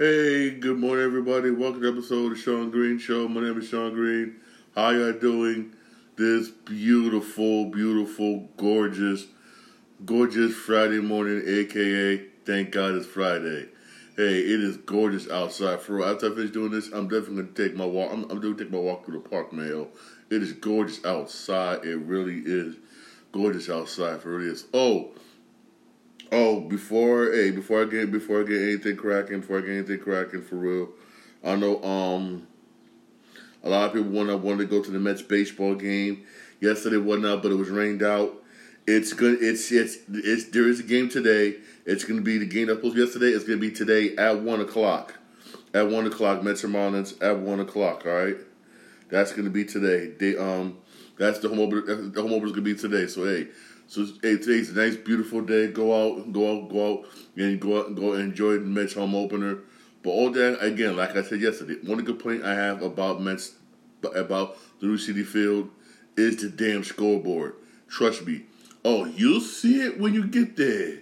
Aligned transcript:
Hey, 0.00 0.52
good 0.52 0.78
morning, 0.78 1.04
everybody. 1.04 1.50
Welcome 1.50 1.82
to 1.82 1.92
episode 1.92 2.32
of 2.32 2.38
the 2.38 2.42
Shawn 2.42 2.70
Green 2.70 2.98
Show. 2.98 3.28
My 3.28 3.42
name 3.42 3.58
is 3.58 3.68
Shawn 3.68 3.92
Green. 3.92 4.36
How 4.74 4.92
y'all 4.92 5.12
doing 5.12 5.74
this 6.16 6.48
beautiful, 6.48 7.66
beautiful, 7.66 8.48
gorgeous, 8.56 9.26
gorgeous 10.06 10.54
Friday 10.54 11.00
morning, 11.00 11.42
aka 11.46 12.16
thank 12.46 12.70
God 12.70 12.94
it's 12.94 13.06
Friday. 13.06 13.68
Hey, 14.16 14.38
it 14.38 14.60
is 14.62 14.78
gorgeous 14.78 15.28
outside. 15.28 15.80
For 15.80 15.96
real. 15.96 16.06
After 16.06 16.32
I 16.32 16.34
finish 16.34 16.52
doing 16.52 16.70
this, 16.70 16.90
I'm 16.92 17.06
definitely 17.06 17.42
gonna 17.42 17.68
take 17.68 17.76
my 17.76 17.84
walk. 17.84 18.10
I'm, 18.10 18.22
I'm 18.30 18.40
gonna 18.40 18.54
take 18.54 18.70
my 18.70 18.78
walk 18.78 19.04
through 19.04 19.20
the 19.22 19.28
park, 19.28 19.52
man. 19.52 19.86
It 20.30 20.42
is 20.42 20.54
gorgeous 20.54 21.04
outside. 21.04 21.84
It 21.84 21.96
really 21.96 22.38
is 22.38 22.76
gorgeous 23.32 23.68
outside. 23.68 24.22
For 24.22 24.30
real, 24.30 24.48
it 24.48 24.52
is. 24.52 24.64
Oh. 24.72 25.10
Oh, 26.32 26.60
before 26.60 27.32
hey, 27.32 27.50
before 27.50 27.82
I 27.82 27.86
get 27.86 28.12
before 28.12 28.42
I 28.42 28.44
get 28.44 28.62
anything 28.62 28.96
cracking, 28.96 29.40
before 29.40 29.58
I 29.58 29.62
get 29.62 29.70
anything 29.70 29.98
cracking 29.98 30.42
for 30.42 30.56
real, 30.56 30.90
I 31.42 31.56
know 31.56 31.82
um 31.82 32.46
a 33.64 33.68
lot 33.68 33.86
of 33.86 33.92
people 33.94 34.10
want 34.10 34.58
to 34.60 34.66
go 34.66 34.82
to 34.82 34.90
the 34.90 35.00
Mets 35.00 35.22
baseball 35.22 35.74
game. 35.74 36.24
Yesterday 36.60 36.98
wasn't 36.98 37.26
out, 37.26 37.42
but 37.42 37.50
it 37.50 37.56
was 37.56 37.68
rained 37.68 38.02
out. 38.02 38.32
It's 38.86 39.12
good. 39.12 39.42
It's 39.42 39.72
it's 39.72 39.98
it's 40.08 40.44
there 40.50 40.68
is 40.68 40.78
a 40.78 40.84
game 40.84 41.08
today. 41.08 41.56
It's 41.84 42.04
gonna 42.04 42.20
be 42.20 42.38
the 42.38 42.46
game 42.46 42.68
that 42.68 42.80
was 42.82 42.94
yesterday. 42.94 43.30
It's 43.30 43.44
gonna 43.44 43.58
be 43.58 43.72
today 43.72 44.14
at 44.16 44.40
one 44.40 44.60
o'clock. 44.60 45.14
At 45.74 45.88
one 45.88 46.06
o'clock, 46.06 46.44
Mets 46.44 46.62
and 46.62 46.72
Marlins 46.72 47.20
at 47.20 47.38
one 47.40 47.58
o'clock. 47.58 48.06
All 48.06 48.12
right, 48.12 48.36
that's 49.08 49.32
gonna 49.32 49.50
be 49.50 49.64
today. 49.64 50.12
They 50.16 50.36
um 50.36 50.78
that's 51.18 51.40
the 51.40 51.48
home 51.48 51.58
opener. 51.58 51.80
The 51.82 52.22
home 52.22 52.32
opener 52.32 52.46
is 52.46 52.52
gonna 52.52 52.62
be 52.62 52.76
today. 52.76 53.08
So 53.08 53.24
hey. 53.24 53.48
So 53.90 54.06
hey, 54.22 54.36
today's 54.36 54.70
a 54.70 54.74
nice, 54.74 54.94
beautiful 54.94 55.40
day. 55.40 55.66
Go 55.66 55.92
out, 55.92 56.32
go 56.32 56.58
out, 56.58 56.68
go 56.68 56.92
out, 56.92 57.06
and 57.34 57.60
go 57.60 57.80
out 57.80 57.88
and 57.88 57.96
go 57.96 58.12
enjoy 58.12 58.52
the 58.52 58.60
Mets 58.60 58.92
home 58.92 59.16
opener. 59.16 59.64
But 60.04 60.10
all 60.10 60.30
that 60.30 60.62
again, 60.64 60.94
like 60.94 61.16
I 61.16 61.24
said 61.24 61.40
yesterday, 61.40 61.74
one 61.82 62.04
complaint 62.04 62.44
I 62.44 62.54
have 62.54 62.82
about 62.82 63.20
Mets 63.20 63.56
about 64.14 64.56
the 64.78 64.86
New 64.86 64.96
Citi 64.96 65.26
Field 65.26 65.70
is 66.16 66.36
the 66.36 66.50
damn 66.50 66.84
scoreboard. 66.84 67.56
Trust 67.88 68.24
me. 68.24 68.44
Oh, 68.84 69.06
you'll 69.06 69.40
see 69.40 69.80
it 69.80 69.98
when 69.98 70.14
you 70.14 70.24
get 70.24 70.56
there. 70.56 71.00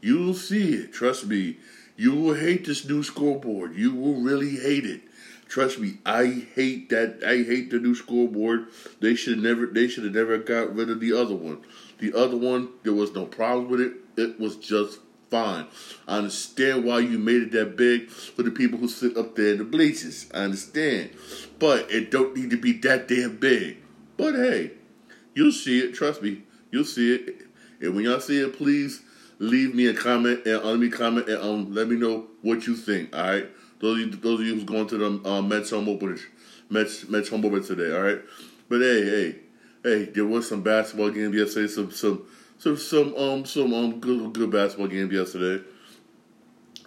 You'll 0.00 0.32
see 0.32 0.76
it. 0.76 0.94
Trust 0.94 1.26
me. 1.26 1.58
You 1.98 2.14
will 2.14 2.34
hate 2.36 2.64
this 2.64 2.88
new 2.88 3.02
scoreboard. 3.02 3.76
You 3.76 3.94
will 3.94 4.22
really 4.22 4.56
hate 4.56 4.86
it. 4.86 5.02
Trust 5.50 5.80
me, 5.80 5.98
I 6.06 6.46
hate 6.54 6.90
that. 6.90 7.24
I 7.26 7.42
hate 7.42 7.70
the 7.70 7.80
new 7.80 7.96
scoreboard. 7.96 8.68
They 9.00 9.16
should 9.16 9.42
never. 9.42 9.66
They 9.66 9.88
should 9.88 10.04
have 10.04 10.14
never 10.14 10.38
got 10.38 10.74
rid 10.74 10.88
of 10.88 11.00
the 11.00 11.12
other 11.12 11.34
one. 11.34 11.58
The 12.00 12.14
other 12.14 12.36
one, 12.36 12.70
there 12.82 12.94
was 12.94 13.14
no 13.14 13.26
problem 13.26 13.70
with 13.70 13.80
it. 13.80 13.92
It 14.16 14.40
was 14.40 14.56
just 14.56 14.98
fine. 15.30 15.66
I 16.08 16.18
understand 16.18 16.84
why 16.84 17.00
you 17.00 17.18
made 17.18 17.42
it 17.42 17.52
that 17.52 17.76
big 17.76 18.10
for 18.10 18.42
the 18.42 18.50
people 18.50 18.78
who 18.78 18.88
sit 18.88 19.16
up 19.16 19.36
there 19.36 19.52
in 19.52 19.58
the 19.58 19.64
bleachers. 19.64 20.28
I 20.34 20.38
understand. 20.38 21.10
But 21.58 21.90
it 21.90 22.10
don't 22.10 22.36
need 22.36 22.50
to 22.50 22.56
be 22.56 22.72
that 22.78 23.06
damn 23.06 23.36
big. 23.36 23.78
But 24.16 24.34
hey, 24.34 24.72
you'll 25.34 25.52
see 25.52 25.80
it. 25.80 25.94
Trust 25.94 26.22
me. 26.22 26.42
You'll 26.70 26.84
see 26.84 27.14
it. 27.14 27.36
And 27.80 27.94
when 27.94 28.04
y'all 28.04 28.20
see 28.20 28.40
it, 28.40 28.56
please 28.56 29.02
leave 29.38 29.74
me 29.74 29.86
a 29.86 29.94
comment 29.94 30.46
and 30.46 30.62
let 30.62 30.78
me 30.78 30.90
comment 30.90 31.28
and 31.28 31.42
um, 31.42 31.74
let 31.74 31.88
me 31.88 31.96
know 31.96 32.26
what 32.42 32.66
you 32.66 32.76
think. 32.76 33.16
All 33.16 33.22
right. 33.22 33.48
Those 33.80 34.02
of 34.02 34.06
you, 34.06 34.10
those 34.16 34.40
of 34.40 34.46
you 34.46 34.54
who's 34.54 34.64
going 34.64 34.86
to 34.88 34.98
the 34.98 35.28
um, 35.28 35.48
Mets 35.48 35.70
home 35.70 35.86
Mets 36.68 37.08
Mets 37.08 37.28
home 37.28 37.62
today. 37.62 37.94
All 37.94 38.02
right. 38.02 38.20
But 38.68 38.80
hey, 38.80 39.04
hey, 39.04 39.36
hey, 39.82 40.04
there 40.04 40.26
was 40.26 40.48
some 40.48 40.62
basketball 40.62 41.10
games 41.10 41.34
yesterday. 41.34 41.68
Some 41.68 41.90
some 41.90 42.26
some 42.58 42.76
some 42.76 43.14
um 43.14 43.44
some 43.44 43.72
um 43.74 44.00
good 44.00 44.32
good 44.32 44.50
basketball 44.50 44.88
games 44.88 45.12
yesterday. 45.12 45.64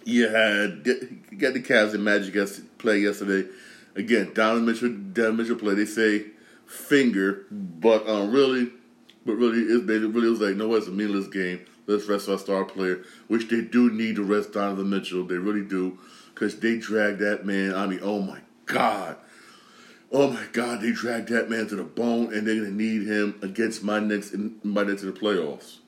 You 0.04 0.28
had 0.28 0.82
you 0.84 1.38
got 1.38 1.54
the 1.54 1.62
Cavs 1.62 1.94
and 1.94 2.04
Magic 2.04 2.34
play 2.78 2.98
yesterday. 2.98 3.48
Again, 3.96 4.32
Donovan 4.34 4.66
Mitchell, 4.66 4.90
Donovan 4.90 5.36
Mitchell 5.36 5.56
play. 5.56 5.74
They 5.74 5.84
say 5.84 6.26
finger, 6.66 7.46
but 7.50 8.08
um 8.08 8.32
really, 8.32 8.70
but 9.24 9.34
really, 9.34 9.60
it, 9.60 9.88
it 9.88 10.08
really 10.08 10.30
was 10.30 10.40
like 10.40 10.56
no, 10.56 10.74
it's 10.74 10.86
a 10.88 10.90
meaningless 10.90 11.28
game. 11.28 11.64
Let's 11.86 12.06
rest 12.06 12.28
our 12.30 12.38
star 12.38 12.64
player, 12.64 13.02
which 13.28 13.48
they 13.48 13.60
do 13.60 13.90
need 13.90 14.16
to 14.16 14.22
rest 14.22 14.52
Donovan 14.52 14.88
Mitchell. 14.88 15.24
They 15.24 15.36
really 15.36 15.64
do, 15.64 15.98
because 16.34 16.58
they 16.58 16.78
dragged 16.78 17.18
that 17.20 17.44
man. 17.44 17.74
I 17.74 17.86
mean, 17.86 18.00
oh 18.02 18.20
my 18.20 18.38
god. 18.66 19.16
Oh 20.16 20.30
my 20.30 20.46
God, 20.52 20.80
they 20.80 20.92
dragged 20.92 21.30
that 21.30 21.50
man 21.50 21.66
to 21.66 21.74
the 21.74 21.82
bone, 21.82 22.32
and 22.32 22.46
they're 22.46 22.54
gonna 22.54 22.70
need 22.70 23.02
him 23.02 23.34
against 23.42 23.82
my 23.82 23.98
Knicks 23.98 24.32
in 24.32 24.60
my 24.62 24.84
Knicks 24.84 25.02
in 25.02 25.12
the 25.12 25.20
playoffs. 25.20 25.78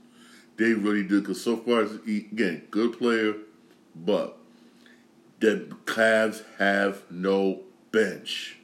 They 0.57 0.73
really 0.73 1.05
do, 1.05 1.21
because 1.21 1.41
so 1.41 1.57
far, 1.57 1.83
again, 1.83 2.65
good 2.73 2.99
player, 2.99 3.37
but 3.95 4.37
the 5.39 5.73
Cavs 5.85 6.43
have 6.59 7.03
no 7.09 7.61
bench. 7.93 8.57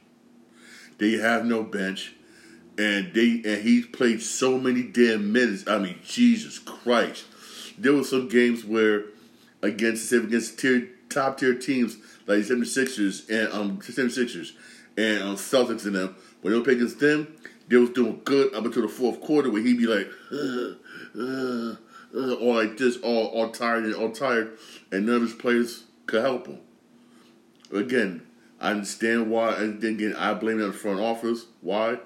They 0.98 1.12
have 1.12 1.46
no 1.46 1.62
bench, 1.62 2.16
and 2.76 3.14
they 3.14 3.40
and 3.44 3.62
he's 3.62 3.86
played 3.86 4.20
so 4.20 4.58
many 4.58 4.82
damn 4.82 5.32
minutes. 5.32 5.62
I 5.68 5.78
mean, 5.78 6.00
Jesus 6.04 6.58
Christ! 6.58 7.26
There 7.78 7.92
were 7.92 8.02
some 8.02 8.26
games 8.26 8.64
where 8.64 9.04
against 9.62 10.10
against 10.10 10.58
tier, 10.58 10.88
top 11.08 11.38
tier 11.38 11.54
teams 11.54 11.98
like 12.26 12.40
76ers 12.40 13.30
and 13.30 13.52
um 13.52 13.78
76ers 13.78 14.54
and 14.97 15.22
um, 15.22 15.36
Celtics 15.36 15.84
and 15.86 15.94
them. 15.94 16.16
When 16.41 16.53
they 16.53 16.58
were 16.58 16.70
against 16.70 16.98
them, 16.98 17.34
they 17.69 17.76
was 17.76 17.91
doing 17.91 18.20
good 18.25 18.54
up 18.54 18.64
until 18.64 18.82
the 18.82 18.88
fourth 18.88 19.20
quarter 19.20 19.50
where 19.50 19.62
he'd 19.62 19.78
be 19.78 19.86
like, 19.86 20.08
uh, 20.32 20.75
uh, 21.19 21.76
uh, 22.14 22.34
or 22.34 22.62
like 22.62 22.76
this, 22.76 22.98
all, 22.98 23.26
all 23.28 23.50
tired 23.50 23.84
and 23.84 23.94
all 23.94 24.10
tired, 24.10 24.58
and 24.91 25.06
none 25.06 25.16
of 25.16 25.22
his 25.22 25.32
players 25.32 25.84
could 26.06 26.22
help 26.22 26.47
him. 26.47 26.58
Again, 27.72 28.26
I 28.60 28.72
understand 28.72 29.31
why, 29.31 29.54
and 29.54 29.81
then 29.81 29.94
again, 29.94 30.14
I 30.16 30.34
blame 30.34 30.60
it 30.60 30.64
on 30.64 30.72
the 30.72 30.76
front 30.76 31.00
office. 31.00 31.47
Why? 31.60 31.98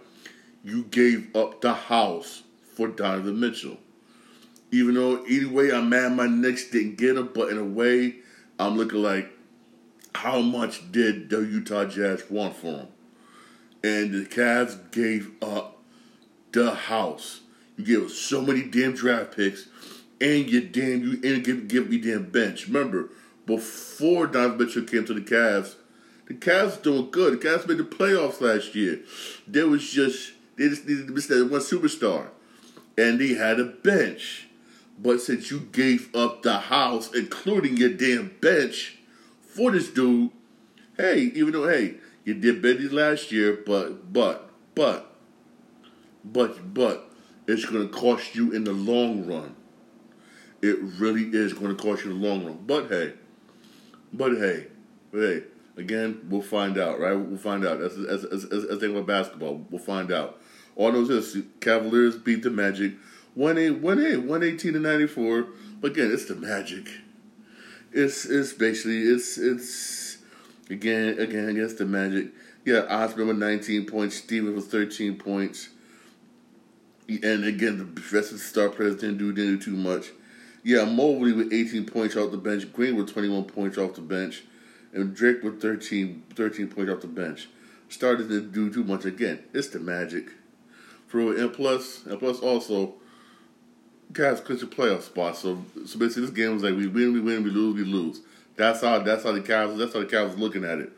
You 0.63 0.85
gave 0.85 1.35
up 1.35 1.61
the 1.61 1.75
house 1.75 2.43
for 2.75 2.89
Donovan 2.89 3.41
Mitchell. 3.41 3.79
Even 4.71 4.95
though 4.95 5.25
either 5.27 5.49
way, 5.49 5.73
I'm 5.73 5.89
mad 5.89 6.13
my 6.13 6.27
Knicks 6.27 6.71
didn't 6.71 6.99
get 6.99 7.17
him, 7.17 7.31
but 7.35 7.51
in 7.51 7.59
a 7.59 7.65
way, 7.65 8.17
I'm 8.59 8.77
looking 8.77 9.03
like 9.03 9.31
how 10.17 10.41
much 10.41 10.91
did 10.91 11.31
the 11.31 11.41
Utah 11.41 11.85
Jazz 11.85 12.25
want 12.31 12.57
for 12.57 12.67
him? 12.67 12.89
And 13.85 14.15
the 14.15 14.27
Cavs 14.27 14.91
gave 14.91 15.31
up 15.43 15.83
the 16.53 16.75
house. 16.75 17.41
You 17.77 17.85
gave 17.85 18.07
us 18.07 18.15
so 18.15 18.41
many 18.41 18.63
damn 18.63 18.95
draft 18.95 19.37
picks, 19.37 19.69
and 20.21 20.49
you 20.51 20.63
damn 20.63 21.03
you 21.03 21.21
and 21.23 21.45
give 21.45 21.69
give 21.69 21.91
me 21.91 21.99
damn 21.99 22.31
bench. 22.31 22.67
Remember, 22.67 23.11
before 23.45 24.27
Donovan 24.27 24.67
Mitchell 24.67 24.85
came 24.85 25.05
to 25.05 25.15
the 25.15 25.21
Cavs, 25.21 25.75
the 26.27 26.35
Cavs 26.35 26.83
doing 26.83 27.11
good. 27.11 27.39
The 27.39 27.49
Cavs 27.49 27.69
made 27.69 27.79
the 27.79 27.85
playoffs 27.85 28.41
last 28.41 28.75
year. 28.75 29.01
There 29.47 29.69
was 29.69 29.89
just 29.89 30.33
they 30.57 30.69
just 30.69 30.87
needed 30.87 31.09
to 31.09 31.13
miss 31.13 31.27
that 31.27 31.51
one 31.51 31.61
superstar, 31.61 32.29
and 32.97 33.21
they 33.21 33.35
had 33.35 33.61
a 33.61 33.65
bench. 33.65 34.49
But 34.99 35.21
since 35.21 35.51
you 35.51 35.61
gave 35.61 36.15
up 36.17 36.43
the 36.43 36.59
house, 36.59 37.13
including 37.15 37.77
your 37.77 37.91
damn 37.91 38.35
bench, 38.41 38.96
for 39.57 39.71
this 39.71 39.89
dude, 39.89 40.31
hey, 40.99 41.33
even 41.35 41.53
though 41.53 41.69
hey, 41.69 41.95
you 42.25 42.35
did 42.35 42.61
better 42.61 42.83
last 42.91 43.33
year, 43.33 43.59
but 43.65 44.13
but 44.13 44.51
but 44.75 45.15
but 46.23 46.75
but 46.75 47.11
it's 47.47 47.65
gonna 47.65 47.89
cost 47.89 48.35
you 48.35 48.53
in 48.53 48.65
the 48.65 48.73
long 48.73 49.27
run. 49.27 49.57
It 50.61 50.77
really 50.99 51.25
is 51.25 51.55
gonna 51.55 51.75
cost 51.75 52.05
you 52.05 52.11
in 52.11 52.21
the 52.21 52.29
long 52.29 52.45
run. 52.45 52.59
But 52.67 52.89
hey, 52.89 53.15
but 54.13 54.33
hey, 54.33 54.67
but 55.11 55.21
hey, 55.21 55.43
again, 55.79 56.27
we'll 56.29 56.43
find 56.43 56.79
out, 56.79 57.01
right? 57.01 57.15
We'll 57.15 57.39
find 57.39 57.67
out. 57.67 57.81
As 57.81 57.97
as 57.97 58.25
as, 58.25 58.45
as, 58.45 58.79
thing 58.79 58.95
with 58.95 59.07
basketball, 59.07 59.67
we'll 59.71 59.81
find 59.81 60.13
out. 60.13 60.39
All 60.75 60.93
those 60.93 61.09
this 61.09 61.39
Cavaliers 61.61 62.17
beat 62.17 62.43
the 62.43 62.51
Magic, 62.51 62.93
one 63.35 63.57
eight 63.57 63.79
one 63.79 64.05
eight 64.05 64.19
one 64.19 64.43
eighteen 64.43 64.75
to 64.75 64.81
ninety 64.81 65.07
four. 65.07 65.47
But 65.81 65.93
again, 65.93 66.11
it's 66.13 66.27
the 66.27 66.35
Magic 66.35 66.89
it's 67.97 68.27
it's 68.27 68.53
basically 68.53 69.03
it's 69.03 69.39
it's 69.39 70.19
again 70.71 71.19
again 71.19 71.49
against 71.49 71.79
the 71.79 71.87
Magic. 71.87 72.29
Yeah, 72.65 72.81
Osman 72.91 73.29
with 73.29 73.39
19 73.39 73.87
points, 73.87 74.17
Steven 74.17 74.55
with 74.55 74.71
13 74.71 75.17
points. 75.17 75.71
And 77.09 77.45
again, 77.45 77.79
the 77.79 78.01
rest 78.13 78.33
of 78.33 78.39
the 78.39 78.45
star 78.45 78.69
players 78.69 78.97
didn't 78.97 79.19
do, 79.19 79.33
didn't 79.33 79.59
do 79.59 79.63
too 79.63 79.77
much. 79.77 80.07
Yeah, 80.65 80.85
Mobley 80.85 81.33
with 81.33 81.53
18 81.53 81.87
points 81.87 82.17
off 82.17 82.33
the 82.33 82.37
bench, 82.37 82.73
Green 82.73 82.97
with 82.97 83.13
21 83.13 83.45
points 83.45 83.79
off 83.79 83.95
the 83.95 84.01
bench, 84.01 84.43
and 84.93 85.15
Drake 85.15 85.45
with 85.45 85.63
13, 85.63 86.25
13 86.35 86.67
points 86.67 86.91
off 86.91 87.03
the 87.03 87.07
bench. 87.07 87.49
Started 87.89 88.29
to 88.31 88.41
do 88.41 88.73
too 88.73 88.83
much 88.83 89.05
again. 89.05 89.45
It's 89.55 89.69
the 89.69 89.79
Magic. 89.79 90.31
For 91.07 91.37
and 91.37 91.53
plus, 91.53 92.05
and 92.05 92.19
plus 92.19 92.41
also, 92.41 92.95
guys 94.13 94.41
clinch 94.41 94.63
a 94.63 94.67
playoff 94.67 95.03
spot. 95.03 95.37
So 95.37 95.65
so 95.87 95.99
basically, 95.99 96.23
this 96.23 96.31
game 96.31 96.55
was 96.55 96.63
like 96.63 96.75
we 96.75 96.87
win, 96.87 97.13
we 97.13 97.21
win, 97.21 97.45
we 97.45 97.51
lose, 97.51 97.75
we 97.77 97.85
lose. 97.85 98.21
That's 98.57 98.81
how 98.81 98.99
that's 99.01 99.25
how 99.25 99.33
the 99.33 99.41
Cavs 99.41 99.77
that's 99.79 99.93
how 99.93 100.01
the 100.01 100.07
Cavs 100.07 100.39
looking 100.39 100.65
at 100.65 100.79
it. 100.79 100.93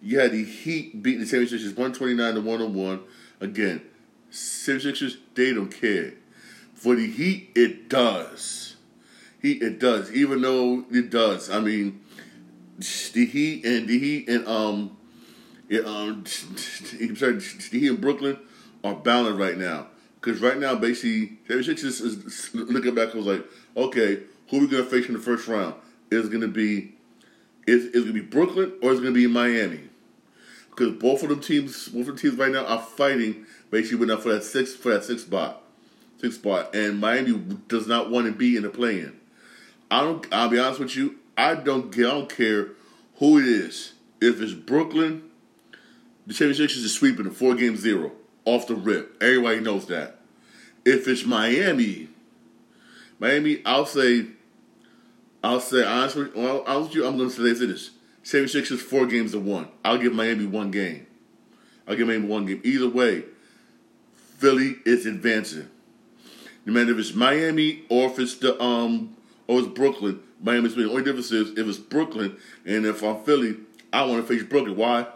You 0.00 0.20
had 0.20 0.32
the 0.32 0.44
Heat 0.44 1.02
beating 1.02 1.20
the 1.20 1.26
76ers 1.26 1.76
129 1.76 2.34
to 2.34 2.40
101. 2.40 3.00
Again, 3.40 3.82
76ers, 4.30 5.16
they 5.34 5.52
don't 5.52 5.70
care. 5.70 6.14
For 6.74 6.94
the 6.94 7.10
Heat, 7.10 7.50
it 7.56 7.88
does. 7.88 8.76
Heat, 9.42 9.62
it 9.62 9.80
does. 9.80 10.12
Even 10.12 10.42
though 10.42 10.84
it 10.90 11.10
does. 11.10 11.50
I 11.50 11.60
mean, 11.60 12.00
the 12.78 13.26
Heat 13.26 13.64
and 13.64 13.88
the 13.88 13.98
Heat 13.98 14.28
and 14.28 14.46
um, 14.46 14.96
yeah, 15.68 15.80
um, 15.80 16.24
sorry, 16.26 17.38
the 17.38 17.68
Heat 17.72 17.88
and 17.88 18.00
Brooklyn 18.00 18.38
are 18.84 18.94
balanced 18.94 19.40
right 19.40 19.58
now. 19.58 19.88
Because 20.20 20.40
right 20.40 20.58
now, 20.58 20.74
basically, 20.74 21.38
everything 21.48 21.76
just 21.76 22.00
is 22.00 22.50
looking 22.54 22.94
back. 22.94 23.14
I 23.14 23.16
was 23.16 23.26
like, 23.26 23.44
okay, 23.76 24.20
who 24.50 24.58
are 24.58 24.60
we 24.60 24.66
gonna 24.66 24.84
face 24.84 25.06
in 25.06 25.14
the 25.14 25.20
first 25.20 25.46
round? 25.46 25.74
Is 26.10 26.28
gonna 26.28 26.48
be 26.48 26.94
is 27.66 27.84
is 27.86 28.02
gonna 28.02 28.14
be 28.14 28.20
Brooklyn 28.20 28.72
or 28.82 28.92
is 28.92 28.98
it 28.98 29.02
gonna 29.02 29.14
be 29.14 29.26
Miami? 29.26 29.80
Because 30.70 30.94
both 30.94 31.22
of 31.22 31.28
them 31.28 31.40
teams, 31.40 31.88
both 31.88 32.08
of 32.08 32.16
the 32.16 32.22
teams 32.22 32.38
right 32.38 32.50
now 32.50 32.64
are 32.64 32.80
fighting 32.80 33.46
basically 33.70 34.06
now 34.06 34.16
for 34.16 34.32
that 34.32 34.44
six 34.44 34.74
for 34.74 34.92
that 34.92 35.04
six 35.04 35.22
spot, 35.22 35.62
six 36.20 36.36
spot, 36.36 36.74
and 36.74 36.98
Miami 36.98 37.38
does 37.68 37.86
not 37.86 38.10
want 38.10 38.26
to 38.26 38.32
be 38.32 38.56
in 38.56 38.62
the 38.62 38.70
play-in. 38.70 39.18
I 39.90 40.00
don't. 40.00 40.26
I'll 40.32 40.48
be 40.48 40.58
honest 40.58 40.80
with 40.80 40.96
you. 40.96 41.16
I 41.36 41.54
don't. 41.54 41.94
I 41.96 42.02
don't 42.02 42.34
care 42.34 42.70
who 43.16 43.38
it 43.38 43.46
is. 43.46 43.92
If 44.20 44.40
it's 44.40 44.52
Brooklyn, 44.52 45.30
the 46.26 46.34
76ers 46.34 46.76
is 46.76 46.92
sweeping 46.92 47.26
a 47.26 47.30
four 47.30 47.54
game 47.54 47.76
zero 47.76 48.12
off 48.44 48.66
the 48.66 48.74
rip. 48.74 49.22
Everybody 49.22 49.60
knows 49.60 49.86
that. 49.86 50.18
If 50.84 51.06
it's 51.06 51.24
Miami, 51.24 52.08
Miami, 53.18 53.62
I'll 53.66 53.86
say, 53.86 54.26
I'll 55.42 55.60
say 55.60 55.84
honestly, 55.84 56.28
well, 56.34 56.64
I'll 56.66 56.88
you. 56.88 57.06
I'm 57.06 57.16
going 57.16 57.30
to 57.30 57.56
say 57.56 57.66
this: 57.66 57.90
76 58.22 58.70
is 58.70 58.82
four 58.82 59.06
games 59.06 59.32
to 59.32 59.40
one. 59.40 59.68
I'll 59.84 59.98
give 59.98 60.14
Miami 60.14 60.46
one 60.46 60.70
game. 60.70 61.06
I'll 61.86 61.96
give 61.96 62.06
Miami 62.06 62.26
one 62.26 62.46
game. 62.46 62.60
Either 62.64 62.88
way, 62.88 63.24
Philly 64.38 64.76
is 64.84 65.06
advancing. 65.06 65.68
No 66.64 66.72
matter 66.72 66.92
if 66.92 66.98
it's 66.98 67.14
Miami 67.14 67.82
or 67.88 68.10
if 68.10 68.18
it's 68.18 68.36
the 68.36 68.60
um 68.62 69.16
or 69.46 69.60
it's 69.60 69.68
Brooklyn, 69.68 70.20
Miami's. 70.42 70.74
The 70.74 70.88
only 70.88 71.02
difference 71.02 71.32
is 71.32 71.58
if 71.58 71.66
it's 71.66 71.78
Brooklyn 71.78 72.36
and 72.66 72.86
if 72.86 73.02
I'm 73.02 73.22
Philly, 73.24 73.56
I 73.92 74.04
want 74.04 74.26
to 74.26 74.32
face 74.32 74.46
Brooklyn. 74.46 74.76
Why? 74.76 75.06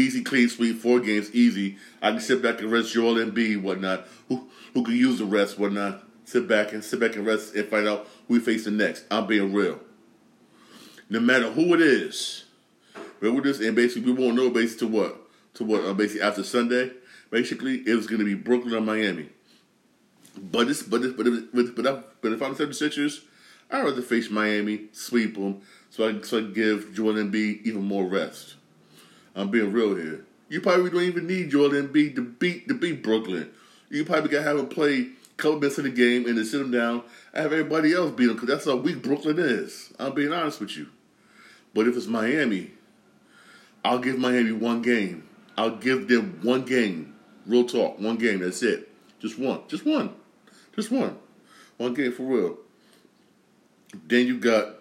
Easy, 0.00 0.22
clean 0.22 0.48
sweep, 0.48 0.80
four 0.80 0.98
games, 0.98 1.30
easy. 1.34 1.76
I 2.00 2.10
can 2.12 2.20
sit 2.20 2.42
back 2.42 2.60
and 2.60 2.72
rest 2.72 2.94
Joel 2.94 3.16
Embiid, 3.16 3.60
whatnot. 3.60 4.06
Who 4.28 4.48
who 4.72 4.82
can 4.82 4.94
use 4.94 5.18
the 5.18 5.26
rest, 5.26 5.58
whatnot. 5.58 6.02
Sit 6.24 6.48
back 6.48 6.72
and 6.72 6.82
sit 6.82 7.00
back 7.00 7.16
and 7.16 7.26
rest 7.26 7.54
and 7.54 7.68
find 7.68 7.86
out 7.86 8.08
who 8.26 8.40
we 8.40 8.56
the 8.56 8.70
next. 8.70 9.04
I'm 9.10 9.26
being 9.26 9.52
real. 9.52 9.78
No 11.10 11.20
matter 11.20 11.50
who 11.50 11.74
it 11.74 11.82
is, 11.82 12.44
remember 13.20 13.42
this, 13.42 13.60
and 13.60 13.76
basically 13.76 14.12
we 14.12 14.24
won't 14.24 14.36
know 14.36 14.48
basically 14.48 14.88
to 14.88 14.96
what 14.96 15.20
to 15.54 15.64
what 15.64 15.84
uh, 15.84 15.92
basically 15.92 16.22
after 16.22 16.44
Sunday. 16.44 16.92
Basically, 17.30 17.82
it 17.86 17.94
was 17.94 18.06
going 18.06 18.20
to 18.20 18.24
be 18.24 18.34
Brooklyn 18.34 18.74
or 18.74 18.80
Miami. 18.80 19.28
But 20.36 20.68
it's 20.68 20.82
but 20.82 21.02
it's, 21.02 21.14
but 21.14 21.26
if, 21.26 21.52
but 21.52 21.86
if, 21.86 22.02
but 22.22 22.32
if 22.32 22.42
I'm 22.42 22.54
the 22.54 22.66
76ers, 22.66 23.20
I'd 23.70 23.84
rather 23.84 24.00
face 24.00 24.30
Miami, 24.30 24.86
sweep 24.92 25.34
them, 25.34 25.60
so 25.90 26.08
I 26.08 26.12
can 26.12 26.22
so 26.22 26.38
I 26.38 26.42
give 26.42 26.94
Joel 26.94 27.14
Embiid 27.14 27.66
even 27.66 27.84
more 27.84 28.06
rest. 28.06 28.54
I'm 29.34 29.50
being 29.50 29.72
real 29.72 29.94
here. 29.94 30.24
You 30.48 30.60
probably 30.60 30.90
don't 30.90 31.02
even 31.02 31.26
need 31.26 31.50
Joel 31.50 31.70
Embiid 31.70 32.16
to 32.16 32.22
beat 32.22 32.68
to 32.68 32.74
beat 32.74 33.02
Brooklyn. 33.02 33.50
You 33.88 34.04
probably 34.04 34.30
gotta 34.30 34.44
have 34.44 34.58
him 34.58 34.68
play 34.68 34.98
a 34.98 35.08
couple 35.36 35.60
minutes 35.60 35.78
in 35.78 35.84
the 35.84 35.90
game 35.90 36.26
and 36.26 36.36
then 36.36 36.44
sit 36.44 36.60
him 36.60 36.70
down 36.70 37.02
and 37.32 37.42
have 37.42 37.52
everybody 37.52 37.92
else 37.92 38.10
beat 38.10 38.28
him 38.28 38.34
because 38.34 38.48
that's 38.48 38.64
how 38.64 38.76
weak 38.76 39.02
Brooklyn 39.02 39.38
is. 39.38 39.92
I'm 39.98 40.14
being 40.14 40.32
honest 40.32 40.60
with 40.60 40.76
you. 40.76 40.88
But 41.72 41.86
if 41.86 41.96
it's 41.96 42.06
Miami, 42.06 42.72
I'll 43.84 43.98
give 43.98 44.18
Miami 44.18 44.52
one 44.52 44.82
game. 44.82 45.28
I'll 45.56 45.76
give 45.76 46.08
them 46.08 46.40
one 46.42 46.64
game. 46.64 47.14
Real 47.46 47.64
talk, 47.64 47.98
one 48.00 48.16
game. 48.16 48.40
That's 48.40 48.62
it. 48.62 48.88
Just 49.20 49.38
one. 49.38 49.60
Just 49.68 49.84
one. 49.84 50.14
Just 50.74 50.90
one. 50.90 51.16
One 51.76 51.94
game 51.94 52.12
for 52.12 52.24
real. 52.24 52.58
Then 54.06 54.26
you 54.26 54.38
got 54.38 54.76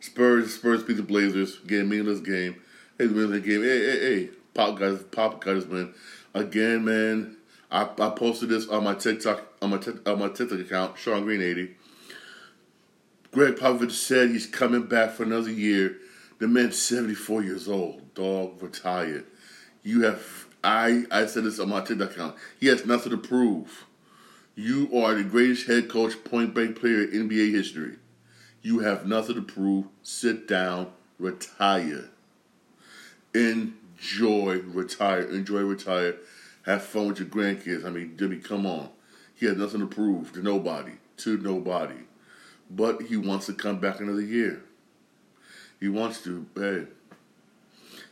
Spurs. 0.00 0.54
Spurs 0.54 0.82
beat 0.82 0.96
the 0.96 1.02
Blazers. 1.02 1.58
Game 1.60 1.88
meaningless 1.88 2.20
game. 2.20 2.56
Hey, 3.02 3.08
the 3.08 3.40
game. 3.40 3.64
Hey, 3.64 3.84
hey, 3.84 4.00
hey. 4.00 4.30
Pop 4.54 4.78
guys. 4.78 5.02
Pop 5.02 5.42
guys, 5.42 5.66
man. 5.66 5.92
Again, 6.34 6.84
man. 6.84 7.36
I, 7.68 7.82
I 7.82 8.10
posted 8.10 8.48
this 8.48 8.68
on 8.68 8.84
my 8.84 8.94
TikTok 8.94 9.44
on 9.60 9.70
my 9.70 9.80
on 10.06 10.20
my 10.20 10.28
TikTok 10.28 10.60
account, 10.60 10.96
Shawn 10.96 11.24
Green 11.24 11.42
eighty. 11.42 11.74
Gregg 13.32 13.56
Popovich 13.56 13.90
said 13.90 14.30
he's 14.30 14.46
coming 14.46 14.84
back 14.84 15.10
for 15.10 15.24
another 15.24 15.50
year. 15.50 15.96
The 16.38 16.46
man's 16.46 16.80
seventy 16.80 17.16
four 17.16 17.42
years 17.42 17.68
old. 17.68 18.14
Dog 18.14 18.62
retired. 18.62 19.24
You 19.82 20.02
have 20.02 20.46
I 20.62 21.02
I 21.10 21.26
said 21.26 21.42
this 21.42 21.58
on 21.58 21.70
my 21.70 21.80
TikTok 21.80 22.12
account. 22.12 22.36
He 22.60 22.68
has 22.68 22.86
nothing 22.86 23.10
to 23.10 23.18
prove. 23.18 23.84
You 24.54 24.88
are 24.96 25.14
the 25.14 25.24
greatest 25.24 25.66
head 25.66 25.88
coach, 25.88 26.22
point 26.22 26.54
blank 26.54 26.78
player 26.78 27.02
in 27.02 27.28
NBA 27.28 27.50
history. 27.50 27.96
You 28.60 28.78
have 28.78 29.06
nothing 29.06 29.34
to 29.34 29.42
prove. 29.42 29.86
Sit 30.04 30.46
down, 30.46 30.92
retire. 31.18 32.11
Enjoy, 33.34 34.60
retire. 34.60 35.22
Enjoy, 35.22 35.60
retire. 35.60 36.16
Have 36.66 36.82
fun 36.82 37.08
with 37.08 37.18
your 37.18 37.28
grandkids. 37.28 37.84
I 37.84 37.90
mean, 37.90 38.16
Jimmy, 38.18 38.36
come 38.36 38.66
on. 38.66 38.90
He 39.34 39.46
has 39.46 39.56
nothing 39.56 39.80
to 39.80 39.86
prove 39.86 40.32
to 40.34 40.42
nobody, 40.42 40.92
to 41.18 41.36
nobody. 41.38 41.94
But 42.70 43.02
he 43.02 43.16
wants 43.16 43.46
to 43.46 43.54
come 43.54 43.80
back 43.80 44.00
another 44.00 44.22
year. 44.22 44.62
He 45.80 45.88
wants 45.88 46.22
to. 46.24 46.46
Hey, 46.54 46.86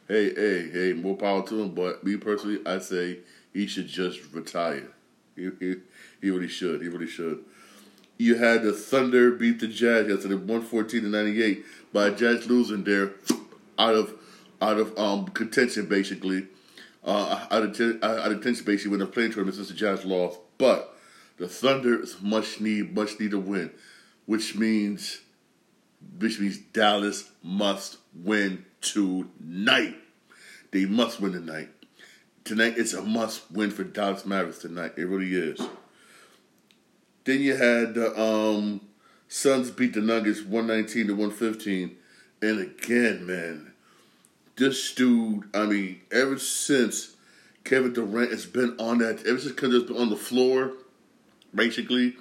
hey, 0.09 0.35
hey, 0.35 0.71
hey, 0.71 0.93
more 0.93 1.17
power 1.17 1.47
to 1.47 1.63
him. 1.63 1.75
But 1.75 2.03
me 2.03 2.17
personally, 2.17 2.61
I 2.67 2.79
say 2.79 3.19
he 3.53 3.67
should 3.67 3.87
just 3.87 4.33
retire. 4.33 4.89
He, 5.37 5.51
he, 5.61 5.75
he 6.21 6.31
really 6.31 6.49
should. 6.49 6.83
He 6.83 6.89
really 6.89 7.07
should. 7.07 7.45
You 8.19 8.35
had 8.35 8.63
the 8.63 8.73
Thunder 8.73 9.31
beat 9.31 9.61
the 9.61 9.69
Jazz 9.69 10.09
yesterday, 10.09 10.35
one 10.35 10.63
fourteen 10.63 11.03
to 11.03 11.09
ninety 11.09 11.43
eight, 11.43 11.65
by 11.93 12.11
Jazz 12.11 12.47
losing 12.49 12.85
there 12.85 13.13
out 13.79 13.95
of 13.95 14.15
out 14.61 14.79
of 14.79 14.97
um, 14.99 15.27
contention 15.29 15.87
basically. 15.87 16.47
Uh, 17.03 17.47
out 17.51 17.63
of 17.63 17.73
contention 17.75 18.65
basically 18.65 18.91
when 18.91 18.99
they're 18.99 19.09
playing 19.09 19.33
tournament 19.33 19.57
since 19.57 19.69
the 19.69 19.75
Jazz 19.75 20.05
lost. 20.05 20.39
But 20.59 20.95
the 21.39 21.49
Thunder 21.49 22.05
much 22.21 22.61
need 22.61 22.95
much 22.95 23.19
need 23.19 23.31
to 23.31 23.41
win, 23.41 23.71
which 24.27 24.55
means 24.55 25.21
which 26.19 26.39
means 26.39 26.59
Dallas 26.59 27.31
must 27.43 27.99
win 28.15 28.65
tonight. 28.81 29.97
They 30.71 30.85
must 30.85 31.21
win 31.21 31.33
tonight. 31.33 31.71
Tonight 32.45 32.75
it's 32.77 32.93
a 32.93 33.03
must 33.03 33.51
win 33.51 33.71
for 33.71 33.85
Dallas 33.85 34.27
Mavericks 34.27 34.59
tonight. 34.59 34.93
It 34.97 35.05
really 35.05 35.35
is. 35.35 35.61
Then 37.25 37.41
you 37.41 37.57
had 37.57 37.95
the 37.95 38.21
um, 38.21 38.81
Suns 39.29 39.71
beat 39.71 39.95
the 39.95 40.01
Nuggets 40.01 40.43
119 40.43 41.07
to 41.07 41.13
115. 41.13 41.97
And 42.43 42.61
again, 42.61 43.27
man, 43.27 43.70
this 44.61 44.95
dude, 44.95 45.45
I 45.55 45.65
mean, 45.65 46.03
ever 46.13 46.39
since 46.39 47.17
Kevin 47.65 47.95
Durant 47.95 48.31
has 48.31 48.45
been 48.45 48.77
on 48.79 48.99
that, 48.99 49.27
ever 49.27 49.39
since 49.39 49.55
Kevin 49.55 49.73
has 49.73 49.85
been 49.85 49.97
on 49.97 50.11
the 50.11 50.17
floor, 50.17 50.73
basically, 51.55 52.17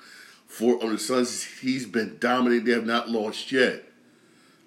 for 0.47 0.81
on 0.81 0.93
the 0.93 0.97
Suns, 0.97 1.43
he's 1.43 1.85
been 1.85 2.17
dominating. 2.19 2.65
They 2.65 2.71
have 2.71 2.85
not 2.85 3.09
lost 3.09 3.51
yet. 3.51 3.83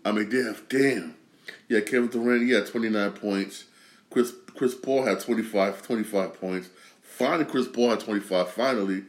I 0.04 0.12
mean, 0.12 0.28
they 0.28 0.42
have, 0.42 0.68
damn. 0.68 1.16
Yeah, 1.68 1.80
Kevin 1.80 2.08
Durant, 2.08 2.46
yeah, 2.46 2.60
29 2.60 3.12
points. 3.12 3.64
Chris 4.10 4.34
Chris 4.54 4.74
Paul 4.74 5.06
had 5.06 5.20
25, 5.20 5.80
25 5.80 6.40
points. 6.40 6.68
Finally, 7.00 7.46
Chris 7.46 7.68
Paul 7.68 7.90
had 7.90 8.00
25, 8.00 8.50
finally. 8.50 9.04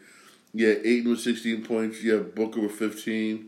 Yeah, 0.53 0.75
Ayton 0.85 1.09
with 1.09 1.19
16 1.19 1.65
points. 1.65 2.01
Yeah, 2.01 2.19
Booker 2.19 2.61
with 2.61 2.71
15. 2.71 3.45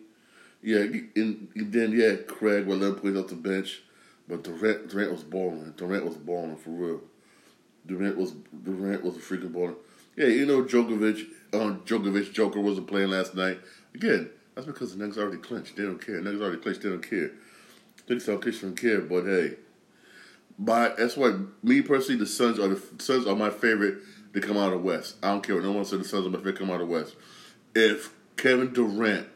Yeah, 0.61 0.79
and 1.15 1.47
then, 1.55 1.93
yeah, 1.93 2.15
Craig 2.27 2.65
with 2.65 2.81
11 2.81 2.99
points 2.99 3.17
off 3.17 3.27
the 3.27 3.35
bench. 3.35 3.81
But 4.27 4.43
Durant, 4.43 4.89
Durant 4.89 5.11
was 5.11 5.23
balling. 5.23 5.73
Durant 5.77 6.05
was 6.05 6.15
balling 6.15 6.57
for 6.57 6.71
real. 6.71 7.01
Durant 7.85 8.17
was 8.17 8.31
Durant 8.63 9.03
was 9.03 9.15
a 9.15 9.19
freaking 9.19 9.51
baller. 9.51 9.75
Yeah, 10.15 10.27
you 10.27 10.45
know 10.45 10.63
Djokovic, 10.63 11.27
um, 11.53 11.81
Djokovic 11.81 12.33
Joker 12.33 12.59
wasn't 12.59 12.87
playing 12.87 13.09
last 13.09 13.35
night. 13.35 13.59
Again, 13.93 14.29
that's 14.55 14.65
because 14.65 14.93
the 14.93 14.97
Nuggets 14.97 15.17
already 15.17 15.37
clinched. 15.37 15.75
They 15.75 15.83
don't 15.83 16.03
care. 16.03 16.15
The 16.15 16.21
Nuggets 16.23 16.41
already 16.41 16.61
clinched. 16.61 16.81
They 16.81 16.89
don't 16.89 17.07
care. 17.07 17.31
Nuggets 18.07 18.61
don't 18.61 18.75
care. 18.75 19.01
But 19.01 19.25
hey, 19.25 19.57
but 20.57 20.97
that's 20.97 21.17
why 21.17 21.35
me 21.61 21.81
personally, 21.81 22.19
the 22.19 22.25
Suns 22.25 22.59
are 22.59 22.67
the 22.67 22.81
Suns 22.99 23.27
are 23.27 23.35
my 23.35 23.49
favorite 23.49 23.97
to 24.33 24.41
come 24.41 24.57
out 24.57 24.73
of 24.73 24.79
the 24.79 24.85
West. 24.85 25.17
I 25.21 25.29
don't 25.29 25.45
care 25.45 25.55
what 25.55 25.63
no 25.63 25.73
one 25.73 25.85
said. 25.85 25.99
The 25.99 26.05
Suns 26.05 26.25
are 26.25 26.29
my 26.29 26.37
favorite 26.37 26.53
to 26.53 26.59
come 26.59 26.69
out 26.69 26.81
of 26.81 26.87
the 26.87 26.93
West. 26.93 27.15
If 27.75 28.13
Kevin 28.37 28.73
Durant 28.73 29.27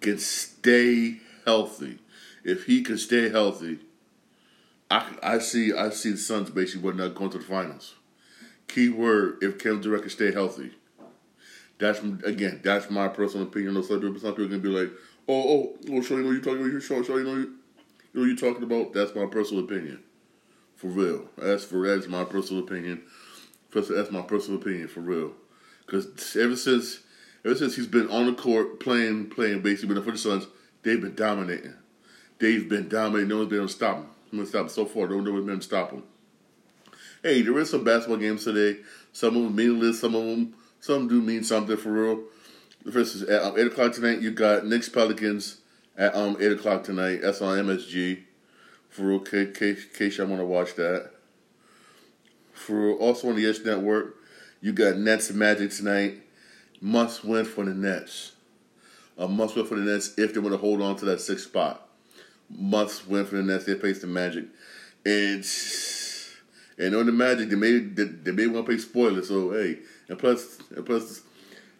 can 0.00 0.18
stay 0.18 1.20
healthy, 1.44 1.98
if 2.44 2.64
he 2.64 2.82
can 2.82 2.98
stay 2.98 3.30
healthy, 3.30 3.78
I, 4.90 5.16
I 5.22 5.38
see 5.38 5.72
I 5.72 5.90
see 5.90 6.12
the 6.12 6.16
Suns 6.18 6.50
basically 6.50 6.92
not 6.94 7.14
going 7.14 7.30
to 7.30 7.38
the 7.38 7.44
finals. 7.44 7.94
Key 8.68 8.88
word: 8.88 9.38
if 9.42 9.58
Kevin 9.58 9.80
Durant 9.80 10.02
can 10.02 10.10
stay 10.10 10.32
healthy. 10.32 10.72
That's 11.78 12.00
again, 12.24 12.60
that's 12.62 12.90
my 12.90 13.08
personal 13.08 13.46
opinion. 13.46 13.74
No, 13.74 13.82
some 13.82 14.00
people, 14.00 14.26
are 14.26 14.32
gonna 14.32 14.58
be 14.58 14.68
like, 14.68 14.90
"Oh, 15.28 15.34
oh, 15.34 15.76
well, 15.88 16.02
show 16.02 16.16
you 16.16 16.22
know 16.22 16.30
you 16.30 16.40
talking 16.40 16.64
about. 16.64 16.82
Show, 16.82 17.02
show 17.02 17.18
you 17.18 17.24
know 17.24 17.34
you, 17.34 17.54
you 18.14 18.20
know 18.20 18.24
you 18.24 18.36
talking 18.36 18.62
about." 18.62 18.92
That's 18.92 19.14
my 19.14 19.26
personal 19.26 19.64
opinion, 19.64 20.02
for 20.76 20.86
real. 20.86 21.28
That's 21.36 21.64
for 21.64 21.86
that's 21.86 22.08
my 22.08 22.24
personal 22.24 22.62
opinion. 22.62 23.02
That's 23.72 24.10
my 24.10 24.22
personal 24.22 24.58
opinion, 24.60 24.88
for 24.88 25.00
real. 25.00 25.32
Because 25.84 26.34
ever 26.36 26.56
since 26.56 27.00
ever 27.44 27.54
since 27.54 27.76
he's 27.76 27.86
been 27.86 28.08
on 28.08 28.26
the 28.26 28.34
court 28.34 28.80
playing 28.80 29.28
playing 29.30 29.60
basically 29.60 29.94
but 29.96 30.04
for 30.04 30.12
the 30.12 30.18
Suns, 30.18 30.46
they've 30.82 31.00
been 31.00 31.14
dominating. 31.14 31.74
They've 32.38 32.66
been 32.66 32.88
dominating. 32.88 33.28
No 33.28 33.38
one's 33.38 33.50
been 33.50 33.58
able 33.58 33.68
to 33.68 33.74
stop 33.74 33.96
him. 33.98 34.06
I'm 34.32 34.38
gonna 34.38 34.48
stop. 34.48 34.70
So 34.70 34.84
far, 34.84 35.06
don't 35.06 35.24
know 35.24 35.36
him 35.36 35.60
stop 35.60 35.90
them. 35.90 36.02
Hey, 37.22 37.42
there 37.42 37.58
is 37.58 37.70
some 37.70 37.84
basketball 37.84 38.18
games 38.18 38.44
today. 38.44 38.80
Some 39.12 39.36
of 39.36 39.42
them 39.44 39.56
meaningless. 39.56 40.00
Some 40.00 40.14
of 40.14 40.24
them, 40.24 40.54
some 40.80 41.08
do 41.08 41.20
mean 41.20 41.44
something 41.44 41.76
for 41.76 41.90
real. 41.90 42.24
First 42.92 43.16
is 43.16 43.22
at 43.24 43.42
um, 43.42 43.58
eight 43.58 43.66
o'clock 43.66 43.92
tonight. 43.92 44.20
You 44.20 44.30
got 44.30 44.66
Knicks 44.66 44.88
Pelicans 44.88 45.58
at 45.96 46.14
um 46.14 46.36
eight 46.40 46.52
o'clock 46.52 46.84
tonight. 46.84 47.20
That's 47.22 47.42
on 47.42 47.58
MSG. 47.58 48.22
For 48.90 49.02
real, 49.02 49.20
case, 49.20 49.56
case, 49.56 49.84
case 49.86 50.20
I 50.20 50.24
want 50.24 50.40
to 50.40 50.46
watch 50.46 50.74
that. 50.76 51.10
For 52.52 52.88
real, 52.88 52.96
also 52.96 53.28
on 53.28 53.36
the 53.36 53.42
Yes 53.42 53.60
Network, 53.64 54.16
you 54.60 54.72
got 54.72 54.96
Nets 54.96 55.30
Magic 55.32 55.70
tonight. 55.70 56.22
Must 56.80 57.24
win 57.24 57.44
for 57.44 57.64
the 57.64 57.74
Nets. 57.74 58.32
A 59.18 59.26
must 59.26 59.56
win 59.56 59.66
for 59.66 59.76
the 59.76 59.82
Nets 59.82 60.14
if 60.18 60.34
they 60.34 60.40
want 60.40 60.52
to 60.54 60.58
hold 60.58 60.80
on 60.80 60.96
to 60.96 61.04
that 61.06 61.20
sixth 61.20 61.46
spot. 61.46 61.85
Must 62.48 63.06
win 63.08 63.26
for 63.26 63.36
the 63.36 63.42
Nets. 63.42 63.64
They 63.64 63.74
face 63.74 64.00
the 64.00 64.06
Magic, 64.06 64.44
and 65.04 65.44
and 66.78 66.94
on 66.94 67.06
the 67.06 67.12
Magic 67.12 67.48
they 67.48 67.56
may 67.56 67.78
they, 67.78 68.04
they 68.04 68.46
want 68.46 68.66
to 68.66 68.70
play 68.70 68.78
spoiler. 68.78 69.22
So 69.22 69.52
hey, 69.52 69.78
and 70.08 70.18
plus 70.18 70.58
and 70.74 70.86
plus 70.86 71.22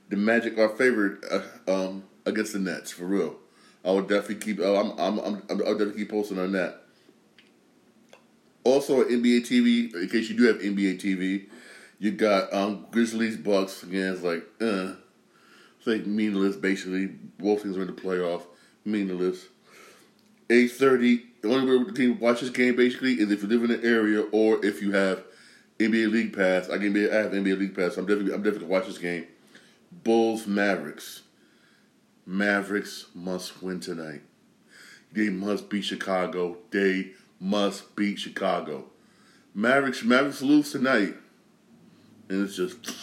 the 0.09 0.17
Magic 0.17 0.59
are 0.59 0.69
favored 0.71 1.25
uh, 1.31 1.43
um, 1.71 2.05
against 2.25 2.53
the 2.53 2.59
Nets 2.59 2.93
for 2.93 3.05
real. 3.05 3.37
I 3.85 3.93
would 3.93 4.09
definitely 4.09 4.37
keep. 4.45 4.61
Oh, 4.61 4.77
I'm, 4.77 4.91
I'm, 4.99 5.19
I'm, 5.25 5.43
I'll 5.49 5.79
definitely 5.79 5.99
keep 5.99 6.11
posting 6.11 6.39
on 6.39 6.53
that. 6.53 6.83
Also, 8.65 9.05
NBA 9.05 9.43
TV. 9.43 9.95
In 9.95 10.09
case 10.09 10.29
you 10.29 10.37
do 10.37 10.45
have 10.45 10.59
NBA 10.59 11.01
TV, 11.01 11.47
you 12.01 12.11
got 12.11 12.53
um, 12.53 12.87
Grizzlies 12.91 13.37
Bucks 13.37 13.85
again. 13.85 14.13
It's 14.13 14.23
like, 14.23 14.45
uh, 14.61 14.95
it's 15.79 15.87
like 15.87 16.05
meaningless. 16.05 16.57
Basically, 16.57 17.07
both 17.07 17.63
teams 17.63 17.77
are 17.77 17.83
in 17.83 17.87
the 17.87 17.93
playoff. 17.93 18.43
Meaningless. 18.85 19.47
Eight 20.49 20.73
thirty. 20.73 21.25
The 21.43 21.53
only 21.53 21.79
way 21.79 21.85
the 21.85 21.93
team 21.93 22.19
watch 22.19 22.41
this 22.41 22.51
game 22.51 22.77
basically 22.77 23.15
is 23.15 23.31
if 23.31 23.43
you 23.43 23.49
live 23.49 23.63
in 23.63 23.81
the 23.81 23.87
area 23.87 24.23
or 24.33 24.65
if 24.65 24.83
you 24.83 24.93
have 24.93 25.25
NBA 25.79 26.11
League 26.11 26.37
Pass. 26.37 26.71
I 26.71 26.79
can 26.79 26.93
be. 26.93 27.11
I 27.11 27.17
have 27.17 27.33
NBA 27.33 27.59
League 27.59 27.77
Pass. 27.77 27.95
So 27.95 28.01
I'm 28.01 28.07
definitely. 28.07 28.33
I'm 28.33 28.43
definitely 28.43 28.69
gonna 28.69 28.73
watch 28.73 28.87
this 28.87 28.99
game. 28.99 29.27
Bulls 30.05 30.47
Mavericks. 30.47 31.23
Mavericks 32.27 33.07
must 33.15 33.63
win 33.63 33.81
tonight. 33.81 34.23
They 35.13 35.29
must 35.29 35.69
beat 35.71 35.85
Chicago. 35.85 36.59
They 36.71 37.13
must 37.39 37.95
beat 37.95 38.19
Chicago. 38.19 38.87
Mavericks 39.55 40.03
Mavericks 40.03 40.43
lose 40.43 40.73
tonight. 40.73 41.15
And 42.29 42.45
it's 42.45 42.57
just 42.57 42.95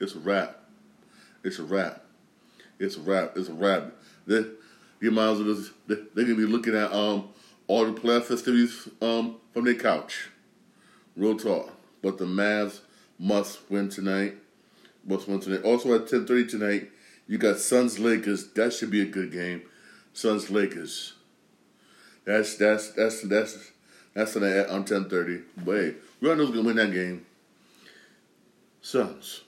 it's 0.00 0.14
a 0.14 0.18
wrap. 0.18 0.60
It's 1.42 1.58
a 1.58 1.64
wrap. 1.64 2.04
It's 2.78 2.96
a 2.96 3.00
wrap. 3.00 3.36
It's 3.36 3.48
a 3.48 3.54
wrap. 3.54 3.92
They, 4.26 4.44
you 5.00 5.10
might 5.10 5.30
as 5.30 5.38
just, 5.38 5.72
they, 5.86 5.96
they're 6.14 6.24
gonna 6.24 6.36
be 6.36 6.46
looking 6.46 6.74
at 6.74 6.92
um 6.92 7.28
all 7.68 7.84
the 7.84 7.98
playoff 8.00 8.24
festivities 8.24 8.88
um 9.00 9.36
from 9.52 9.64
their 9.64 9.74
couch. 9.74 10.28
Real 11.16 11.36
talk. 11.36 11.72
But 12.02 12.18
the 12.18 12.24
Mavs 12.24 12.80
must 13.18 13.68
win 13.70 13.88
tonight. 13.88 14.36
Must 15.06 15.26
win 15.28 15.40
tonight. 15.40 15.62
Also 15.62 15.94
at 15.94 16.08
ten 16.08 16.26
thirty 16.26 16.46
tonight, 16.46 16.90
you 17.26 17.38
got 17.38 17.58
Suns 17.58 17.98
Lakers. 17.98 18.48
That 18.52 18.72
should 18.72 18.90
be 18.90 19.00
a 19.00 19.06
good 19.06 19.32
game. 19.32 19.62
Suns 20.12 20.50
Lakers. 20.50 21.14
That's 22.24 22.56
that's 22.56 22.90
that's 22.92 23.22
that's 23.22 23.70
that's 24.14 24.32
tonight 24.32 24.68
on 24.68 24.84
ten 24.84 25.08
thirty. 25.08 25.42
But 25.56 25.76
hey, 25.76 25.94
we 26.20 26.30
all 26.30 26.36
know 26.36 26.46
gonna 26.48 26.62
win 26.62 26.76
that 26.76 26.92
game. 26.92 27.24
Suns. 28.80 29.42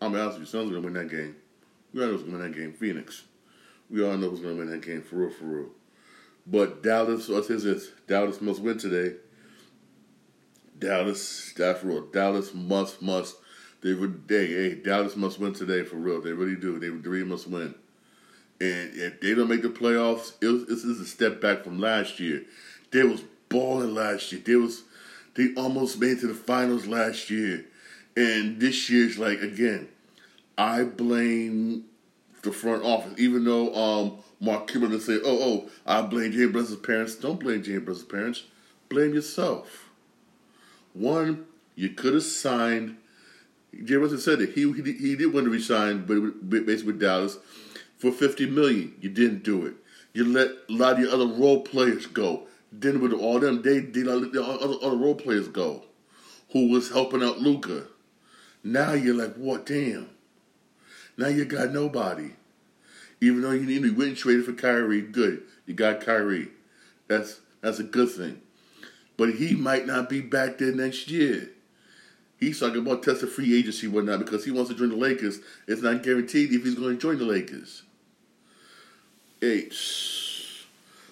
I'm 0.00 0.12
gonna 0.12 0.28
ask 0.28 0.38
you, 0.38 0.44
Suns 0.44 0.70
gonna 0.70 0.80
win 0.80 0.94
that 0.94 1.08
game. 1.08 1.36
We 1.92 2.02
all 2.02 2.08
know 2.08 2.18
gonna 2.18 2.38
win 2.38 2.40
that 2.42 2.56
game. 2.56 2.72
Phoenix. 2.72 3.22
We 3.90 4.04
all 4.04 4.16
know 4.16 4.30
who's 4.30 4.40
gonna 4.40 4.54
win 4.54 4.70
that 4.70 4.82
game 4.82 5.02
for 5.02 5.16
real, 5.16 5.30
for 5.30 5.44
real. 5.44 5.68
But 6.46 6.82
Dallas, 6.82 7.28
what 7.28 7.48
is 7.50 7.64
this? 7.64 7.90
Dallas 8.06 8.40
must 8.40 8.60
win 8.60 8.78
today. 8.78 9.16
Dallas, 10.78 11.52
that's 11.56 11.82
real. 11.84 12.06
Dallas 12.06 12.54
must, 12.54 13.02
must. 13.02 13.36
They 13.82 13.94
would, 13.94 14.26
they, 14.26 14.46
hey, 14.46 14.74
Dallas 14.74 15.16
must 15.16 15.38
win 15.38 15.52
today 15.52 15.82
for 15.82 15.96
real. 15.96 16.20
They 16.20 16.32
really 16.32 16.56
do. 16.56 16.78
They, 16.78 16.88
really 16.88 17.24
must 17.24 17.48
win. 17.48 17.74
And 18.60 18.90
if 18.94 19.20
they 19.20 19.34
don't 19.34 19.48
make 19.48 19.62
the 19.62 19.68
playoffs, 19.68 20.32
it 20.40 20.68
this 20.68 20.84
is 20.84 21.00
a 21.00 21.06
step 21.06 21.40
back 21.40 21.64
from 21.64 21.78
last 21.78 22.18
year. 22.18 22.44
They 22.90 23.04
was 23.04 23.22
balling 23.48 23.94
last 23.94 24.32
year. 24.32 24.40
They 24.44 24.56
was, 24.56 24.82
they 25.34 25.54
almost 25.54 26.00
made 26.00 26.12
it 26.12 26.20
to 26.20 26.28
the 26.28 26.34
finals 26.34 26.86
last 26.86 27.30
year. 27.30 27.66
And 28.16 28.58
this 28.58 28.90
year's 28.90 29.16
like 29.18 29.40
again, 29.40 29.88
I 30.56 30.82
blame 30.82 31.84
the 32.48 32.56
front 32.56 32.84
office, 32.84 33.14
even 33.18 33.44
though 33.44 33.74
um, 33.74 34.18
Mark 34.40 34.68
Cuban 34.68 34.90
will 34.90 35.00
say, 35.00 35.18
"Oh, 35.24 35.38
oh, 35.42 35.70
I 35.86 36.02
blame 36.02 36.32
Jay 36.32 36.46
Bruss's 36.46 36.76
parents." 36.76 37.14
Don't 37.14 37.40
blame 37.40 37.62
Jay 37.62 37.78
Bruss's 37.78 38.04
parents. 38.04 38.44
Blame 38.88 39.14
yourself. 39.14 39.90
One, 40.92 41.46
you 41.74 41.90
could 41.90 42.14
have 42.14 42.22
signed. 42.22 42.96
Jay 43.84 43.96
Russell 43.96 44.18
said 44.18 44.38
that 44.38 44.50
he, 44.50 44.72
he 44.72 44.92
he 44.92 45.16
did 45.16 45.32
want 45.32 45.44
to 45.44 45.50
resign, 45.50 46.06
but 46.06 46.48
basically 46.48 46.92
with 46.92 47.00
Dallas 47.00 47.38
for 47.98 48.10
fifty 48.10 48.46
million. 48.46 48.94
You 49.00 49.10
didn't 49.10 49.42
do 49.42 49.66
it. 49.66 49.74
You 50.12 50.24
let 50.24 50.48
a 50.48 50.72
lot 50.72 50.94
of 50.94 50.98
your 51.00 51.12
other 51.12 51.26
role 51.26 51.60
players 51.60 52.06
go. 52.06 52.44
Then 52.72 53.00
with 53.00 53.12
all 53.12 53.38
them, 53.38 53.62
they 53.62 53.80
did 53.80 54.06
let 54.06 54.32
the 54.32 54.44
other, 54.44 54.74
other 54.82 54.96
role 54.96 55.14
players 55.14 55.48
go, 55.48 55.84
who 56.52 56.68
was 56.68 56.90
helping 56.90 57.22
out 57.22 57.38
Luka. 57.38 57.84
Now 58.64 58.92
you're 58.92 59.14
like, 59.14 59.34
what? 59.36 59.64
Damn. 59.64 60.10
Now 61.18 61.26
you 61.26 61.44
got 61.44 61.72
nobody. 61.72 62.30
Even 63.20 63.42
though 63.42 63.50
you 63.50 63.66
need 63.66 63.82
to 63.82 63.92
win 63.92 64.14
traded 64.14 64.46
for 64.46 64.52
Kyrie, 64.52 65.02
good. 65.02 65.42
You 65.66 65.74
got 65.74 66.00
Kyrie. 66.00 66.48
That's 67.08 67.40
that's 67.60 67.80
a 67.80 67.84
good 67.84 68.10
thing. 68.10 68.40
But 69.16 69.34
he 69.34 69.56
might 69.56 69.84
not 69.84 70.08
be 70.08 70.20
back 70.20 70.58
there 70.58 70.72
next 70.72 71.10
year. 71.10 71.50
He's 72.38 72.60
talking 72.60 72.78
about 72.78 73.02
testing 73.02 73.28
free 73.28 73.58
agency 73.58 73.88
whatnot 73.88 74.20
because 74.20 74.44
he 74.44 74.52
wants 74.52 74.70
to 74.70 74.76
join 74.76 74.90
the 74.90 74.96
Lakers. 74.96 75.40
It's 75.66 75.82
not 75.82 76.04
guaranteed 76.04 76.52
if 76.52 76.62
he's 76.62 76.76
going 76.76 76.94
to 76.94 77.02
join 77.02 77.18
the 77.18 77.24
Lakers. 77.24 77.82
Eight. 79.42 79.74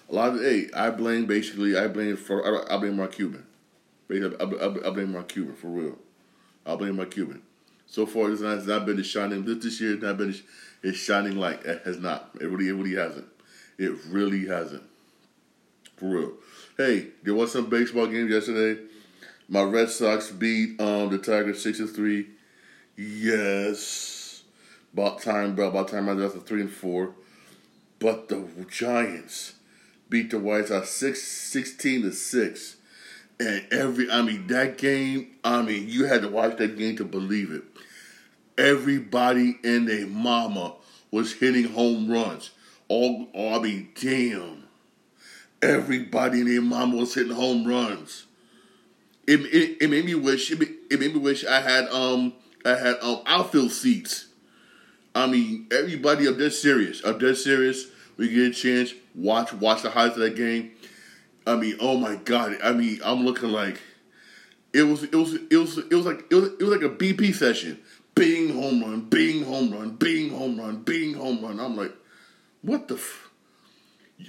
A 0.09 0.15
lot 0.15 0.35
of 0.35 0.41
eight. 0.41 0.71
I 0.73 0.89
blame 0.89 1.25
basically. 1.25 1.77
I 1.77 1.89
blame 1.89 2.15
for. 2.15 2.71
I, 2.71 2.77
blame 2.77 2.95
Mark 2.95 3.11
Cuban. 3.11 3.45
I, 4.09 4.15
I 4.39 4.45
blame 4.45 5.11
Mark 5.11 5.27
Cuban 5.27 5.55
for 5.55 5.67
real. 5.67 5.97
I 6.65 6.77
blame 6.77 6.95
Mark 6.95 7.11
Cuban. 7.11 7.41
So 7.87 8.05
far, 8.05 8.29
this 8.29 8.41
has 8.41 8.67
not 8.67 8.85
been 8.85 8.99
a 8.99 9.03
shining. 9.03 9.45
This 9.45 9.79
year 9.79 9.93
has 9.93 10.01
not 10.01 10.17
been 10.17 10.35
a 10.83 10.93
shining 10.93 11.37
light. 11.37 11.65
It 11.65 11.81
has 11.85 11.97
not. 11.97 12.31
It 12.39 12.45
really, 12.45 12.67
it 12.67 12.73
really 12.73 12.95
hasn't. 12.95 13.27
It 13.77 13.93
really 14.09 14.45
hasn't. 14.45 14.83
For 15.95 16.05
real. 16.05 16.33
Hey, 16.77 17.07
there 17.23 17.33
was 17.33 17.51
some 17.51 17.69
baseball 17.69 18.07
games 18.07 18.29
yesterday. 18.29 18.81
My 19.49 19.63
Red 19.63 19.89
Sox 19.89 20.29
beat 20.29 20.79
um, 20.79 21.09
the 21.09 21.17
Tigers 21.17 21.63
six 21.63 21.77
to 21.77 21.87
three. 21.87 22.27
Yes, 22.97 24.43
about 24.93 25.21
time, 25.21 25.55
bro. 25.55 25.69
About 25.69 25.87
time 25.87 26.09
I 26.09 26.15
got 26.15 26.33
to 26.33 26.39
three 26.39 26.61
and 26.61 26.71
four. 26.71 27.13
But 27.99 28.27
the 28.27 28.45
Giants 28.69 29.53
beat 30.09 30.31
the 30.31 30.39
White 30.39 30.67
Sox 30.67 30.89
six, 30.89 31.23
16 31.23 32.03
to 32.03 32.11
six. 32.11 32.76
And 33.39 33.65
every, 33.71 34.09
I 34.09 34.21
mean, 34.21 34.47
that 34.47 34.77
game, 34.77 35.35
I 35.43 35.61
mean, 35.61 35.87
you 35.87 36.05
had 36.05 36.23
to 36.23 36.29
watch 36.29 36.57
that 36.57 36.77
game 36.77 36.95
to 36.97 37.05
believe 37.05 37.51
it. 37.51 37.63
Everybody 38.57 39.59
and 39.63 39.87
their 39.87 40.07
mama 40.07 40.73
was 41.11 41.33
hitting 41.33 41.65
home 41.65 42.09
runs. 42.09 42.51
All, 42.87 43.27
all 43.33 43.59
I 43.59 43.61
mean, 43.61 43.89
damn. 43.99 44.63
Everybody 45.61 46.41
and 46.41 46.49
their 46.49 46.61
mama 46.61 46.97
was 46.97 47.13
hitting 47.13 47.33
home 47.33 47.67
runs. 47.67 48.25
It, 49.27 49.41
it, 49.41 49.81
it 49.81 49.89
made 49.89 50.05
me 50.05 50.15
wish 50.15 50.51
it, 50.51 50.61
it 50.89 50.99
made 50.99 51.13
me 51.13 51.19
wish 51.19 51.45
I 51.45 51.59
had 51.59 51.89
um 51.89 52.33
I 52.65 52.75
had 52.75 52.97
um 53.01 53.21
outfield 53.25 53.71
seats. 53.71 54.27
I 55.13 55.27
mean, 55.27 55.67
everybody 55.69 56.27
up 56.27 56.37
there 56.37 56.49
serious. 56.49 57.03
Up 57.03 57.19
there 57.19 57.35
serious. 57.35 57.87
We 58.15 58.29
get 58.29 58.51
a 58.51 58.53
chance, 58.53 58.93
watch 59.13 59.51
watch 59.53 59.81
the 59.81 59.89
highlights 59.89 60.15
of 60.15 60.23
that 60.23 60.35
game. 60.35 60.71
I 61.47 61.55
mean, 61.55 61.77
oh 61.79 61.97
my 61.97 62.15
god! 62.15 62.57
I 62.61 62.73
mean, 62.73 62.99
I'm 63.03 63.25
looking 63.25 63.49
like 63.49 63.81
it 64.73 64.83
was 64.83 65.03
it 65.03 65.15
was 65.15 65.33
it 65.33 65.55
was 65.55 65.77
it 65.77 65.93
was 65.93 66.05
like 66.05 66.25
it 66.29 66.35
was, 66.35 66.49
it 66.49 66.59
was 66.59 66.69
like 66.69 66.81
a 66.81 66.93
BP 66.93 67.33
session. 67.33 67.79
Bing 68.15 68.49
home 68.49 68.81
run, 68.81 69.01
bing 69.01 69.45
home 69.45 69.71
run, 69.71 69.91
bing 69.91 70.31
home 70.31 70.59
run, 70.59 70.81
bing 70.81 71.13
home 71.13 71.41
run. 71.41 71.59
I'm 71.59 71.77
like, 71.77 71.93
what 72.63 72.87
the? 72.87 72.95
F-? 72.95 73.29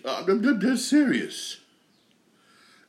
Uh, 0.04 0.22
they're, 0.26 0.76
serious. 0.76 1.60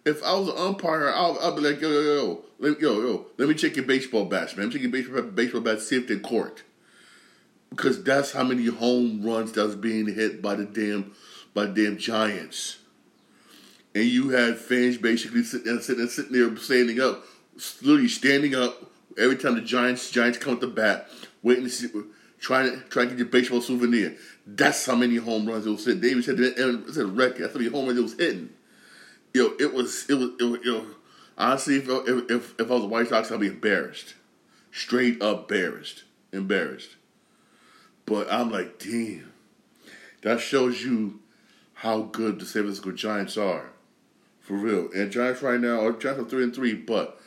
If 0.05 0.21
I 0.23 0.33
was 0.33 0.49
an 0.49 0.57
umpire, 0.57 1.09
I'll, 1.09 1.39
I'll 1.41 1.55
be 1.55 1.61
like, 1.61 1.79
yo, 1.79 1.89
yo, 1.89 2.01
yo, 2.01 2.43
yo, 2.59 2.75
yo, 2.79 3.01
yo, 3.01 3.25
let 3.37 3.47
me 3.47 3.55
check 3.55 3.77
your 3.77 3.85
baseball 3.85 4.25
bats, 4.25 4.57
man. 4.57 4.69
Check 4.71 4.81
your 4.81 4.91
baseball, 4.91 5.21
baseball 5.21 5.61
bats, 5.61 5.87
see 5.87 5.95
if 5.95 6.07
they're 6.07 6.19
court. 6.19 6.63
Because 7.69 8.03
that's 8.03 8.33
how 8.33 8.43
many 8.43 8.65
home 8.65 9.23
runs 9.23 9.53
that 9.53 9.65
was 9.65 9.77
being 9.77 10.13
hit 10.13 10.41
by 10.41 10.55
the 10.55 10.65
damn, 10.65 11.13
by 11.53 11.65
the 11.65 11.85
damn 11.85 11.97
Giants 11.97 12.78
and 13.99 14.07
you 14.07 14.29
had 14.29 14.57
fans 14.57 14.97
basically 14.97 15.43
sitting, 15.43 15.77
sitting, 15.81 16.07
sitting 16.07 16.31
there 16.31 16.55
standing 16.55 17.01
up, 17.01 17.25
literally 17.81 18.07
standing 18.07 18.55
up 18.55 18.89
every 19.17 19.35
time 19.35 19.55
the 19.55 19.61
Giants 19.61 20.09
Giants 20.09 20.37
come 20.37 20.57
to 20.61 20.67
bat, 20.67 21.09
waiting 21.43 21.65
to 21.65 21.69
see, 21.69 21.89
trying 22.39 22.71
to 22.71 22.77
trying 22.87 23.09
to 23.09 23.15
get 23.15 23.19
your 23.19 23.27
baseball 23.27 23.59
souvenir. 23.59 24.15
That's 24.47 24.85
how 24.85 24.95
many 24.95 25.17
home 25.17 25.45
runs 25.45 25.65
it 25.65 25.71
was 25.71 25.85
hitting. 25.85 25.99
David 25.99 26.23
said 26.23 26.39
it 26.39 26.85
was 26.85 26.97
a 26.97 27.05
record. 27.07 27.41
That's 27.41 27.53
how 27.53 27.59
many 27.59 27.69
home 27.69 27.87
runs 27.87 27.99
it 27.99 28.03
was 28.03 28.13
hitting. 28.13 28.51
yo, 29.33 29.51
it 29.59 29.73
was 29.73 30.09
it 30.09 30.13
was 30.13 30.29
it 30.39 30.45
was. 30.45 30.95
Honestly, 31.37 31.75
if, 31.75 31.89
if 31.89 32.31
if 32.31 32.59
if 32.59 32.71
I 32.71 32.73
was 32.73 32.83
a 32.83 32.87
White 32.87 33.09
Sox, 33.09 33.33
I'd 33.33 33.41
be 33.41 33.47
embarrassed, 33.47 34.13
straight 34.71 35.21
up 35.21 35.51
embarrassed, 35.51 36.05
embarrassed. 36.31 36.95
But 38.05 38.31
I'm 38.31 38.49
like, 38.49 38.79
damn, 38.79 39.33
that 40.21 40.39
shows 40.39 40.83
you 40.83 41.19
how 41.73 42.03
good 42.03 42.39
the 42.39 42.45
San 42.45 42.63
Francisco 42.63 42.91
Giants 42.91 43.37
are, 43.37 43.71
for 44.49 44.55
real. 44.55 44.89
And 44.95 45.11
Giants 45.11 45.43
right 45.43 45.59
now 45.59 45.85
are 45.85 45.91
Giants 45.91 46.19
are 46.19 46.25
three 46.27 46.43
and 46.43 46.53
three, 46.53 46.73
but 46.73 47.21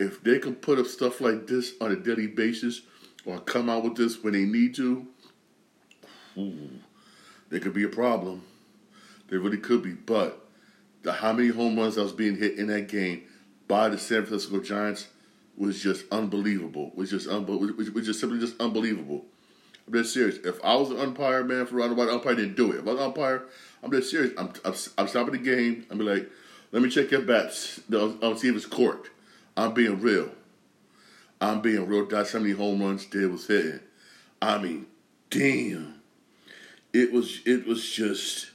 if 0.00 0.24
they 0.24 0.40
can 0.40 0.56
put 0.56 0.80
up 0.80 0.86
stuff 0.86 1.20
like 1.20 1.46
this 1.46 1.74
on 1.80 1.92
a 1.92 1.96
daily 1.96 2.26
basis, 2.26 2.82
or 3.24 3.38
come 3.38 3.70
out 3.70 3.84
with 3.84 3.94
this 3.94 4.24
when 4.24 4.32
they 4.32 4.44
need 4.44 4.74
to, 4.74 5.06
ooh, 6.36 6.70
they 7.48 7.60
could 7.60 7.74
be 7.74 7.84
a 7.84 7.88
problem. 7.88 8.42
They 9.28 9.36
really 9.36 9.58
could 9.58 9.84
be, 9.84 9.92
but 9.92 10.48
the 11.02 11.12
how 11.12 11.32
many 11.32 11.48
home 11.50 11.78
runs 11.78 11.94
that 11.94 12.02
was 12.02 12.12
being 12.12 12.36
hit 12.36 12.58
in 12.58 12.66
that 12.66 12.88
game 12.88 13.22
by 13.68 13.88
the 13.88 13.96
San 13.96 14.26
Francisco 14.26 14.58
Giants 14.60 15.06
was 15.56 15.80
just 15.80 16.04
unbelievable. 16.10 16.90
Was 16.96 17.10
just 17.10 17.28
unbelievable. 17.28 17.84
Was 17.94 18.06
just 18.06 18.18
simply 18.18 18.40
just 18.40 18.60
unbelievable. 18.60 19.26
I'm 19.86 19.92
dead 19.92 20.06
serious. 20.06 20.38
If 20.38 20.62
I 20.64 20.74
was 20.74 20.90
an 20.90 20.98
umpire, 20.98 21.44
man, 21.44 21.66
for 21.66 21.76
roundabout, 21.76 22.08
umpire 22.08 22.34
didn't 22.34 22.56
do 22.56 22.72
it. 22.72 22.80
If 22.80 22.88
I 22.88 22.90
was 22.90 23.00
an 23.00 23.06
umpire, 23.06 23.44
I'm 23.80 23.90
dead 23.92 24.02
serious. 24.02 24.32
I'm, 24.36 24.50
I'm, 24.64 24.74
I'm 24.98 25.06
stopping 25.06 25.32
the 25.34 25.38
game. 25.38 25.86
I'm 25.88 26.00
like, 26.00 26.28
let 26.74 26.82
me 26.82 26.90
check 26.90 27.10
your 27.10 27.22
bats. 27.22 27.80
I'll, 27.90 28.18
I'll 28.22 28.36
see 28.36 28.48
if 28.48 28.56
it's 28.56 28.66
corked. 28.66 29.08
I'm 29.56 29.72
being 29.72 30.00
real. 30.00 30.30
I'm 31.40 31.60
being 31.60 31.86
real. 31.86 32.06
That's 32.06 32.32
how 32.32 32.40
many 32.40 32.52
home 32.52 32.82
runs 32.82 33.06
they 33.06 33.24
was 33.24 33.46
hitting. 33.46 33.80
I 34.42 34.58
mean, 34.58 34.86
damn. 35.30 36.02
It 36.92 37.12
was. 37.12 37.40
It 37.46 37.66
was 37.66 37.88
just. 37.90 38.50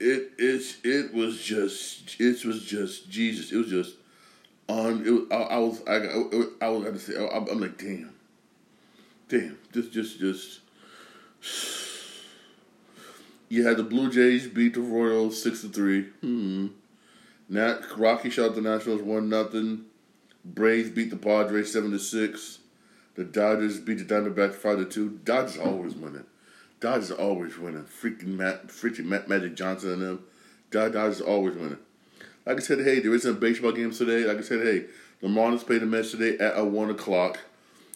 It. 0.00 0.32
It. 0.38 0.76
It 0.82 1.14
was 1.14 1.40
just. 1.42 2.20
It 2.20 2.44
was 2.44 2.64
just 2.64 3.08
Jesus. 3.08 3.52
It 3.52 3.56
was 3.56 3.68
just. 3.68 3.94
On. 4.68 5.04
Was, 5.04 5.26
I, 5.30 5.36
I 5.36 5.58
was. 5.58 5.82
I. 5.86 5.96
I, 5.96 6.66
I 6.66 6.70
was. 6.70 6.84
to 6.84 6.98
say. 6.98 7.16
I, 7.16 7.36
I'm 7.36 7.60
like, 7.60 7.78
damn 7.78 8.12
damn, 9.32 9.58
just, 9.72 9.92
just, 9.92 10.20
just. 10.20 10.60
You 13.48 13.66
had 13.66 13.78
the 13.78 13.82
Blue 13.82 14.10
Jays 14.10 14.46
beat 14.46 14.74
the 14.74 14.80
Royals 14.80 15.42
six 15.42 15.62
to 15.62 15.68
three. 15.68 16.02
Hmm. 16.20 16.68
Nat 17.52 17.82
Rocky 17.98 18.30
shot 18.30 18.54
the 18.54 18.62
Nationals 18.62 19.02
one 19.02 19.28
nothing. 19.28 19.84
Braves 20.42 20.88
beat 20.88 21.10
the 21.10 21.16
Padres 21.16 21.70
seven 21.70 21.90
to 21.90 21.98
six. 21.98 22.60
The 23.14 23.24
Dodgers 23.24 23.78
beat 23.78 23.98
the 23.98 24.04
Diamondbacks 24.04 24.54
five 24.54 24.78
to 24.78 24.86
two. 24.86 25.20
Dodgers 25.22 25.58
always 25.58 25.94
winning. 25.94 26.24
Dodgers 26.80 27.10
always 27.10 27.58
winning. 27.58 27.84
Freaking 27.84 28.38
Matt, 28.38 28.68
freaking 28.68 29.04
Matt 29.04 29.28
Magic 29.28 29.54
Johnson 29.54 29.92
and 29.92 30.02
them. 30.02 30.24
Dodgers 30.70 31.20
always 31.20 31.54
winning. 31.54 31.76
Like 32.46 32.56
I 32.56 32.60
said, 32.60 32.78
hey, 32.78 33.00
there 33.00 33.12
isn't 33.12 33.38
baseball 33.38 33.72
games 33.72 33.98
today. 33.98 34.24
Like 34.24 34.38
I 34.38 34.40
said, 34.40 34.60
hey, 34.60 34.86
the 35.20 35.28
Marlins 35.28 35.66
played 35.66 35.82
the 35.82 35.86
Mets 35.86 36.12
today 36.12 36.42
at 36.42 36.58
a 36.58 36.64
one 36.64 36.88
o'clock 36.88 37.38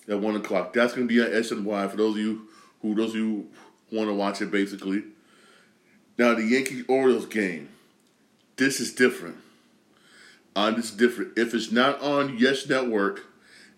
at 0.07 0.21
one 0.21 0.37
o'clock. 0.37 0.75
That's 0.75 0.93
to 0.93 1.07
be 1.07 1.23
on 1.23 1.29
SNY 1.29 1.91
for 1.91 1.97
those 1.97 2.15
of 2.15 2.21
you 2.21 2.47
who 2.83 2.95
those 2.95 3.11
of 3.11 3.17
you 3.17 3.49
want 3.91 4.11
to 4.11 4.15
watch 4.15 4.43
it. 4.43 4.51
Basically, 4.51 5.03
now 6.19 6.35
the 6.35 6.45
Yankee 6.45 6.83
Orioles 6.83 7.25
game. 7.25 7.71
This 8.59 8.81
is 8.81 8.95
different. 8.95 9.37
On 10.57 10.75
this 10.75 10.91
different. 10.91 11.39
If 11.39 11.53
it's 11.55 11.71
not 11.71 12.01
on 12.01 12.39
Yes 12.39 12.67
Network, 12.67 13.27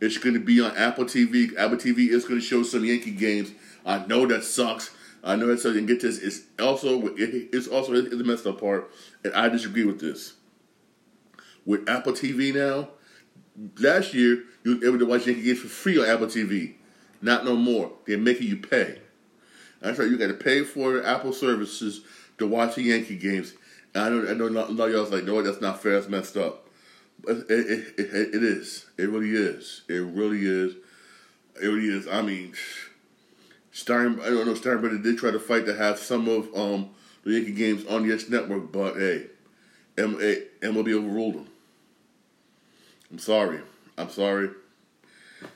it's 0.01 0.17
going 0.17 0.35
to 0.35 0.41
be 0.41 0.61
on 0.61 0.77
Apple 0.77 1.05
TV. 1.05 1.51
Apple 1.59 1.77
TV 1.77 2.09
is 2.09 2.25
going 2.25 2.39
to 2.39 2.47
show 2.47 2.63
some 2.63 2.85
Yankee 2.85 3.11
games. 3.11 3.51
I 3.85 4.07
know 4.07 4.27
that 4.27 4.45
sucks. 4.45 4.95
I 5.25 5.35
know 5.35 5.47
that 5.47 5.59
sucks. 5.59 5.77
And 5.77 5.89
get 5.89 6.01
this, 6.01 6.19
it's 6.19 6.43
also 6.61 7.15
it's 7.17 7.67
also 7.67 8.01
the 8.01 8.25
messed 8.25 8.47
up 8.47 8.61
part, 8.61 8.91
and 9.25 9.35
I 9.35 9.49
disagree 9.49 9.85
with 9.85 10.01
this. 10.01 10.35
With 11.67 11.89
Apple 11.89 12.13
TV 12.13 12.55
now, 12.55 12.91
last 13.81 14.15
year 14.15 14.45
you 14.63 14.79
were 14.79 14.87
able 14.87 14.99
to 15.01 15.07
watch 15.07 15.27
Yankee 15.27 15.43
games 15.43 15.59
for 15.59 15.69
free 15.69 15.99
on 15.99 16.09
Apple 16.09 16.29
TV. 16.29 16.75
Not 17.21 17.45
no 17.45 17.57
more. 17.57 17.91
They're 18.07 18.19
making 18.19 18.47
you 18.47 18.57
pay. 18.57 19.01
That's 19.81 19.99
right. 19.99 20.09
You 20.09 20.17
got 20.17 20.29
to 20.29 20.35
pay 20.35 20.63
for 20.63 21.05
Apple 21.05 21.33
services 21.33 22.03
to 22.39 22.47
watch 22.47 22.77
the 22.77 22.83
Yankee 22.83 23.17
games. 23.17 23.55
And 23.95 24.05
I 24.05 24.09
know, 24.09 24.31
I 24.31 24.35
know, 24.35 24.47
a 24.47 24.71
lot 24.71 24.89
of 24.89 24.95
y'all's 24.95 25.11
like, 25.11 25.25
no, 25.25 25.43
that's 25.43 25.61
not 25.61 25.83
fair. 25.83 25.95
That's 25.95 26.09
messed 26.09 26.37
up. 26.37 26.68
It, 27.27 27.51
it, 27.51 27.95
it, 27.99 28.35
it 28.35 28.43
is. 28.43 28.87
It 28.97 29.09
really 29.09 29.31
is. 29.31 29.83
It 29.89 29.99
really 29.99 30.45
is. 30.47 30.75
It 31.61 31.67
really 31.67 31.89
is. 31.89 32.07
I 32.07 32.23
mean, 32.23 32.55
Stein. 33.73 34.21
I 34.21 34.27
don't 34.27 34.47
know. 34.47 34.55
Steinbrenner 34.55 35.03
did 35.03 35.19
try 35.19 35.31
to 35.31 35.41
fight 35.41 35.67
to 35.67 35.75
have 35.75 35.99
some 35.99 36.29
of 36.29 36.55
um, 36.55 36.91
the 37.25 37.33
Yankee 37.33 37.53
games 37.53 37.85
on 37.87 38.05
Yes 38.05 38.29
Network, 38.29 38.73
but 38.73 38.95
hey, 38.97 39.27
M- 39.97 40.19
a, 40.21 40.43
MLB 40.63 40.93
overruled 40.95 41.35
them. 41.35 41.49
I'm 43.11 43.19
sorry. 43.19 43.61
I'm 43.97 44.11
sorry. 44.11 44.51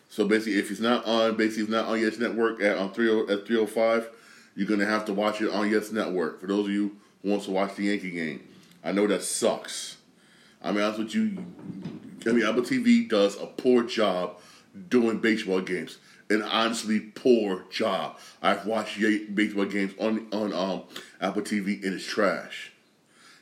So 0.09 0.27
basically, 0.27 0.59
if 0.59 0.71
it's 0.71 0.81
not 0.81 1.05
on, 1.07 1.37
basically, 1.37 1.63
it's 1.65 1.73
not 1.73 1.87
on 1.87 2.01
Yes 2.01 2.19
Network 2.19 2.61
at 2.61 2.77
on 2.77 2.93
three 2.93 3.09
oh, 3.09 3.27
at 3.29 3.47
three 3.47 3.57
oh 3.57 3.67
five, 3.67 4.09
you're 4.55 4.69
gonna 4.69 4.87
have 4.87 5.05
to 5.07 5.15
watch 5.15 5.41
it 5.41 5.51
on 5.51 5.71
Yes 5.71 5.93
Network. 5.93 6.41
For 6.41 6.47
those 6.47 6.67
of 6.67 6.73
you 6.73 6.97
who 7.23 7.31
wants 7.31 7.47
to 7.47 7.53
watch 7.53 7.77
the 7.77 7.85
Yankee 7.85 8.11
game, 8.11 8.47
I 8.85 8.93
know 8.93 9.07
that 9.07 9.23
sucks. 9.23 9.97
I 10.63 10.71
mean, 10.71 10.83
honest 10.83 10.99
with 11.01 11.15
you, 11.15 11.45
I 12.27 12.31
mean, 12.31 12.47
Apple 12.47 12.63
TV 12.63 13.09
does 13.09 13.41
a 13.41 13.47
poor 13.47 13.83
job 13.83 14.39
doing 14.89 15.19
baseball 15.19 15.61
games. 15.61 15.99
An 16.31 16.43
honestly 16.43 17.01
poor 17.01 17.65
job. 17.71 18.19
I've 18.41 18.65
watched 18.65 18.99
baseball 19.35 19.67
games 19.67 19.93
on 19.99 20.29
on 20.33 20.53
um, 20.53 20.83
Apple 21.21 21.43
TV 21.43 21.83
and 21.85 21.95
it's 21.95 22.07
trash, 22.07 22.73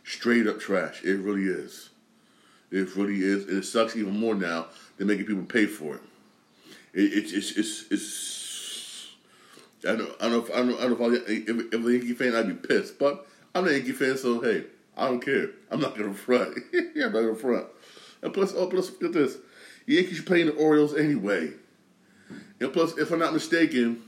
straight 0.02 0.46
up 0.46 0.58
trash. 0.58 1.04
It 1.04 1.18
really 1.18 1.44
is. 1.44 1.90
It 2.70 2.96
really 2.96 3.20
is, 3.20 3.46
and 3.46 3.58
it 3.58 3.64
sucks 3.64 3.96
even 3.96 4.18
more 4.18 4.34
now. 4.34 4.66
They're 4.96 5.06
making 5.06 5.26
people 5.26 5.44
pay 5.44 5.66
for 5.66 5.96
it. 5.96 6.02
it 6.94 7.12
it's 7.12 7.32
it's 7.32 7.56
it's 7.56 7.92
it's. 7.92 9.10
I 9.86 9.96
don't 9.96 10.10
I 10.20 10.28
don't 10.28 10.32
know 10.32 10.38
if 10.38 10.50
I 10.50 10.56
don't, 10.56 11.00
know 11.00 11.12
if, 11.12 11.74
I'm 11.74 11.86
a 11.86 11.90
Yankee 11.90 12.14
fan 12.14 12.34
I'd 12.34 12.48
be 12.48 12.68
pissed, 12.68 12.98
but 12.98 13.26
I'm 13.54 13.68
a 13.68 13.72
Yankee 13.72 13.92
fan, 13.92 14.16
so 14.16 14.40
hey, 14.40 14.64
I 15.00 15.08
don't 15.08 15.24
care. 15.24 15.50
I'm 15.70 15.80
not 15.80 15.96
gonna 15.96 16.12
front. 16.12 16.58
yeah, 16.72 17.06
I'm 17.06 17.12
not 17.12 17.22
gonna 17.22 17.34
front. 17.34 17.66
And 18.22 18.34
plus, 18.34 18.52
oh, 18.54 18.66
plus, 18.66 18.90
look 19.00 19.02
at 19.04 19.12
this. 19.12 19.38
Yankees 19.86 20.20
playing 20.20 20.46
the 20.46 20.52
Orioles 20.52 20.94
anyway. 20.94 21.52
And 22.60 22.72
plus, 22.72 22.96
if 22.98 23.10
I'm 23.10 23.18
not 23.18 23.32
mistaken, 23.32 24.02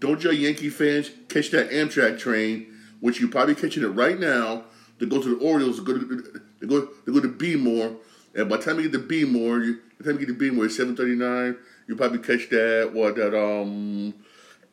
don't 0.00 0.22
your 0.22 0.32
Yankee 0.32 0.70
fans 0.70 1.10
catch 1.28 1.50
that 1.52 1.70
Amtrak 1.70 2.18
train, 2.18 2.66
which 3.00 3.20
you're 3.20 3.30
probably 3.30 3.54
catching 3.54 3.84
it 3.84 3.88
right 3.88 4.18
now, 4.18 4.64
to 4.98 5.06
go 5.06 5.22
to 5.22 5.36
the 5.36 5.44
Orioles, 5.44 5.76
to 5.76 5.84
go 5.84 5.96
to, 5.96 6.40
they 6.60 6.66
go 6.66 6.88
they 7.06 7.12
go 7.12 7.20
to 7.20 7.28
Bmore, 7.28 7.96
and 8.34 8.48
by 8.48 8.56
the 8.56 8.62
time 8.64 8.80
you 8.80 8.88
get 8.88 8.98
to 8.98 9.06
Bmore, 9.06 9.64
you, 9.64 9.74
by 9.74 9.80
the 9.98 10.04
time 10.04 10.20
you 10.20 10.26
get 10.26 10.38
to 10.38 10.52
Bmore, 10.52 10.66
it's 10.66 10.76
seven 10.76 10.96
thirty 10.96 11.14
nine. 11.14 11.56
You 11.86 11.94
probably 11.94 12.18
catch 12.18 12.50
that 12.50 12.90
what 12.92 13.14
that 13.16 13.38
um 13.38 14.14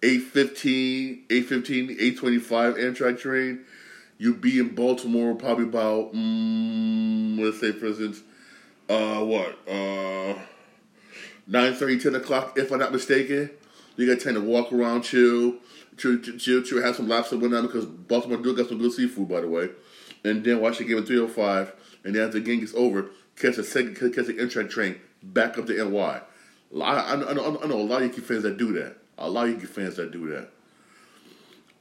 815, 0.03 1.25
815, 1.29 1.91
825 1.91 2.75
Amtrak 2.75 3.19
train. 3.19 3.65
You'd 4.17 4.41
be 4.41 4.59
in 4.59 4.75
Baltimore 4.75 5.35
probably 5.35 5.65
about 5.65 6.13
mm, 6.13 7.39
let's 7.39 7.59
say 7.59 7.71
for 7.71 7.87
instance, 7.87 8.21
uh 8.89 9.23
what 9.23 9.57
uh 9.67 10.39
9 11.47 11.73
30, 11.75 11.99
10 11.99 12.15
o'clock 12.15 12.57
if 12.57 12.71
I'm 12.71 12.79
not 12.79 12.91
mistaken. 12.91 13.51
You 13.97 14.13
got 14.13 14.21
time 14.21 14.33
to 14.33 14.41
walk 14.41 14.73
around, 14.73 15.03
chill, 15.03 15.55
chill, 15.97 16.17
chill, 16.19 16.61
chill, 16.61 16.81
have 16.81 16.97
some 16.97 17.07
lobster 17.07 17.37
with 17.37 17.51
them 17.51 17.65
because 17.65 17.85
Baltimore 17.85 18.37
do 18.37 18.55
got 18.55 18.67
some 18.67 18.77
good 18.77 18.91
seafood 18.91 19.29
by 19.29 19.41
the 19.41 19.47
way 19.47 19.69
and 20.25 20.43
then 20.43 20.59
watch 20.59 20.79
the 20.79 20.83
game 20.83 20.97
at 20.97 21.05
305, 21.05 21.73
and 22.03 22.15
then 22.15 22.25
after 22.25 22.39
the 22.39 22.45
game 22.45 22.59
gets 22.59 22.73
over, 22.73 23.11
catch 23.35 23.57
a 23.57 23.63
second, 23.63 23.95
catch 23.95 24.27
an 24.27 24.37
Amtrak 24.37 24.69
train 24.69 24.99
back 25.21 25.57
up 25.57 25.67
to 25.67 25.89
NY. 25.89 26.21
I, 26.81 26.81
I, 26.81 27.29
I 27.29 27.33
know 27.33 27.79
a 27.79 27.83
lot 27.83 28.01
of 28.01 28.07
Yankee 28.07 28.21
fans 28.21 28.43
that 28.43 28.57
do 28.57 28.73
that. 28.73 28.97
A 29.17 29.29
lot 29.29 29.45
of 29.45 29.51
Yankee 29.51 29.67
fans 29.67 29.95
that 29.97 30.11
do 30.11 30.27
that. 30.31 30.49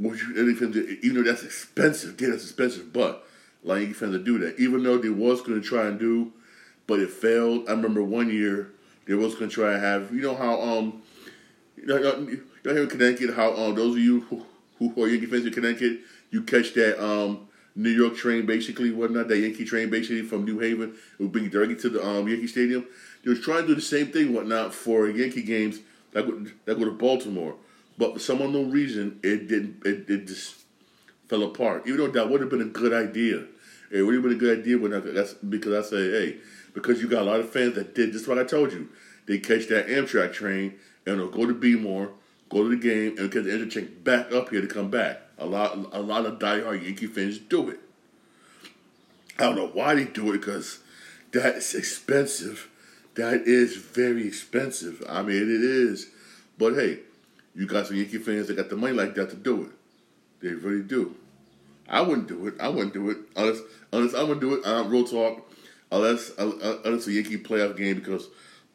Even 0.00 1.14
though 1.14 1.22
that's 1.22 1.44
expensive, 1.44 2.20
yeah, 2.20 2.30
that's 2.30 2.44
expensive, 2.44 2.92
but 2.92 3.26
of 3.64 3.78
Yankee 3.78 3.92
fans 3.92 4.12
that 4.12 4.24
do 4.24 4.38
that. 4.38 4.58
Even 4.58 4.82
though 4.82 4.98
they 4.98 5.08
was 5.08 5.42
to 5.42 5.60
try 5.60 5.86
and 5.86 5.98
do, 5.98 6.32
but 6.86 7.00
it 7.00 7.10
failed. 7.10 7.68
I 7.68 7.72
remember 7.72 8.02
one 8.02 8.30
year 8.30 8.72
they 9.06 9.14
was 9.14 9.36
to 9.36 9.48
try 9.48 9.74
and 9.74 9.82
have, 9.82 10.12
you 10.12 10.22
know 10.22 10.34
how, 10.34 10.60
um, 10.60 11.02
you 11.76 11.86
know, 11.86 11.96
you 11.96 12.44
know 12.64 12.72
here 12.72 12.82
in 12.82 12.88
Connecticut, 12.88 13.34
how 13.34 13.54
um, 13.54 13.74
those 13.74 13.96
of 13.96 14.00
you 14.00 14.20
who, 14.22 14.44
who 14.78 15.02
are 15.02 15.08
Yankee 15.08 15.26
fans 15.26 15.46
in 15.46 15.52
Connecticut, 15.52 16.00
you 16.30 16.42
catch 16.42 16.74
that 16.74 17.02
um, 17.02 17.48
New 17.76 17.90
York 17.90 18.16
train, 18.16 18.46
basically, 18.46 18.90
whatnot, 18.90 19.28
that 19.28 19.38
Yankee 19.38 19.64
train, 19.64 19.90
basically, 19.90 20.22
from 20.22 20.44
New 20.44 20.58
Haven. 20.58 20.94
It 21.18 21.22
would 21.22 21.32
bring 21.32 21.44
you 21.44 21.50
directly 21.50 21.76
to 21.76 21.88
the 21.88 22.06
um, 22.06 22.28
Yankee 22.28 22.46
Stadium. 22.46 22.86
They 23.22 23.30
was 23.30 23.40
trying 23.40 23.62
to 23.62 23.68
do 23.68 23.74
the 23.74 23.80
same 23.80 24.08
thing, 24.08 24.32
whatnot, 24.32 24.74
for 24.74 25.08
Yankee 25.08 25.42
games 25.42 25.78
that 26.12 26.26
go, 26.26 26.46
that 26.64 26.78
go 26.78 26.84
to 26.84 26.92
Baltimore. 26.92 27.56
But 27.96 28.14
for 28.14 28.18
some 28.18 28.40
unknown 28.40 28.70
reason, 28.70 29.20
it 29.22 29.48
didn't. 29.48 29.84
It, 29.86 30.10
it 30.10 30.26
just 30.26 30.56
fell 31.28 31.42
apart. 31.42 31.86
Even 31.86 31.98
though 31.98 32.08
that 32.08 32.28
would 32.28 32.40
have 32.40 32.50
been 32.50 32.62
a 32.62 32.66
good 32.66 32.92
idea. 32.92 33.44
It 33.90 34.02
would 34.02 34.14
have 34.14 34.22
been 34.22 34.32
a 34.32 34.36
good 34.36 34.58
idea 34.58 34.78
when 34.78 34.92
I, 34.92 35.00
that's 35.00 35.34
because 35.34 35.86
I 35.86 35.88
say, 35.88 36.10
hey, 36.10 36.36
because 36.72 37.00
you 37.00 37.08
got 37.08 37.22
a 37.22 37.24
lot 37.26 37.40
of 37.40 37.50
fans 37.50 37.74
that 37.76 37.94
did 37.94 38.12
just 38.12 38.26
what 38.26 38.38
I 38.38 38.44
told 38.44 38.72
you. 38.72 38.88
They 39.26 39.38
catch 39.38 39.68
that 39.68 39.86
Amtrak 39.86 40.32
train 40.32 40.74
and 41.06 41.18
they'll 41.18 41.30
go 41.30 41.46
to 41.46 41.54
Bmore, 41.54 42.10
go 42.48 42.64
to 42.64 42.68
the 42.70 42.76
game, 42.76 43.16
and 43.18 43.30
get 43.30 43.44
the 43.44 43.66
train 43.66 43.96
back 44.02 44.32
up 44.32 44.50
here 44.50 44.60
to 44.60 44.66
come 44.66 44.90
back. 44.90 45.20
A 45.38 45.46
lot, 45.46 45.76
a 45.92 46.00
lot 46.00 46.26
of 46.26 46.38
diehard 46.38 46.84
Yankee 46.84 47.06
fans 47.06 47.38
do 47.38 47.70
it. 47.70 47.80
I 49.38 49.44
don't 49.44 49.56
know 49.56 49.68
why 49.68 49.94
they 49.94 50.04
do 50.04 50.30
it 50.32 50.38
because 50.38 50.80
that's 51.32 51.74
expensive. 51.74 52.68
That 53.14 53.42
is 53.46 53.76
very 53.76 54.26
expensive. 54.26 55.04
I 55.08 55.22
mean, 55.22 55.42
it 55.42 55.62
is. 55.62 56.08
But 56.58 56.74
hey, 56.74 57.00
you 57.54 57.66
got 57.66 57.86
some 57.86 57.96
Yankee 57.96 58.18
fans 58.18 58.48
that 58.48 58.56
got 58.56 58.68
the 58.68 58.76
money 58.76 58.92
like 58.92 59.14
that 59.14 59.30
to 59.30 59.36
do 59.36 59.62
it. 59.64 59.70
They 60.40 60.54
really 60.54 60.82
do. 60.82 61.14
I 61.88 62.00
wouldn't 62.00 62.28
do 62.28 62.46
it. 62.46 62.54
I 62.60 62.68
wouldn't 62.68 62.94
do 62.94 63.10
it 63.10 63.18
unless 63.36 63.60
unless 63.92 64.14
I'm 64.14 64.28
gonna 64.28 64.40
do 64.40 64.54
it. 64.54 64.66
Uh, 64.66 64.84
real 64.84 65.04
talk. 65.04 65.50
Unless 65.92 66.32
uh, 66.38 66.78
unless 66.84 67.06
a 67.06 67.12
Yankee 67.12 67.38
playoff 67.38 67.76
game 67.76 67.96
because 67.96 68.28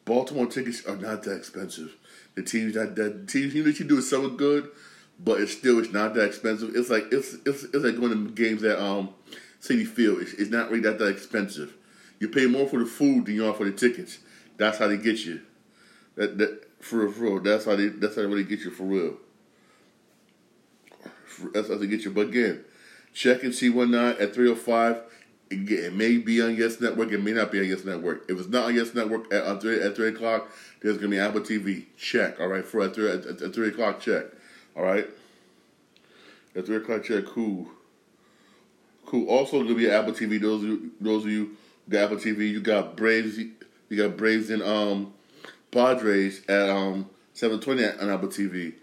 Baltimore 0.04 0.46
tickets 0.46 0.86
are 0.86 0.96
not 0.96 1.22
that 1.24 1.36
expensive. 1.36 1.94
The 2.34 2.42
teams 2.42 2.74
that 2.74 2.96
that 2.96 3.28
teams 3.28 3.52
that 3.54 3.78
you 3.78 3.86
do 3.86 3.98
is 3.98 4.08
so 4.08 4.28
good, 4.28 4.70
but 5.18 5.40
it's 5.40 5.52
still 5.52 5.78
it's 5.78 5.92
not 5.92 6.14
that 6.14 6.24
expensive. 6.24 6.74
It's 6.74 6.88
like 6.88 7.06
it's 7.12 7.34
it's, 7.46 7.64
it's 7.64 7.84
like 7.84 7.96
going 7.96 8.12
to 8.26 8.32
games 8.32 8.62
at 8.64 8.78
um 8.78 9.10
Citi 9.60 9.86
Field. 9.86 10.22
It's, 10.22 10.32
it's 10.34 10.50
not 10.50 10.70
really 10.70 10.82
that 10.82 10.98
that 10.98 11.08
expensive. 11.08 11.74
You 12.18 12.28
pay 12.28 12.46
more 12.46 12.68
for 12.68 12.78
the 12.78 12.86
food 12.86 13.26
than 13.26 13.34
you 13.34 13.46
are 13.46 13.54
for 13.54 13.64
the 13.64 13.72
tickets. 13.72 14.18
That's 14.56 14.78
how 14.78 14.88
they 14.88 14.96
get 14.96 15.24
you. 15.24 15.40
That 16.16 16.38
that 16.38 16.69
for 16.80 16.96
real, 16.96 17.12
for 17.12 17.22
real. 17.22 17.40
That's 17.40 17.64
how 17.64 17.76
they 17.76 17.88
that's 17.88 18.16
how 18.16 18.22
they 18.22 18.28
really 18.28 18.44
get 18.44 18.60
you 18.60 18.70
for 18.70 18.84
real. 18.84 19.16
That's 21.52 21.68
how 21.68 21.76
they 21.76 21.86
get 21.86 22.04
you. 22.04 22.10
But 22.10 22.28
again, 22.28 22.64
check 23.14 23.42
and 23.42 23.54
see 23.54 23.70
one 23.70 23.90
night 23.90 24.18
at 24.18 24.34
three 24.34 24.50
oh 24.50 24.54
five. 24.54 25.02
It 25.50 25.92
may 25.94 26.16
be 26.18 26.40
on 26.40 26.54
Yes 26.54 26.80
Network. 26.80 27.10
It 27.10 27.18
may 27.18 27.32
not 27.32 27.50
be 27.50 27.58
on 27.58 27.66
Yes 27.66 27.84
Network. 27.84 28.24
If 28.28 28.38
it's 28.38 28.48
not 28.48 28.66
on 28.66 28.74
Yes 28.74 28.94
Network 28.94 29.32
at, 29.34 29.42
at, 29.42 29.60
three, 29.60 29.80
at 29.80 29.96
3 29.96 30.10
o'clock, 30.10 30.48
there's 30.80 30.98
to 30.98 31.08
be 31.08 31.18
Apple 31.18 31.40
TV. 31.40 31.86
Check, 31.98 32.38
all 32.38 32.46
right? 32.46 32.64
For 32.64 32.82
at 32.82 32.94
3, 32.94 33.10
at, 33.10 33.26
at 33.26 33.52
3 33.52 33.68
o'clock, 33.68 33.98
check, 33.98 34.26
all 34.76 34.84
right? 34.84 35.08
At 36.54 36.66
3 36.66 36.76
o'clock, 36.76 37.02
check. 37.02 37.24
Cool. 37.26 37.68
Cool. 39.06 39.28
Also, 39.28 39.64
to 39.64 39.74
be 39.74 39.90
Apple 39.90 40.12
TV. 40.12 40.40
Those 40.40 40.62
of 40.62 40.68
you, 40.68 40.92
those 41.00 41.24
of 41.24 41.30
you 41.32 41.56
got 41.88 42.04
Apple 42.04 42.18
TV, 42.18 42.48
you 42.48 42.60
got 42.60 42.96
Braves. 42.96 43.36
You 43.36 43.50
got 43.96 44.16
Braves 44.16 44.50
and 44.50 44.62
um, 44.62 45.12
Padres 45.70 46.42
at 46.48 46.68
um, 46.68 47.08
720 47.34 48.02
on 48.02 48.10
Apple 48.10 48.28
TV. 48.28 48.74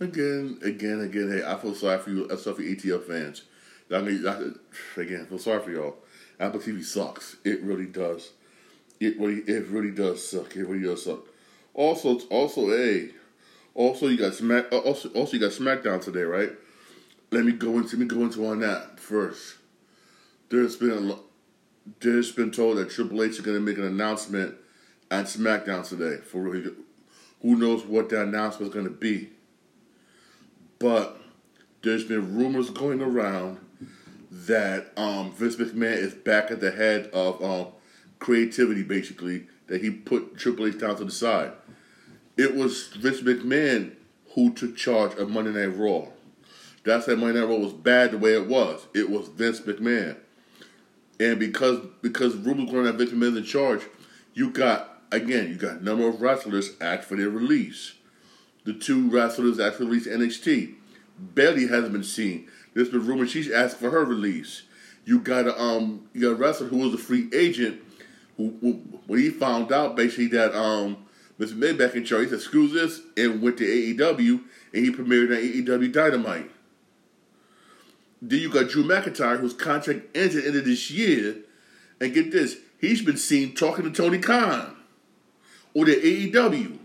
Again, 0.00 0.58
again, 0.62 1.00
again. 1.00 1.30
Hey, 1.30 1.44
I 1.44 1.56
feel 1.56 1.74
sorry 1.74 1.98
for 1.98 2.10
you. 2.10 2.24
I 2.26 2.28
feel 2.28 2.38
sorry 2.38 2.56
for 2.76 2.88
ETL 2.88 3.00
fans. 3.00 3.42
Again, 3.90 5.22
I 5.22 5.24
feel 5.24 5.38
sorry 5.38 5.62
for 5.62 5.70
y'all. 5.70 5.96
Apple 6.38 6.60
TV 6.60 6.84
sucks. 6.84 7.36
It 7.44 7.62
really 7.62 7.86
does. 7.86 8.32
It 9.00 9.18
really, 9.18 9.40
it 9.42 9.66
really 9.68 9.90
does 9.90 10.26
suck. 10.26 10.56
It 10.56 10.64
really 10.64 10.84
does 10.86 11.04
suck. 11.04 11.20
Also, 11.74 12.18
also, 12.30 12.70
a, 12.72 13.10
also 13.74 14.08
you 14.08 14.16
got 14.16 14.34
Smack. 14.34 14.72
Uh, 14.72 14.78
also, 14.78 15.08
also 15.10 15.34
you 15.34 15.40
got 15.40 15.52
SmackDown 15.52 16.02
today, 16.02 16.22
right? 16.22 16.50
Let 17.30 17.44
me 17.44 17.52
go 17.52 17.78
into 17.78 17.96
let 17.96 17.98
me 17.98 18.06
go 18.06 18.22
into 18.22 18.46
on 18.46 18.60
that 18.60 18.98
first. 18.98 19.56
There's 20.48 20.76
been 20.76 21.10
a, 21.10 21.16
there's 22.00 22.32
been 22.32 22.50
told 22.50 22.78
that 22.78 22.90
Triple 22.90 23.22
H 23.22 23.32
is 23.32 23.40
going 23.40 23.56
to 23.56 23.62
make 23.62 23.78
an 23.78 23.84
announcement 23.84 24.54
at 25.10 25.26
SmackDown 25.26 25.86
today. 25.86 26.22
For 26.22 26.40
real, 26.42 26.72
who 27.42 27.56
knows 27.56 27.84
what 27.84 28.08
that 28.10 28.22
announcement 28.22 28.68
is 28.68 28.74
going 28.74 28.86
to 28.86 28.90
be? 28.90 29.30
But 30.78 31.20
there's 31.82 32.04
been 32.04 32.36
rumors 32.36 32.70
going 32.70 33.00
around 33.00 33.58
that 34.30 34.92
um, 34.96 35.32
Vince 35.32 35.56
McMahon 35.56 35.96
is 35.96 36.14
back 36.14 36.50
at 36.50 36.60
the 36.60 36.70
head 36.70 37.06
of 37.12 37.42
um, 37.42 37.68
creativity, 38.18 38.82
basically, 38.82 39.46
that 39.68 39.80
he 39.80 39.90
put 39.90 40.36
Triple 40.36 40.66
H 40.66 40.78
down 40.78 40.96
to 40.96 41.04
the 41.04 41.10
side. 41.10 41.52
It 42.36 42.54
was 42.54 42.88
Vince 42.88 43.20
McMahon 43.20 43.94
who 44.34 44.52
took 44.52 44.76
charge 44.76 45.14
of 45.14 45.30
Monday 45.30 45.52
Night 45.52 45.76
Raw. 45.76 46.08
That's 46.84 47.06
why 47.06 47.14
Monday 47.14 47.40
Night 47.40 47.48
Raw 47.48 47.56
was 47.56 47.72
bad 47.72 48.12
the 48.12 48.18
way 48.18 48.34
it 48.34 48.46
was. 48.46 48.86
It 48.94 49.10
was 49.10 49.28
Vince 49.28 49.60
McMahon. 49.60 50.16
And 51.18 51.38
because 51.38 51.80
because 52.02 52.36
rumors 52.36 52.70
going 52.70 52.84
that 52.84 52.96
Vince 52.96 53.10
McMahon's 53.10 53.38
in 53.38 53.44
charge, 53.44 53.82
you 54.34 54.50
got 54.50 54.95
again, 55.12 55.48
you 55.48 55.54
got 55.56 55.80
a 55.80 55.84
number 55.84 56.08
of 56.08 56.20
wrestlers 56.20 56.72
ask 56.80 57.08
for 57.08 57.16
their 57.16 57.30
release. 57.30 57.94
The 58.64 58.74
two 58.74 59.08
wrestlers 59.08 59.60
actually 59.60 59.86
release 59.86 60.06
NXT. 60.06 60.74
Bayley 61.34 61.68
hasn't 61.68 61.92
been 61.92 62.04
seen. 62.04 62.48
There's 62.74 62.88
been 62.88 63.06
rumors 63.06 63.30
she's 63.30 63.50
asked 63.50 63.78
for 63.78 63.90
her 63.90 64.04
release. 64.04 64.62
You 65.04 65.20
got 65.20 65.46
a 65.46 65.58
um, 65.60 66.08
you 66.12 66.22
got 66.22 66.32
a 66.32 66.34
wrestler 66.34 66.66
who 66.66 66.78
was 66.78 66.92
a 66.92 66.98
free 66.98 67.30
agent. 67.32 67.80
Who, 68.36 68.56
who 68.60 68.72
when 69.06 69.20
he 69.20 69.30
found 69.30 69.72
out 69.72 69.96
basically 69.96 70.26
that 70.28 70.54
um, 70.54 71.06
Mr. 71.38 71.54
Mayback 71.54 71.94
in 71.94 72.04
charge, 72.04 72.24
he 72.24 72.30
said 72.30 72.40
screw 72.40 72.68
this 72.68 73.00
and 73.16 73.40
went 73.40 73.56
to 73.58 73.64
AEW 73.64 74.42
and 74.74 74.84
he 74.84 74.92
premiered 74.92 75.30
on 75.30 75.78
AEW 75.80 75.92
Dynamite. 75.92 76.50
Then 78.20 78.40
you 78.40 78.50
got 78.50 78.68
Drew 78.68 78.82
McIntyre, 78.82 79.38
whose 79.38 79.54
contract 79.54 80.16
ends 80.16 80.34
at 80.34 80.42
the 80.42 80.48
end 80.48 80.58
of 80.58 80.64
this 80.64 80.90
year, 80.90 81.36
and 82.00 82.12
get 82.12 82.32
this, 82.32 82.56
he's 82.80 83.02
been 83.02 83.16
seen 83.18 83.54
talking 83.54 83.84
to 83.84 83.90
Tony 83.90 84.18
Khan 84.18 84.75
or 85.76 85.84
the 85.84 85.94
AEW. 85.94 86.78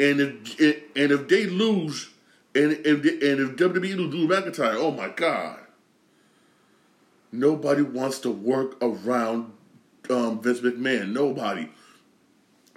And 0.00 0.20
if 0.20 0.60
and 0.96 1.12
if 1.12 1.28
they 1.28 1.46
lose 1.46 2.10
and 2.52 2.72
if, 2.72 3.04
and 3.04 3.40
if 3.40 3.56
WWE 3.56 3.96
will 3.96 4.10
Drew 4.10 4.26
McIntyre, 4.26 4.74
oh 4.74 4.90
my 4.90 5.08
God. 5.08 5.60
Nobody 7.30 7.82
wants 7.82 8.18
to 8.20 8.30
work 8.30 8.76
around 8.82 9.52
um, 10.10 10.40
Vince 10.40 10.60
McMahon. 10.60 11.12
Nobody. 11.12 11.68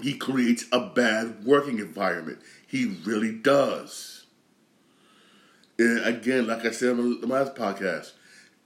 He 0.02 0.16
creates 0.16 0.66
a 0.72 0.80
bad 0.80 1.44
working 1.44 1.80
environment. 1.80 2.40
He 2.68 2.86
really 3.04 3.32
does. 3.32 4.26
And 5.80 6.06
again, 6.06 6.46
like 6.46 6.64
I 6.66 6.72
said 6.72 6.92
on 6.92 7.22
the 7.22 7.28
last 7.28 7.56
podcast, 7.56 8.14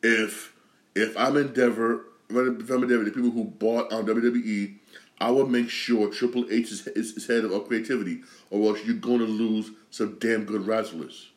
if 0.03 0.53
if 0.95 1.17
I'm 1.17 1.37
Endeavor, 1.37 2.05
if 2.29 2.69
I'm 2.69 2.83
Endeavor, 2.83 3.05
the 3.05 3.11
people 3.11 3.31
who 3.31 3.45
bought 3.45 3.91
on 3.93 4.05
WWE 4.05 4.75
I 5.21 5.29
will 5.29 5.45
make 5.45 5.69
sure 5.69 6.09
Triple 6.09 6.47
H 6.49 6.71
is, 6.71 6.87
is, 6.87 7.15
is 7.15 7.27
head 7.27 7.45
of 7.45 7.67
creativity, 7.67 8.21
or 8.49 8.69
else 8.69 8.83
you're 8.83 8.95
going 8.95 9.19
to 9.19 9.25
lose 9.25 9.69
some 9.91 10.17
damn 10.19 10.45
good 10.45 10.65
wrestlers. 10.65 11.29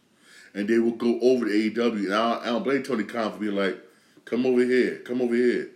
And 0.55 0.67
they 0.67 0.79
will 0.79 0.93
go 0.93 1.21
over 1.21 1.45
to 1.45 1.51
AEW. 1.51 2.07
And 2.07 2.15
I, 2.15 2.41
I 2.41 2.47
don't 2.47 2.63
blame 2.63 2.83
Tony 2.83 3.05
Khan 3.05 3.33
for 3.33 3.39
being 3.39 3.55
like, 3.55 3.77
come 4.25 4.47
over 4.47 4.65
here, 4.65 5.01
come 5.01 5.21
over 5.21 5.35
here. 5.35 5.69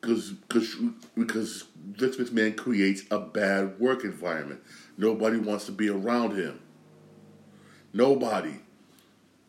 Cause, 0.00 0.32
cause, 0.48 0.74
because 1.14 1.64
Vince 1.76 2.16
McMahon 2.16 2.56
creates 2.56 3.02
a 3.10 3.18
bad 3.18 3.78
work 3.78 4.02
environment. 4.04 4.62
Nobody 4.96 5.36
wants 5.36 5.66
to 5.66 5.72
be 5.72 5.90
around 5.90 6.34
him. 6.34 6.60
Nobody. 7.92 8.54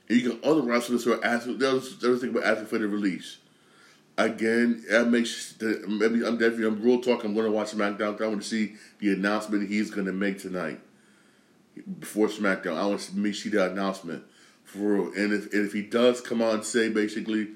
And 0.10 0.22
you 0.22 0.34
got 0.34 0.44
other 0.44 0.63
wrestlers 0.63 1.06
who 1.06 1.13
are 1.13 1.24
asking, 1.24 1.60
they're, 1.60 1.80
they're 1.80 2.17
thinking 2.17 2.32
about 2.32 2.44
asking 2.44 2.65
for 2.65 2.78
the 2.78 2.89
release 2.89 3.38
again, 4.17 4.84
that 4.89 5.08
makes 5.10 5.56
maybe 5.62 6.26
I'm 6.26 6.38
definitely 6.38 6.67
I'm 6.67 6.82
real 6.82 7.02
talk. 7.02 7.24
I'm 7.24 7.34
going 7.34 7.45
to 7.45 7.52
watch 7.52 7.71
SmackDown. 7.71 8.21
I 8.21 8.28
want 8.28 8.41
to 8.41 8.47
see 8.47 8.76
the 9.00 9.13
announcement 9.13 9.69
he's 9.69 9.91
going 9.91 10.08
to 10.08 10.13
make 10.13 10.39
tonight 10.39 10.80
before 12.00 12.28
SmackDown. 12.28 12.78
I 12.78 12.86
want 12.86 13.02
to 13.02 13.34
see 13.34 13.50
the 13.50 13.71
announcement 13.71 14.24
for 14.63 14.80
real. 14.80 15.13
And 15.15 15.34
if 15.34 15.54
and 15.54 15.65
if 15.65 15.74
he 15.74 15.82
does 15.82 16.21
come 16.21 16.41
on 16.41 16.56
and 16.56 16.65
say 16.65 16.89
basically 16.89 17.50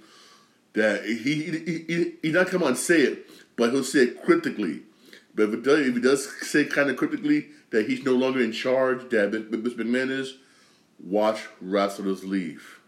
that 0.74 1.06
he 1.06 1.14
he 1.16 1.44
he, 1.88 2.14
he 2.22 2.32
not 2.32 2.48
come 2.48 2.64
on 2.64 2.70
and 2.70 2.78
say 2.78 3.02
it, 3.02 3.30
but 3.56 3.72
he'll 3.72 3.84
say 3.84 4.00
it 4.00 4.24
cryptically. 4.24 4.82
But 5.34 5.50
if, 5.50 5.54
it 5.56 5.64
does, 5.64 5.80
if 5.88 5.96
he 5.96 6.02
does 6.02 6.48
say 6.48 6.64
kind 6.64 6.90
of 6.90 6.96
cryptically 6.96 7.48
that 7.72 7.90
he's 7.90 8.06
no 8.06 8.14
longer 8.14 8.42
in 8.42 8.54
charge, 8.54 9.10
that 9.10 9.32
Mr. 9.32 9.76
McMahon 9.76 10.10
is, 10.10 10.38
watch 10.98 11.42
wrestlers 11.60 12.24
leave. 12.24 12.80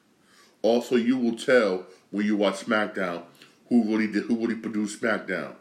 Also, 0.61 0.95
you 0.95 1.17
will 1.17 1.35
tell 1.35 1.85
when 2.09 2.25
you 2.25 2.37
watch 2.37 2.65
SmackDown 2.65 3.23
who 3.69 3.83
really 3.83 4.07
did, 4.07 4.23
who 4.23 4.37
really 4.37 4.55
produced 4.55 5.01
SmackDown. 5.01 5.55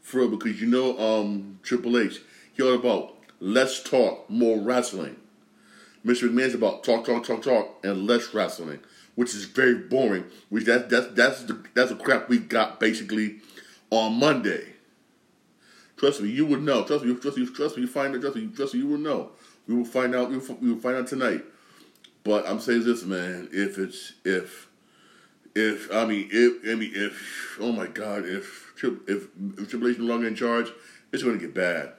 For 0.00 0.18
real, 0.18 0.28
because 0.28 0.60
you 0.60 0.66
know 0.66 0.98
um, 0.98 1.58
Triple 1.62 1.98
H, 1.98 2.20
he 2.52 2.62
all 2.62 2.74
about 2.74 3.16
let's 3.40 3.82
talk, 3.82 4.28
more 4.30 4.60
wrestling. 4.60 5.16
Mr. 6.04 6.28
McMahon's 6.28 6.54
about 6.54 6.82
talk, 6.82 7.04
talk, 7.04 7.24
talk, 7.24 7.42
talk, 7.42 7.78
and 7.84 8.06
less 8.06 8.34
wrestling, 8.34 8.80
which 9.14 9.34
is 9.34 9.44
very 9.44 9.74
boring. 9.74 10.24
Which 10.48 10.64
that 10.64 10.90
that's 10.90 11.08
that's 11.08 11.42
the 11.44 11.62
that's 11.74 11.90
the 11.90 11.96
crap 11.96 12.28
we 12.28 12.38
got 12.38 12.80
basically 12.80 13.40
on 13.90 14.14
Monday. 14.18 14.72
Trust 15.96 16.20
me, 16.20 16.30
you 16.30 16.46
would 16.46 16.62
know. 16.62 16.82
Trust 16.84 17.04
me, 17.04 17.14
trust 17.14 17.36
me, 17.36 17.46
trust 17.46 17.76
me. 17.76 17.82
You 17.82 17.88
find 17.88 18.14
out. 18.14 18.20
Trust 18.20 18.36
me, 18.36 18.48
trust 18.48 18.74
me. 18.74 18.80
You 18.80 18.88
will 18.88 18.98
know. 18.98 19.30
We 19.68 19.74
will 19.76 19.84
find 19.84 20.14
out. 20.14 20.30
We 20.30 20.38
will, 20.38 20.54
we 20.60 20.72
will 20.72 20.80
find 20.80 20.96
out 20.96 21.06
tonight. 21.06 21.44
But 22.24 22.48
I'm 22.48 22.58
saying 22.58 22.84
this, 22.84 23.04
man. 23.04 23.48
If 23.52 23.78
it's 23.78 24.14
if 24.24 24.68
if 25.54 25.92
I 25.92 26.04
mean 26.06 26.28
if 26.30 26.64
I 26.68 26.74
mean 26.74 26.92
if 26.94 27.58
oh 27.60 27.72
my 27.72 27.86
God 27.86 28.26
if 28.26 28.72
if 28.82 29.28
if 29.58 29.68
Triple 29.68 29.88
H 29.88 29.98
no 29.98 30.04
longer 30.04 30.26
in 30.26 30.34
charge, 30.34 30.68
it's 31.12 31.22
going 31.22 31.38
to 31.38 31.44
get 31.44 31.54
bad. 31.54 31.92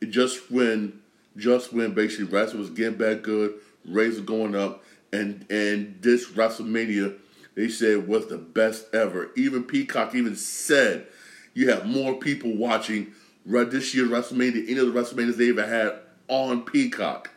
It 0.00 0.06
just 0.06 0.50
when 0.50 1.00
just 1.36 1.72
when 1.72 1.94
basically 1.94 2.26
wrestling 2.26 2.60
was 2.60 2.70
getting 2.70 2.98
back 2.98 3.22
good, 3.22 3.54
are 3.88 4.20
going 4.22 4.54
up, 4.54 4.84
and 5.12 5.46
and 5.50 5.98
this 6.00 6.30
WrestleMania 6.30 7.16
they 7.54 7.68
said 7.68 8.06
was 8.06 8.26
the 8.26 8.38
best 8.38 8.94
ever. 8.94 9.30
Even 9.36 9.64
Peacock 9.64 10.14
even 10.14 10.36
said 10.36 11.06
you 11.54 11.70
have 11.70 11.86
more 11.86 12.14
people 12.14 12.54
watching 12.54 13.12
this 13.46 13.94
year 13.94 14.06
WrestleMania 14.06 14.52
than 14.52 14.68
any 14.68 14.78
of 14.78 14.92
the 14.92 15.00
WrestleManias 15.00 15.36
they 15.36 15.50
ever 15.50 15.66
had 15.66 15.98
on 16.28 16.62
Peacock. 16.62 17.30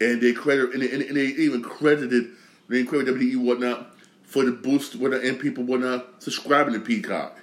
And 0.00 0.20
they 0.20 0.32
credit 0.32 0.72
and 0.74 0.82
they, 0.82 0.90
and 0.90 1.16
they 1.16 1.26
even 1.26 1.62
credited 1.62 2.30
they 2.68 2.84
credited 2.84 3.16
WWE 3.16 3.36
whatnot 3.38 3.93
for 4.34 4.44
the 4.44 4.50
boost 4.50 4.96
when 4.96 5.14
and 5.14 5.38
people 5.38 5.62
were 5.62 5.78
not 5.78 6.20
subscribing 6.20 6.74
to 6.74 6.80
Peacock. 6.80 7.38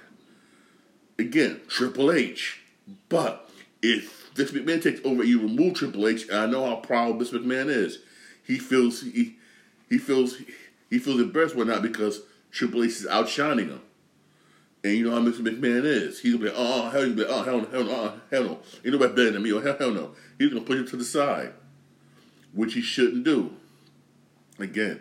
Again, 1.18 1.62
Triple 1.66 2.12
H. 2.12 2.60
But 3.08 3.48
if 3.80 4.30
Vince 4.34 4.50
McMahon 4.50 4.82
takes 4.82 5.00
over, 5.02 5.24
you 5.24 5.40
remove 5.40 5.72
Triple 5.72 6.06
H. 6.06 6.30
I 6.30 6.44
know 6.44 6.66
how 6.66 6.76
proud 6.76 7.16
Vince 7.16 7.30
McMahon 7.30 7.68
is. 7.68 8.00
He 8.46 8.58
feels 8.58 9.00
he 9.00 9.36
he 9.88 9.96
feels 9.96 10.36
he 10.90 10.98
feels 10.98 11.18
embarrassed 11.18 11.56
or 11.56 11.64
not 11.64 11.80
because 11.80 12.20
Triple 12.50 12.84
H 12.84 12.90
is 12.90 13.06
outshining 13.06 13.68
him. 13.68 13.80
And 14.84 14.92
you 14.92 15.08
know 15.08 15.12
how 15.12 15.26
Mr. 15.26 15.40
McMahon 15.40 15.86
is. 15.86 16.20
He's 16.20 16.34
gonna 16.34 16.44
be, 16.44 16.52
oh 16.54 16.90
hell, 16.90 17.04
he's 17.04 17.14
gonna 17.14 17.26
be, 17.26 17.32
oh 17.32 17.42
hell, 17.42 17.60
hell, 17.70 17.84
no, 17.84 17.90
oh, 17.90 18.20
hell 18.30 18.44
no. 18.44 18.58
Ain't 18.84 18.92
nobody 18.92 19.14
better 19.14 19.30
than 19.30 19.42
me. 19.42 19.52
Oh 19.54 19.60
hell, 19.60 19.76
hell 19.78 19.92
no. 19.92 20.10
He's 20.38 20.50
gonna 20.50 20.60
push 20.60 20.80
him 20.80 20.88
to 20.88 20.96
the 20.96 21.04
side, 21.04 21.54
which 22.52 22.74
he 22.74 22.82
shouldn't 22.82 23.24
do. 23.24 23.54
Again, 24.58 25.00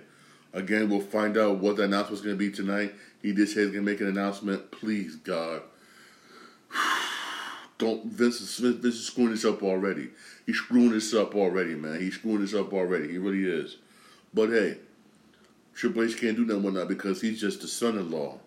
again, 0.54 0.90
we'll 0.90 1.02
find 1.02 1.38
out 1.38 1.58
what 1.58 1.78
the 1.78 1.84
announcement's 1.84 2.22
gonna 2.22 2.36
be 2.36 2.52
tonight. 2.52 2.94
He 3.22 3.34
did 3.34 3.50
say 3.50 3.62
he's 3.62 3.72
gonna 3.72 3.82
make 3.82 4.02
an 4.02 4.08
announcement. 4.08 4.72
Please, 4.72 5.16
God, 5.16 5.62
don't 7.78 8.06
Vince 8.06 8.40
Smith. 8.40 8.78
Vince 8.78 8.96
is 8.96 9.08
screwing 9.08 9.32
this 9.32 9.46
up 9.46 9.64
already. 9.64 10.10
He's 10.46 10.58
screwing 10.58 10.92
this 10.92 11.14
up 11.14 11.36
already, 11.36 11.76
man. 11.76 12.00
He's 12.00 12.16
screwing 12.16 12.42
this 12.42 12.54
up 12.54 12.74
already. 12.74 13.12
He 13.12 13.18
really 13.18 13.46
is. 13.46 13.78
But 14.34 14.50
hey, 14.50 14.78
Triple 15.74 16.04
H 16.04 16.20
can't 16.20 16.36
do 16.36 16.46
nothing 16.46 16.64
with 16.64 16.74
that 16.76 16.88
because 16.88 17.22
he's 17.22 17.40
just 17.40 17.62
the 17.62 17.68
son-in-law. 17.68 18.40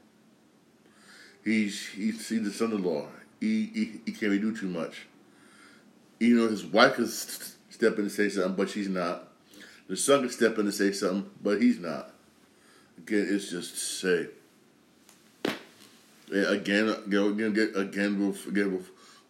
He's 1.44 1.88
he's, 1.88 2.28
he's 2.28 2.42
the 2.42 2.52
son-in-law. 2.52 3.08
He, 3.40 3.66
he 3.66 4.00
he 4.06 4.12
can't 4.12 4.22
really 4.22 4.38
do 4.38 4.56
too 4.56 4.68
much. 4.68 5.06
You 6.18 6.36
know, 6.36 6.48
his 6.48 6.64
wife 6.64 6.94
can 6.94 7.08
step 7.08 7.94
in 7.94 8.02
and 8.02 8.12
say 8.12 8.28
something, 8.28 8.54
but 8.54 8.70
she's 8.70 8.88
not. 8.88 9.28
The 9.88 9.96
son 9.96 10.20
can 10.20 10.30
step 10.30 10.58
in 10.58 10.66
and 10.66 10.74
say 10.74 10.92
something, 10.92 11.30
but 11.42 11.60
he's 11.60 11.78
not. 11.78 12.10
Again, 12.98 13.26
it's 13.28 13.50
just 13.50 13.76
say. 14.00 14.28
Again, 16.32 16.88
again, 16.88 17.72
again, 17.76 18.18
we'll, 18.18 18.36
again, 18.48 18.72
we'll, 18.72 18.82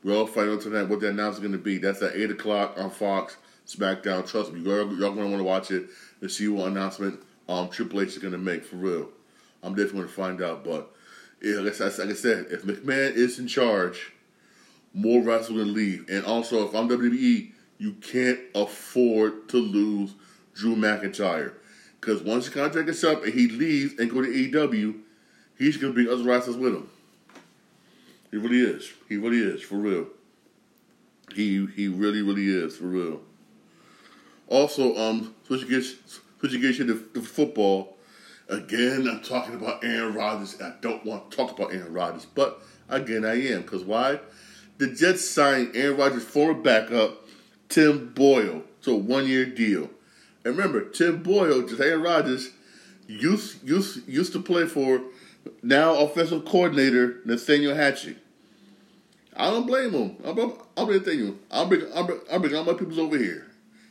we'll 0.02 0.18
all 0.20 0.26
find 0.26 0.50
out 0.50 0.60
tonight 0.60 0.88
what 0.88 1.00
the 1.00 1.08
announcement 1.08 1.44
is 1.44 1.50
going 1.50 1.52
to 1.52 1.58
be. 1.58 1.78
That's 1.78 2.02
at 2.02 2.14
8 2.14 2.30
o'clock 2.30 2.74
on 2.78 2.90
Fox, 2.90 3.36
SmackDown. 3.66 4.28
Trust 4.28 4.52
me, 4.52 4.60
y'all, 4.60 4.86
y'all 4.96 5.12
going 5.12 5.16
to 5.16 5.28
want 5.28 5.38
to 5.38 5.44
watch 5.44 5.70
it 5.70 5.86
and 6.20 6.30
see 6.30 6.46
what 6.48 6.68
announcement 6.68 7.20
um, 7.48 7.68
Triple 7.68 8.00
H 8.00 8.10
is 8.10 8.18
going 8.18 8.32
to 8.32 8.38
make, 8.38 8.64
for 8.64 8.76
real. 8.76 9.08
I'm 9.62 9.74
definitely 9.74 10.00
going 10.00 10.08
to 10.08 10.14
find 10.14 10.42
out, 10.42 10.64
but 10.64 10.94
yeah, 11.42 11.60
like, 11.60 11.78
I, 11.80 11.84
like 11.84 12.10
I 12.10 12.14
said, 12.14 12.46
if 12.50 12.62
McMahon 12.62 13.14
is 13.14 13.38
in 13.38 13.48
charge, 13.48 14.12
more 14.94 15.22
wrestlers 15.22 15.58
will 15.58 15.72
leave. 15.72 16.08
And 16.08 16.24
also, 16.24 16.66
if 16.66 16.74
I'm 16.74 16.88
WWE, 16.88 17.50
you 17.78 17.92
can't 17.94 18.38
afford 18.54 19.48
to 19.48 19.58
lose 19.58 20.14
Drew 20.54 20.76
McIntyre. 20.76 21.54
Because 22.00 22.22
once 22.22 22.46
his 22.46 22.54
contract 22.54 22.88
is 22.88 23.02
up 23.02 23.24
and 23.24 23.32
he 23.32 23.48
leaves 23.48 23.98
and 23.98 24.10
go 24.10 24.20
to 24.22 24.28
AEW, 24.28 25.00
he's 25.58 25.76
going 25.76 25.92
to 25.92 25.94
bring 25.94 26.08
other 26.08 26.28
wrestlers 26.28 26.56
with 26.56 26.74
him. 26.74 26.90
He 28.30 28.36
really 28.36 28.60
is. 28.60 28.92
He 29.08 29.16
really 29.16 29.38
is, 29.38 29.62
for 29.62 29.76
real. 29.76 30.08
He 31.34 31.66
he 31.66 31.88
really, 31.88 32.20
really 32.20 32.48
is, 32.48 32.76
for 32.76 32.84
real. 32.84 33.22
Also, 34.48 34.96
um, 34.96 35.34
switching 35.46 35.68
gears, 35.68 35.96
switching 36.40 36.60
gears 36.60 36.78
to 36.78 36.84
the 36.84 37.20
football. 37.20 37.96
Again, 38.48 39.08
I'm 39.08 39.22
talking 39.22 39.54
about 39.54 39.82
Aaron 39.82 40.14
Rodgers. 40.14 40.60
I 40.60 40.74
don't 40.80 41.04
want 41.04 41.30
to 41.30 41.36
talk 41.36 41.56
about 41.56 41.72
Aaron 41.72 41.92
Rodgers, 41.92 42.26
but 42.26 42.60
again, 42.88 43.24
I 43.24 43.40
am. 43.52 43.62
Because 43.62 43.84
why? 43.84 44.20
The 44.78 44.88
Jets 44.88 45.28
signed 45.28 45.70
Aaron 45.74 45.96
Rodgers' 45.96 46.24
former 46.24 46.60
backup, 46.60 47.24
Tim 47.68 48.12
Boyle, 48.12 48.62
to 48.82 48.92
a 48.92 48.96
one 48.96 49.26
year 49.26 49.46
deal. 49.46 49.88
And 50.44 50.56
remember, 50.56 50.84
Tim 50.84 51.22
Boyle, 51.22 51.62
just 51.62 51.80
Aaron 51.80 52.02
Rodgers, 52.02 52.50
used, 53.06 53.66
used, 53.66 54.06
used 54.08 54.32
to 54.32 54.42
play 54.42 54.66
for 54.66 55.02
now 55.62 55.96
offensive 55.98 56.44
coordinator 56.44 57.20
Nathaniel 57.24 57.74
Hackett. 57.74 58.18
I 59.36 59.50
don't 59.50 59.66
blame 59.66 59.92
him. 59.92 60.16
I'm, 60.24 60.38
I'm, 60.38 60.52
I'm 60.76 60.90
Nathaniel. 60.90 61.36
I'll 61.50 61.66
bring, 61.66 61.82
I'll 61.94 62.04
bring, 62.04 62.20
I'll 62.30 62.38
bring 62.38 62.54
all 62.54 62.64
my 62.64 62.74
people 62.74 63.00
over 63.00 63.18
here. 63.18 63.50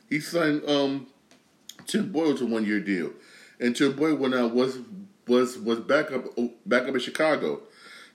He 0.09 0.19
signed 0.19 0.63
um, 0.67 1.07
Tim 1.85 2.11
Boyle 2.11 2.37
to 2.37 2.45
one 2.45 2.65
year 2.65 2.79
deal 2.79 3.11
and 3.63 3.75
Tim 3.75 3.93
Boyle 3.93 4.15
when 4.15 4.33
I 4.33 4.43
was 4.43 4.79
was 5.27 5.57
was 5.57 5.79
back 5.79 6.11
up 6.11 6.25
back 6.65 6.83
up 6.83 6.93
in 6.93 6.99
Chicago. 6.99 7.61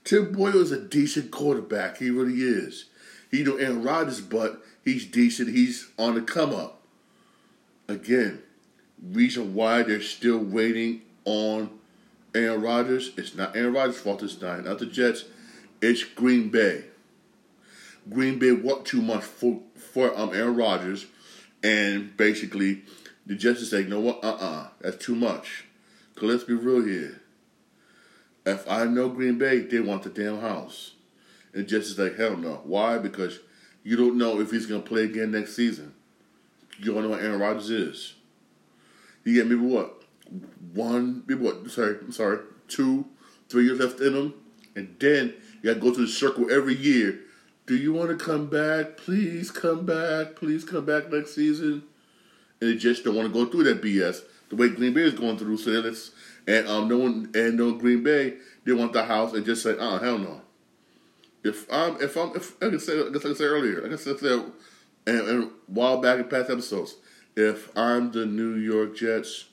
Tim 0.04 0.32
Boyle 0.32 0.60
is 0.60 0.72
a 0.72 0.80
decent 0.80 1.30
quarterback. 1.30 1.98
He 1.98 2.10
really 2.10 2.40
is. 2.40 2.86
He 3.30 3.42
know 3.42 3.56
Aaron 3.56 3.82
Rodgers, 3.82 4.20
but 4.20 4.62
he's 4.84 5.06
decent. 5.06 5.50
He's 5.50 5.88
on 5.98 6.14
the 6.14 6.22
come 6.22 6.54
up. 6.54 6.77
Again, 7.88 8.42
reason 9.02 9.54
why 9.54 9.82
they're 9.82 10.02
still 10.02 10.38
waiting 10.38 11.02
on 11.24 11.70
Aaron 12.34 12.60
Rodgers. 12.60 13.12
It's 13.16 13.34
not 13.34 13.56
Aaron 13.56 13.72
Rodgers' 13.72 14.00
fault 14.00 14.20
this 14.20 14.34
time. 14.34 14.64
Not 14.64 14.78
the 14.78 14.86
Jets. 14.86 15.24
It's 15.80 16.04
Green 16.04 16.50
Bay. 16.50 16.84
Green 18.10 18.38
Bay 18.38 18.52
worked 18.52 18.86
too 18.86 19.00
much 19.00 19.22
for 19.22 19.60
for 19.74 20.16
um 20.18 20.34
Aaron 20.34 20.56
Rodgers, 20.56 21.06
and 21.62 22.16
basically 22.16 22.82
the 23.26 23.34
Jets 23.34 23.60
is 23.60 23.70
saying, 23.70 23.88
"No, 23.88 24.00
what? 24.00 24.22
Uh, 24.22 24.28
uh-uh, 24.28 24.44
uh 24.44 24.68
that's 24.80 25.04
too 25.04 25.14
much." 25.14 25.64
Cause 26.14 26.28
let's 26.28 26.44
be 26.44 26.54
real 26.54 26.84
here. 26.84 27.22
If 28.44 28.68
I 28.68 28.84
know 28.84 29.08
Green 29.08 29.38
Bay, 29.38 29.60
they 29.60 29.80
want 29.80 30.02
the 30.02 30.10
damn 30.10 30.40
house, 30.40 30.92
and 31.52 31.64
the 31.64 31.66
Jets 31.66 31.88
is 31.88 31.98
like, 31.98 32.16
"Hell 32.16 32.36
no." 32.36 32.60
Why? 32.64 32.98
Because 32.98 33.38
you 33.82 33.96
don't 33.96 34.18
know 34.18 34.40
if 34.40 34.50
he's 34.50 34.66
gonna 34.66 34.82
play 34.82 35.04
again 35.04 35.30
next 35.30 35.54
season. 35.54 35.94
You 36.78 36.92
don't 36.92 37.02
know 37.02 37.10
what 37.10 37.20
Aaron 37.20 37.40
Rodgers 37.40 37.70
is. 37.70 38.14
You 39.24 39.34
get 39.34 39.46
maybe 39.46 39.60
what 39.60 40.02
one, 40.74 41.24
maybe 41.26 41.42
what? 41.42 41.70
Sorry, 41.70 41.96
I'm 42.00 42.12
sorry, 42.12 42.40
two, 42.68 43.06
three 43.48 43.64
years 43.64 43.78
left 43.78 44.00
in 44.00 44.14
him, 44.14 44.34
and 44.74 44.94
then 44.98 45.34
you 45.62 45.72
got 45.72 45.74
to 45.74 45.80
go 45.80 45.94
to 45.94 46.02
the 46.02 46.08
circle 46.08 46.50
every 46.50 46.76
year. 46.76 47.20
Do 47.66 47.76
you 47.76 47.92
want 47.92 48.10
to 48.10 48.24
come 48.24 48.48
back? 48.48 48.96
Please 48.96 49.50
come 49.50 49.84
back. 49.84 50.36
Please 50.36 50.64
come 50.64 50.86
back 50.86 51.10
next 51.10 51.34
season 51.34 51.82
and 52.60 52.70
they 52.70 52.76
just 52.76 53.04
don't 53.04 53.14
want 53.14 53.32
to 53.32 53.44
go 53.44 53.50
through 53.50 53.64
that 53.64 53.82
BS 53.82 54.22
the 54.48 54.56
way 54.56 54.68
Green 54.68 54.94
Bay 54.94 55.02
is 55.02 55.14
going 55.14 55.36
through. 55.36 55.58
So 55.58 55.70
and 56.46 56.68
um 56.68 56.88
no 56.88 56.98
one 56.98 57.30
and 57.34 57.56
no 57.56 57.72
Green 57.72 58.02
Bay 58.02 58.34
they 58.64 58.72
want 58.72 58.92
the 58.92 59.04
house 59.04 59.32
and 59.32 59.44
just 59.44 59.62
say 59.62 59.76
oh 59.78 59.98
hell 59.98 60.18
no. 60.18 60.40
If 61.44 61.70
I'm 61.72 62.00
if 62.00 62.16
I'm 62.16 62.34
if 62.34 62.60
like 62.60 62.74
I 62.74 62.78
said 62.78 63.12
like 63.12 63.24
I 63.24 63.34
said 63.34 63.44
earlier 63.44 63.82
like 63.82 63.92
I 63.92 63.96
said 63.96 64.18
and, 65.08 65.28
and 65.28 65.50
while 65.66 66.00
back 66.00 66.18
in 66.18 66.24
past 66.24 66.50
episodes 66.50 66.96
if 67.36 67.76
I'm 67.76 68.12
the 68.12 68.26
New 68.26 68.54
York 68.54 68.96
Jets 68.96 69.46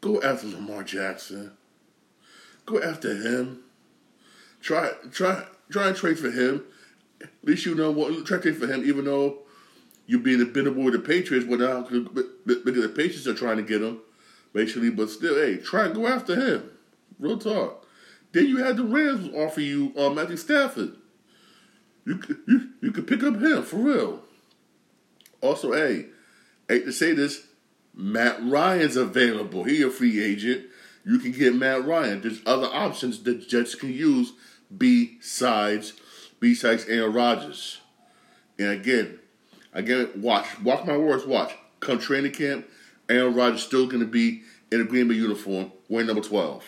go 0.00 0.20
after 0.22 0.46
Lamar 0.46 0.84
Jackson 0.84 1.52
go 2.66 2.80
after 2.80 3.14
him 3.14 3.62
try 4.60 4.90
try 5.10 5.44
try 5.70 5.88
and 5.88 5.96
trade 5.96 6.18
for 6.18 6.30
him 6.30 6.64
at 7.22 7.30
least 7.42 7.66
you 7.66 7.74
know 7.74 7.90
what 7.90 8.26
try 8.26 8.38
to 8.38 8.42
trade 8.42 8.56
for 8.56 8.66
him 8.66 8.84
even 8.84 9.04
though 9.04 9.44
you 10.06 10.18
being 10.18 10.40
a 10.42 10.44
bit 10.44 10.74
with 10.74 10.92
the 10.92 10.98
Patriots, 11.00 11.46
but 11.48 11.60
now 11.60 11.82
because 11.82 12.82
the 12.82 12.92
Patriots 12.94 13.26
are 13.26 13.34
trying 13.34 13.56
to 13.56 13.62
get 13.62 13.82
him, 13.82 14.00
basically. 14.52 14.90
But 14.90 15.10
still, 15.10 15.34
hey, 15.34 15.56
try 15.56 15.86
and 15.86 15.94
go 15.94 16.06
after 16.06 16.34
him. 16.34 16.70
Real 17.18 17.38
talk. 17.38 17.86
Then 18.32 18.46
you 18.46 18.58
had 18.58 18.76
the 18.76 18.84
Rams 18.84 19.34
offer 19.34 19.60
you 19.60 19.92
uh, 19.96 20.10
Matthew 20.10 20.36
Stafford. 20.36 20.96
You 22.04 22.20
you, 22.46 22.68
you 22.82 22.92
could 22.92 23.06
pick 23.06 23.22
up 23.22 23.36
him 23.36 23.62
for 23.62 23.76
real. 23.76 24.23
Also, 25.44 25.72
hey, 25.72 26.06
hate 26.68 26.84
to 26.84 26.92
say 26.92 27.12
this, 27.12 27.46
Matt 27.94 28.42
Ryan's 28.42 28.96
available. 28.96 29.64
He 29.64 29.82
a 29.82 29.90
free 29.90 30.22
agent. 30.22 30.66
You 31.04 31.18
can 31.18 31.32
get 31.32 31.54
Matt 31.54 31.84
Ryan. 31.84 32.22
There's 32.22 32.40
other 32.46 32.66
options 32.66 33.22
that 33.24 33.48
Jets 33.48 33.74
can 33.74 33.92
use 33.92 34.32
besides 34.76 35.92
besides 36.40 36.86
Aaron 36.86 37.12
Rodgers. 37.12 37.80
And 38.58 38.68
again, 38.68 39.18
Again, 39.74 40.10
watch. 40.16 40.60
Walk 40.60 40.86
my 40.86 40.96
words, 40.96 41.26
watch. 41.26 41.52
Come 41.80 41.98
training 41.98 42.32
camp, 42.32 42.66
Aaron 43.08 43.34
Rodgers 43.34 43.62
still 43.62 43.86
going 43.86 44.00
to 44.00 44.06
be 44.06 44.42
in 44.70 44.80
a 44.80 44.84
Green 44.84 45.08
Bay 45.08 45.14
uniform, 45.14 45.72
wearing 45.88 46.06
number 46.06 46.22
12. 46.22 46.64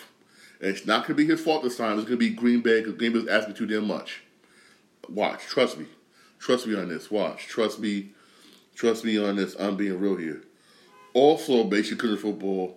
And 0.61 0.71
it's 0.71 0.87
not 0.87 1.07
going 1.07 1.17
to 1.17 1.25
be 1.25 1.27
his 1.27 1.41
fault 1.41 1.62
this 1.62 1.77
time. 1.77 1.99
It's 1.99 2.09
going 2.09 2.19
to 2.19 2.29
be 2.29 2.31
Green 2.31 2.61
Bay 2.61 2.81
because 2.81 2.99
Green 2.99 3.12
Bay's 3.12 3.29
asking 3.29 3.55
too 3.55 3.67
damn 3.67 3.87
much. 3.87 4.23
Watch. 5.09 5.43
Trust 5.43 5.79
me. 5.79 5.87
Trust 6.41 6.67
me 6.67 6.77
on 6.77 6.89
this. 6.89 7.11
Watch. 7.11 7.47
Trust 7.47 7.79
me. 7.79 8.11
Trust 8.77 9.05
me 9.05 9.19
on 9.19 9.37
this. 9.37 9.57
I'm 9.59 9.77
being 9.77 9.99
real 9.99 10.17
here. 10.17 10.43
Also, 11.15 11.65
basic 11.65 11.99
country 11.99 12.19
football, 12.19 12.77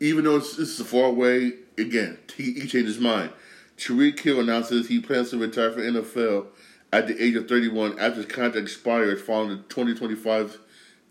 even 0.00 0.24
though 0.24 0.36
it's, 0.36 0.58
it's 0.58 0.80
far 0.80 1.06
away, 1.06 1.54
again, 1.76 2.18
he, 2.36 2.52
he 2.52 2.60
changed 2.60 2.86
his 2.86 3.00
mind. 3.00 3.30
Tyreek 3.76 4.18
Hill 4.20 4.40
announces 4.40 4.88
he 4.88 5.00
plans 5.00 5.30
to 5.30 5.38
retire 5.38 5.72
from 5.72 5.82
NFL 5.82 6.46
at 6.92 7.08
the 7.08 7.22
age 7.22 7.34
of 7.34 7.48
31 7.48 7.98
after 7.98 8.22
his 8.22 8.26
contract 8.26 8.56
expired 8.56 9.20
following 9.20 9.50
the 9.50 9.56
2025 9.64 10.58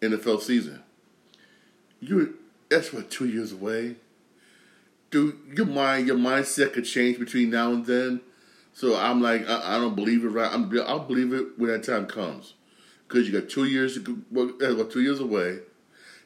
NFL 0.02 0.42
season. 0.42 0.82
You 2.00 2.38
that's 2.70 2.92
what 2.92 3.12
two 3.12 3.28
years 3.28 3.52
away. 3.52 3.96
Dude, 5.12 5.38
your 5.56 5.68
mind 5.68 6.08
your 6.08 6.18
mindset 6.18 6.74
could 6.74 6.86
change 6.86 7.20
between 7.20 7.50
now 7.50 7.72
and 7.72 7.86
then. 7.86 8.22
So 8.74 8.98
I'm 8.98 9.22
like, 9.22 9.48
I, 9.48 9.76
I 9.76 9.80
don't 9.80 9.96
believe 9.96 10.26
it 10.26 10.30
right. 10.30 10.52
I'm, 10.52 10.72
I'll 10.86 11.00
believe 11.00 11.34
it 11.34 11.58
when 11.58 11.70
that 11.70 11.84
time 11.84 12.08
comes, 12.08 12.55
because 13.08 13.28
you 13.28 13.40
got 13.40 13.50
two 13.50 13.66
years, 13.66 13.98
well, 14.32 14.86
two 14.86 15.02
years 15.02 15.20
away. 15.20 15.60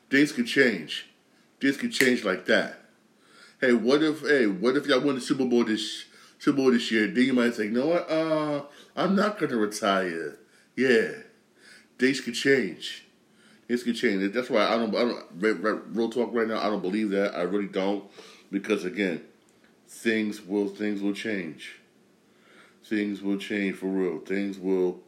Things 0.09 0.31
could 0.31 0.47
change. 0.47 1.07
Things 1.61 1.77
could 1.77 1.91
change 1.91 2.23
like 2.23 2.45
that. 2.45 2.79
Hey, 3.61 3.73
what 3.73 4.01
if 4.01 4.21
hey, 4.21 4.47
what 4.47 4.77
if 4.77 4.87
y'all 4.87 5.01
win 5.01 5.15
the 5.15 5.21
Super 5.21 5.45
Bowl 5.45 5.65
this 5.65 6.05
Super 6.39 6.57
Bowl 6.57 6.71
this 6.71 6.89
year? 6.91 7.07
Then 7.07 7.25
you 7.25 7.33
might 7.33 7.53
say, 7.53 7.65
you 7.65 7.71
know 7.71 7.87
what? 7.87 8.09
Uh, 8.09 8.63
I'm 8.95 9.15
not 9.15 9.37
gonna 9.37 9.57
retire. 9.57 10.39
Yeah, 10.75 11.11
things 11.97 12.21
could 12.21 12.35
change. 12.35 13.05
Things 13.67 13.83
could 13.83 13.95
change. 13.95 14.33
That's 14.33 14.49
why 14.49 14.65
I 14.65 14.77
don't. 14.77 14.95
I 14.95 14.99
don't. 14.99 15.95
Real 15.95 16.09
talk 16.09 16.33
right 16.33 16.47
now. 16.47 16.59
I 16.59 16.69
don't 16.69 16.81
believe 16.81 17.09
that. 17.11 17.35
I 17.35 17.41
really 17.41 17.67
don't, 17.67 18.05
because 18.49 18.85
again, 18.85 19.21
things 19.87 20.41
will 20.41 20.69
things 20.69 21.01
will 21.01 21.13
change. 21.13 21.75
Things 22.85 23.21
will 23.21 23.37
change 23.37 23.75
for 23.75 23.87
real. 23.87 24.19
Things 24.19 24.57
will 24.57 25.01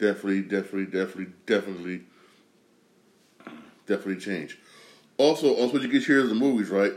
definitely, 0.00 0.42
definitely, 0.42 0.86
definitely, 0.86 1.32
definitely, 1.46 2.00
definitely 3.86 4.16
change. 4.16 4.58
Also, 5.18 5.54
also 5.54 5.74
what 5.74 5.82
you 5.82 5.88
get 5.88 6.04
here 6.04 6.20
is 6.20 6.30
the 6.30 6.34
movies, 6.34 6.70
right? 6.70 6.92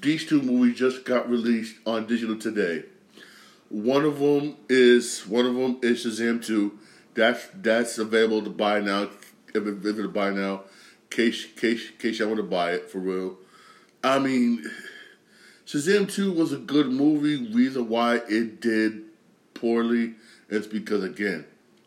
These 0.00 0.26
two 0.26 0.40
movies 0.40 0.78
just 0.78 1.04
got 1.04 1.28
released 1.28 1.76
on 1.84 2.06
digital 2.06 2.38
today. 2.38 2.84
One 3.68 4.04
of 4.04 4.20
them 4.20 4.56
is 4.68 5.26
one 5.26 5.44
of 5.44 5.54
them 5.54 5.78
is 5.82 6.06
Shazam 6.06 6.42
two. 6.44 6.78
That's 7.14 7.48
that's 7.52 7.98
available 7.98 8.42
to 8.42 8.50
buy 8.50 8.80
now. 8.80 9.10
If 9.52 9.66
it's 9.66 9.82
to 9.82 10.08
buy 10.08 10.30
now, 10.30 10.62
case 11.10 11.44
case 11.56 11.90
case 11.98 12.20
I 12.20 12.24
want 12.26 12.36
to 12.36 12.44
buy 12.44 12.72
it 12.72 12.88
for 12.88 12.98
real. 12.98 13.36
I 14.04 14.20
mean, 14.20 14.64
Shazam 15.66 16.10
two 16.10 16.32
was 16.32 16.52
a 16.52 16.58
good 16.58 16.86
movie. 16.86 17.52
Reason 17.52 17.88
why 17.88 18.20
it 18.28 18.60
did 18.60 19.02
poorly 19.54 20.14
is 20.48 20.68
because 20.68 21.02
again, 21.02 21.44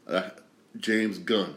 uh, 0.07 0.29
James 0.77 1.17
Gunn. 1.17 1.55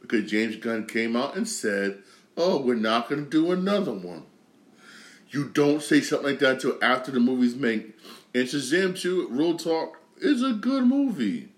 Because 0.00 0.30
James 0.30 0.56
Gunn 0.56 0.86
came 0.86 1.16
out 1.16 1.36
and 1.36 1.48
said, 1.48 2.02
"Oh, 2.36 2.60
we're 2.60 2.74
not 2.74 3.08
going 3.08 3.24
to 3.24 3.30
do 3.30 3.52
another 3.52 3.92
one." 3.92 4.24
You 5.30 5.44
don't 5.44 5.82
say 5.82 6.00
something 6.00 6.30
like 6.30 6.38
that 6.40 6.54
until 6.54 6.78
after 6.82 7.12
the 7.12 7.20
movie's 7.20 7.54
made. 7.54 7.92
And 8.34 8.48
Shazam 8.48 9.00
2, 9.00 9.28
Real 9.28 9.56
Talk, 9.56 9.98
is 10.20 10.42
a 10.42 10.52
good 10.52 10.84
movie. 10.84 11.50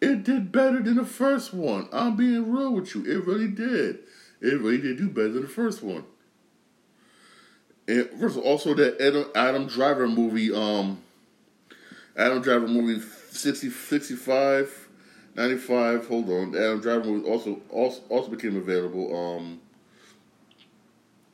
It 0.00 0.24
did 0.24 0.52
better 0.52 0.80
than 0.80 0.96
the 0.96 1.04
first 1.04 1.52
one. 1.52 1.88
I'm 1.92 2.16
being 2.16 2.50
real 2.52 2.72
with 2.72 2.94
you. 2.94 3.04
It 3.04 3.26
really 3.26 3.48
did. 3.48 4.00
It 4.40 4.60
really 4.60 4.78
did 4.78 4.98
do 4.98 5.08
better 5.08 5.30
than 5.30 5.42
the 5.42 5.48
first 5.48 5.82
one. 5.82 6.04
And 7.86 8.08
first 8.18 8.36
also 8.36 8.74
that 8.74 9.00
Adam 9.34 9.66
Driver 9.66 10.08
movie, 10.08 10.52
um, 10.52 11.02
Adam 12.16 12.42
Driver 12.42 12.68
movie 12.68 13.00
60, 13.32 13.70
65, 13.70 14.88
95, 15.34 16.06
hold 16.06 16.28
on. 16.28 16.54
Adam 16.54 16.80
Driver 16.80 17.04
movie 17.04 17.28
also 17.28 17.60
also 17.70 18.02
also 18.08 18.30
became 18.30 18.56
available. 18.56 19.16
Um 19.16 19.60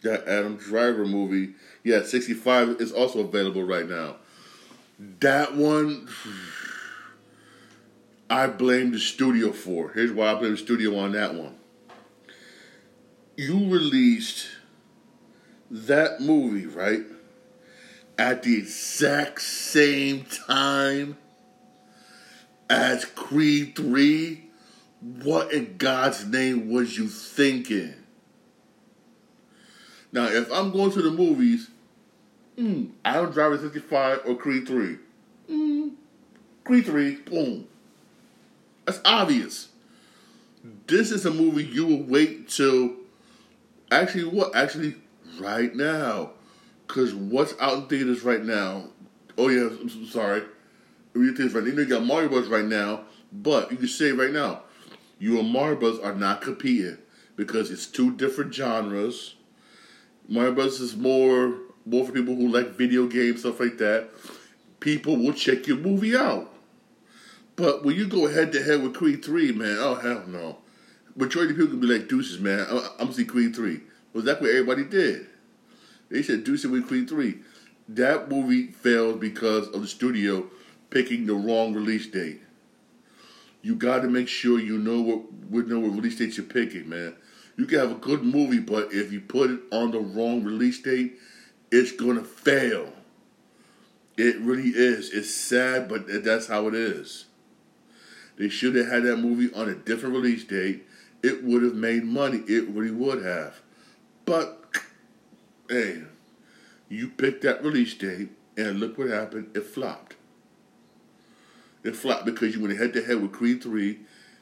that 0.02 0.28
Adam 0.28 0.56
Driver 0.56 1.04
movie, 1.04 1.54
yeah, 1.82 2.04
65 2.04 2.80
is 2.80 2.92
also 2.92 3.20
available 3.20 3.64
right 3.64 3.88
now. 3.88 4.16
That 5.20 5.56
one, 5.56 6.08
I 8.30 8.46
blame 8.46 8.92
the 8.92 8.98
studio 9.00 9.52
for. 9.52 9.90
Here's 9.92 10.12
why 10.12 10.32
I 10.32 10.34
blame 10.34 10.52
the 10.52 10.56
studio 10.56 10.96
on 10.98 11.12
that 11.12 11.34
one. 11.34 11.56
You 13.37 13.68
released 13.68 14.46
that 15.70 16.20
movie, 16.20 16.66
right? 16.66 17.02
At 18.16 18.42
the 18.42 18.56
exact 18.56 19.40
same 19.40 20.24
time 20.24 21.16
as 22.68 23.04
Creed 23.04 23.76
3. 23.76 24.44
What 25.00 25.52
in 25.52 25.76
God's 25.76 26.26
name 26.26 26.70
was 26.70 26.98
you 26.98 27.09
thinking? 27.09 27.94
Now, 30.11 30.26
if 30.26 30.50
I'm 30.50 30.72
going 30.72 30.90
to 30.92 31.02
the 31.02 31.11
movies, 31.11 31.68
mm, 32.59 32.90
Adam 33.04 33.31
Driver 33.33 33.59
65 33.59 34.22
or 34.26 34.35
Creed 34.35 34.66
3. 34.66 34.96
Mm, 35.50 35.92
Creed 36.64 36.87
3, 36.87 37.14
boom. 37.16 37.68
That's 38.85 39.00
obvious. 39.04 39.68
This 40.87 41.12
is 41.12 41.24
a 41.26 41.31
movie 41.31 41.64
you 41.64 41.87
will 41.87 42.02
wait 42.02 42.48
till. 42.48 42.94
Actually, 43.90 44.24
what? 44.24 44.57
Actually, 44.57 44.96
right 45.38 45.74
now. 45.74 46.31
Because 46.87 47.14
what's 47.14 47.54
out 47.61 47.74
in 47.74 47.87
theaters 47.87 48.22
right 48.22 48.42
now? 48.42 48.88
Oh, 49.37 49.48
yeah, 49.48 49.68
I'm 49.68 50.07
sorry. 50.07 50.42
You 51.24 51.33
right 51.33 51.66
You 51.66 51.72
know, 51.72 51.83
you 51.83 51.87
got 51.87 52.04
Mario 52.04 52.28
Bros. 52.28 52.48
right 52.48 52.64
now, 52.64 53.02
but 53.33 53.70
you 53.70 53.76
can 53.76 53.88
say 53.88 54.12
right 54.12 54.33
now, 54.33 54.62
you 55.18 55.38
and 55.38 55.50
Mario 55.50 55.76
Bros. 55.76 55.98
are 56.00 56.14
not 56.14 56.40
competing 56.42 56.98
because 57.37 57.70
it's 57.70 57.87
two 57.87 58.14
different 58.16 58.54
genres 58.54 59.35
Mario 60.28 60.52
Bros 60.52 60.78
is 60.81 60.94
more 60.94 61.54
more 61.87 62.04
for 62.04 62.12
people 62.12 62.35
who 62.35 62.48
like 62.48 62.72
video 62.72 63.07
games, 63.07 63.40
stuff 63.40 63.61
like 63.61 63.78
that. 63.78 64.11
People 64.78 65.16
will 65.16 65.33
check 65.33 65.66
your 65.66 65.78
movie 65.78 66.14
out. 66.14 66.52
But 67.57 67.83
when 67.83 67.96
you 67.96 68.07
go 68.07 68.28
head 68.28 68.52
to 68.52 68.62
head 68.62 68.83
with 68.83 68.94
Creed 68.94 69.24
3, 69.24 69.52
man, 69.52 69.78
oh 69.81 69.94
hell 69.94 70.24
no. 70.26 70.59
Majority 71.16 71.52
of 71.52 71.57
people 71.57 71.72
can 71.72 71.81
be 71.81 71.87
like 71.87 72.09
deuces, 72.09 72.38
man. 72.38 72.66
I'm, 72.68 72.78
I'm 72.78 72.96
gonna 72.98 73.14
see 73.14 73.24
Creed 73.24 73.57
3. 73.57 73.81
Was 74.12 74.24
that 74.24 74.40
what 74.40 74.50
everybody 74.50 74.85
did? 74.85 75.26
They 76.11 76.22
said 76.22 76.44
deuces 76.44 76.70
with 76.70 76.87
Creed 76.87 77.09
3. 77.09 77.38
That 77.88 78.31
movie 78.31 78.66
failed 78.66 79.18
because 79.18 79.66
of 79.68 79.81
the 79.81 79.88
studio 79.88 80.46
picking 80.90 81.27
the 81.27 81.35
wrong 81.35 81.74
release 81.74 82.07
date. 82.07 82.40
You 83.62 83.74
got 83.74 84.03
to 84.03 84.09
make 84.09 84.29
sure 84.29 84.59
you 84.59 84.79
know 84.79 85.01
what, 85.01 85.66
know 85.68 85.81
what 85.81 85.94
release 85.94 86.16
date 86.16 86.37
you're 86.37 86.46
picking, 86.46 86.88
man. 86.88 87.14
You 87.57 87.66
can 87.66 87.81
have 87.81 87.90
a 87.90 87.96
good 87.96 88.22
movie, 88.22 88.61
but 88.61 88.92
if 88.92 89.12
you 89.12 89.20
put 89.20 89.51
it 89.51 89.61
on 89.72 89.90
the 89.90 89.98
wrong 89.98 90.44
release 90.44 90.81
date, 90.81 91.18
it's 91.72 91.92
gonna 91.92 92.22
fail. 92.22 92.92
It 94.16 94.38
really 94.38 94.70
is. 94.70 95.11
It's 95.11 95.35
sad, 95.35 95.88
but 95.88 96.07
that's 96.24 96.46
how 96.46 96.68
it 96.68 96.74
is. 96.74 97.27
They 98.37 98.48
should 98.48 98.77
have 98.77 98.88
had 98.88 99.03
that 99.03 99.16
movie 99.16 99.53
on 99.53 99.68
a 99.68 99.74
different 99.74 100.14
release 100.14 100.44
date. 100.44 100.87
It 101.22 101.42
would 101.42 101.62
have 101.62 101.74
made 101.74 102.05
money. 102.05 102.38
It 102.46 102.68
really 102.68 102.92
would 102.92 103.24
have. 103.24 103.61
But 104.24 104.64
hey, 105.68 106.03
you 106.88 107.09
picked 107.09 107.42
that 107.42 107.62
release 107.62 107.94
date, 107.94 108.31
and 108.57 108.79
look 108.79 108.96
what 108.96 109.09
happened. 109.09 109.57
It 109.57 109.66
flopped. 109.66 110.14
It 111.84 111.96
flopped 111.96 112.24
because 112.24 112.54
you 112.54 112.62
went 112.62 112.76
head 112.76 112.92
to 112.94 113.02
head 113.02 113.22
with 113.22 113.32
Creed 113.32 113.62
3 113.62 113.98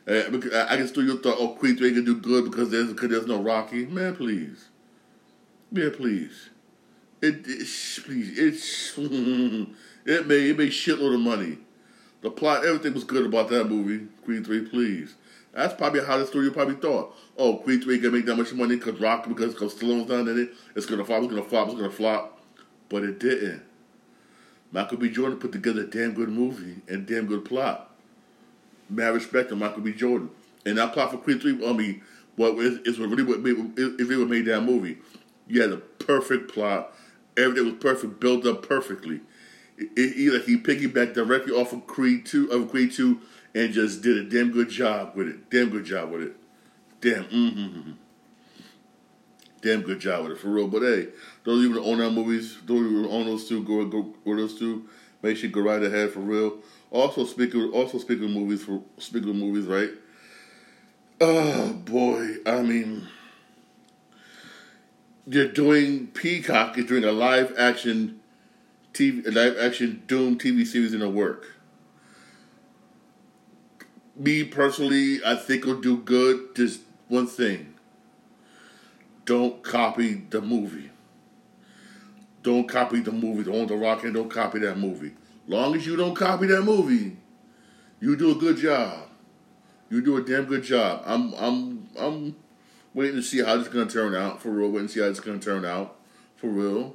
uh, 0.09 0.67
I 0.69 0.77
can 0.77 0.87
still 0.87 1.03
you 1.03 1.19
thought, 1.19 1.37
oh, 1.39 1.49
Creed 1.49 1.79
3 1.79 1.95
can 1.95 2.05
do 2.05 2.15
good 2.17 2.45
because 2.45 2.71
there's 2.71 2.93
because 2.93 3.11
there's 3.11 3.27
no 3.27 3.43
Rocky. 3.43 3.87
Man, 3.87 4.15
please. 4.15 4.69
Man, 5.73 5.91
please. 5.91 6.51
It, 7.21 7.45
it 7.47 7.67
please 8.05 8.39
it's 8.39 8.95
it 8.99 10.27
made 10.27 10.51
it 10.51 10.59
made 10.59 10.71
shitload 10.71 11.15
of 11.15 11.21
money. 11.21 11.59
The 12.23 12.31
plot, 12.31 12.65
everything 12.65 12.95
was 12.95 13.05
good 13.05 13.27
about 13.27 13.49
that 13.51 13.69
movie, 13.69 14.07
Creed 14.25 14.47
3, 14.47 14.67
please. 14.67 15.15
That's 15.53 15.75
probably 15.75 16.05
how 16.05 16.19
the 16.19 16.27
studio 16.27 16.53
probably 16.53 16.75
thought. 16.77 17.17
Oh, 17.37 17.57
Creed 17.57 17.83
3 17.83 17.99
can 17.99 18.13
make 18.13 18.27
that 18.27 18.37
much 18.37 18.53
money 18.53 18.77
because 18.77 19.01
Rock, 19.01 19.29
because 19.29 19.55
because 19.55 19.75
Stallone's 19.75 20.09
done 20.09 20.29
in 20.29 20.39
it. 20.39 20.51
It's 20.77 20.87
gonna 20.87 21.05
flop, 21.05 21.23
it's 21.23 21.31
gonna 21.31 21.43
flop, 21.43 21.69
it's 21.69 21.77
gonna 21.77 21.91
flop. 21.91 22.41
But 22.89 23.03
it 23.03 23.19
didn't. 23.19 23.63
Michael 24.77 24.99
B. 24.99 25.11
Jordan 25.11 25.39
put 25.39 25.51
together 25.51 25.81
a 25.81 25.87
damn 25.87 26.13
good 26.13 26.29
movie 26.29 26.83
and 26.87 27.07
damn 27.07 27.27
good 27.27 27.45
plot 27.45 27.97
mad 28.89 29.15
respect 29.15 29.49
to 29.51 29.57
Michael 29.57 29.83
B. 29.83 29.93
Jordan. 29.93 30.31
And 30.65 30.79
that 30.79 30.93
plot 30.93 31.11
for 31.11 31.19
Creed 31.19 31.41
3, 31.41 31.67
I 31.67 31.73
mean, 31.73 32.03
what 32.37 32.55
is, 32.59 32.79
is 32.81 32.99
really 32.99 33.23
what 33.23 33.41
made, 33.41 33.57
if 33.79 34.11
it 34.11 34.17
would 34.17 34.31
made 34.31 34.47
that 34.47 34.63
movie. 34.63 34.99
You 35.47 35.63
had 35.63 35.73
a 35.73 35.77
perfect 35.77 36.53
plot. 36.53 36.93
Everything 37.37 37.67
was 37.67 37.75
perfect, 37.81 38.21
built 38.21 38.47
up 38.47 38.67
perfectly. 38.67 39.21
It, 39.79 39.91
it, 39.97 40.17
either 40.17 40.41
he 40.41 40.57
piggybacked 40.57 41.15
directly 41.15 41.53
off 41.53 41.73
of 41.73 41.87
Creed 41.87 42.27
2, 42.27 42.51
of 42.51 42.71
Creed 42.71 42.93
2, 42.93 43.21
and 43.55 43.73
just 43.73 44.03
did 44.03 44.19
a 44.19 44.25
damn 44.25 44.51
good 44.51 44.69
job 44.69 45.13
with 45.15 45.29
it. 45.29 45.51
Damn 45.51 45.71
good 45.71 45.85
job 45.85 46.11
with 46.11 46.23
it. 46.23 46.37
Damn, 47.01 47.25
mm-hmm. 47.25 47.93
Damn 49.67 49.83
good 49.83 49.99
job 49.99 50.23
with 50.23 50.31
it, 50.31 50.39
for 50.39 50.47
real. 50.47 50.69
But 50.69 50.83
hey, 50.83 51.09
those 51.43 51.59
of 51.59 51.65
you 51.65 51.71
even 51.71 51.83
own 51.83 51.99
that 51.99 52.13
movies, 52.13 52.57
those 52.67 52.89
even 52.89 53.05
own 53.11 53.27
those 53.27 53.49
two, 53.49 53.65
go, 53.65 53.85
go, 53.87 54.15
go 54.25 54.37
those 54.37 54.57
two, 54.57 54.89
make 55.23 55.37
sure 55.37 55.49
you 55.49 55.53
go 55.53 55.61
right 55.61 55.83
ahead, 55.83 56.13
for 56.13 56.21
real. 56.21 56.59
Also 56.93 57.25
speaking, 57.25 57.69
also 57.73 57.99
speaking 57.99 58.27
of 58.27 58.31
movies 58.31 58.63
for 58.63 58.81
speaking 58.99 59.31
of 59.31 59.35
movies, 59.35 59.65
right? 59.65 59.91
Oh 61.21 61.73
boy, 61.73 62.37
I 62.47 62.63
mean, 62.63 63.09
you're 65.27 65.49
doing 65.49 66.07
Peacock 66.15 66.79
is 66.79 66.85
doing 66.85 67.03
a 67.03 67.11
live 67.11 67.53
action 67.59 68.21
TV, 68.93 69.27
a 69.27 69.33
live 69.33 69.59
action 69.59 70.05
Doom 70.07 70.39
TV 70.39 70.65
series 70.65 70.95
in 70.95 71.01
the 71.01 71.11
work. 71.11 71.57
Me 74.15 74.45
personally, 74.45 75.19
I 75.27 75.35
think 75.35 75.65
it'll 75.65 75.81
do 75.81 75.97
good. 75.97 76.55
Just 76.55 76.83
one 77.09 77.27
thing: 77.27 77.75
don't 79.27 79.63
copy 79.63 80.15
the 80.31 80.41
movie. 80.41 80.91
Don't 82.43 82.69
copy 82.69 83.01
the 83.01 83.13
movie. 83.13 83.43
Don't 83.43 83.67
the 83.67 83.77
rock 83.77 84.05
and 84.05 84.15
don't 84.15 84.31
copy 84.31 84.61
that 84.61 84.79
movie. 84.79 85.13
Long 85.49 85.75
as 85.75 85.87
you 85.87 85.97
don't 85.97 86.15
copy 86.15 86.47
that 86.47 86.63
movie, 86.63 87.17
you 88.01 88.17
do 88.17 88.31
a 88.31 88.35
good 88.37 88.57
job. 88.57 89.09
You 89.91 90.01
do 90.01 90.17
a 90.17 90.23
damn 90.23 90.45
good 90.45 90.63
job. 90.63 91.03
I'm 91.05 91.35
I'm 91.35 91.89
I'm 91.99 92.37
waiting 92.95 93.17
to 93.17 93.23
see 93.23 93.43
how 93.43 93.57
this 93.57 93.67
is 93.67 93.73
gonna 93.73 93.91
turn 93.91 94.15
out 94.15 94.41
for 94.41 94.51
real. 94.51 94.71
Waiting 94.71 94.89
to 94.89 94.95
see 94.95 95.01
how 95.01 95.07
it's 95.07 95.21
gonna 95.21 95.39
turn 95.39 95.65
out 95.65 95.97
for 96.37 96.49
real. 96.49 96.95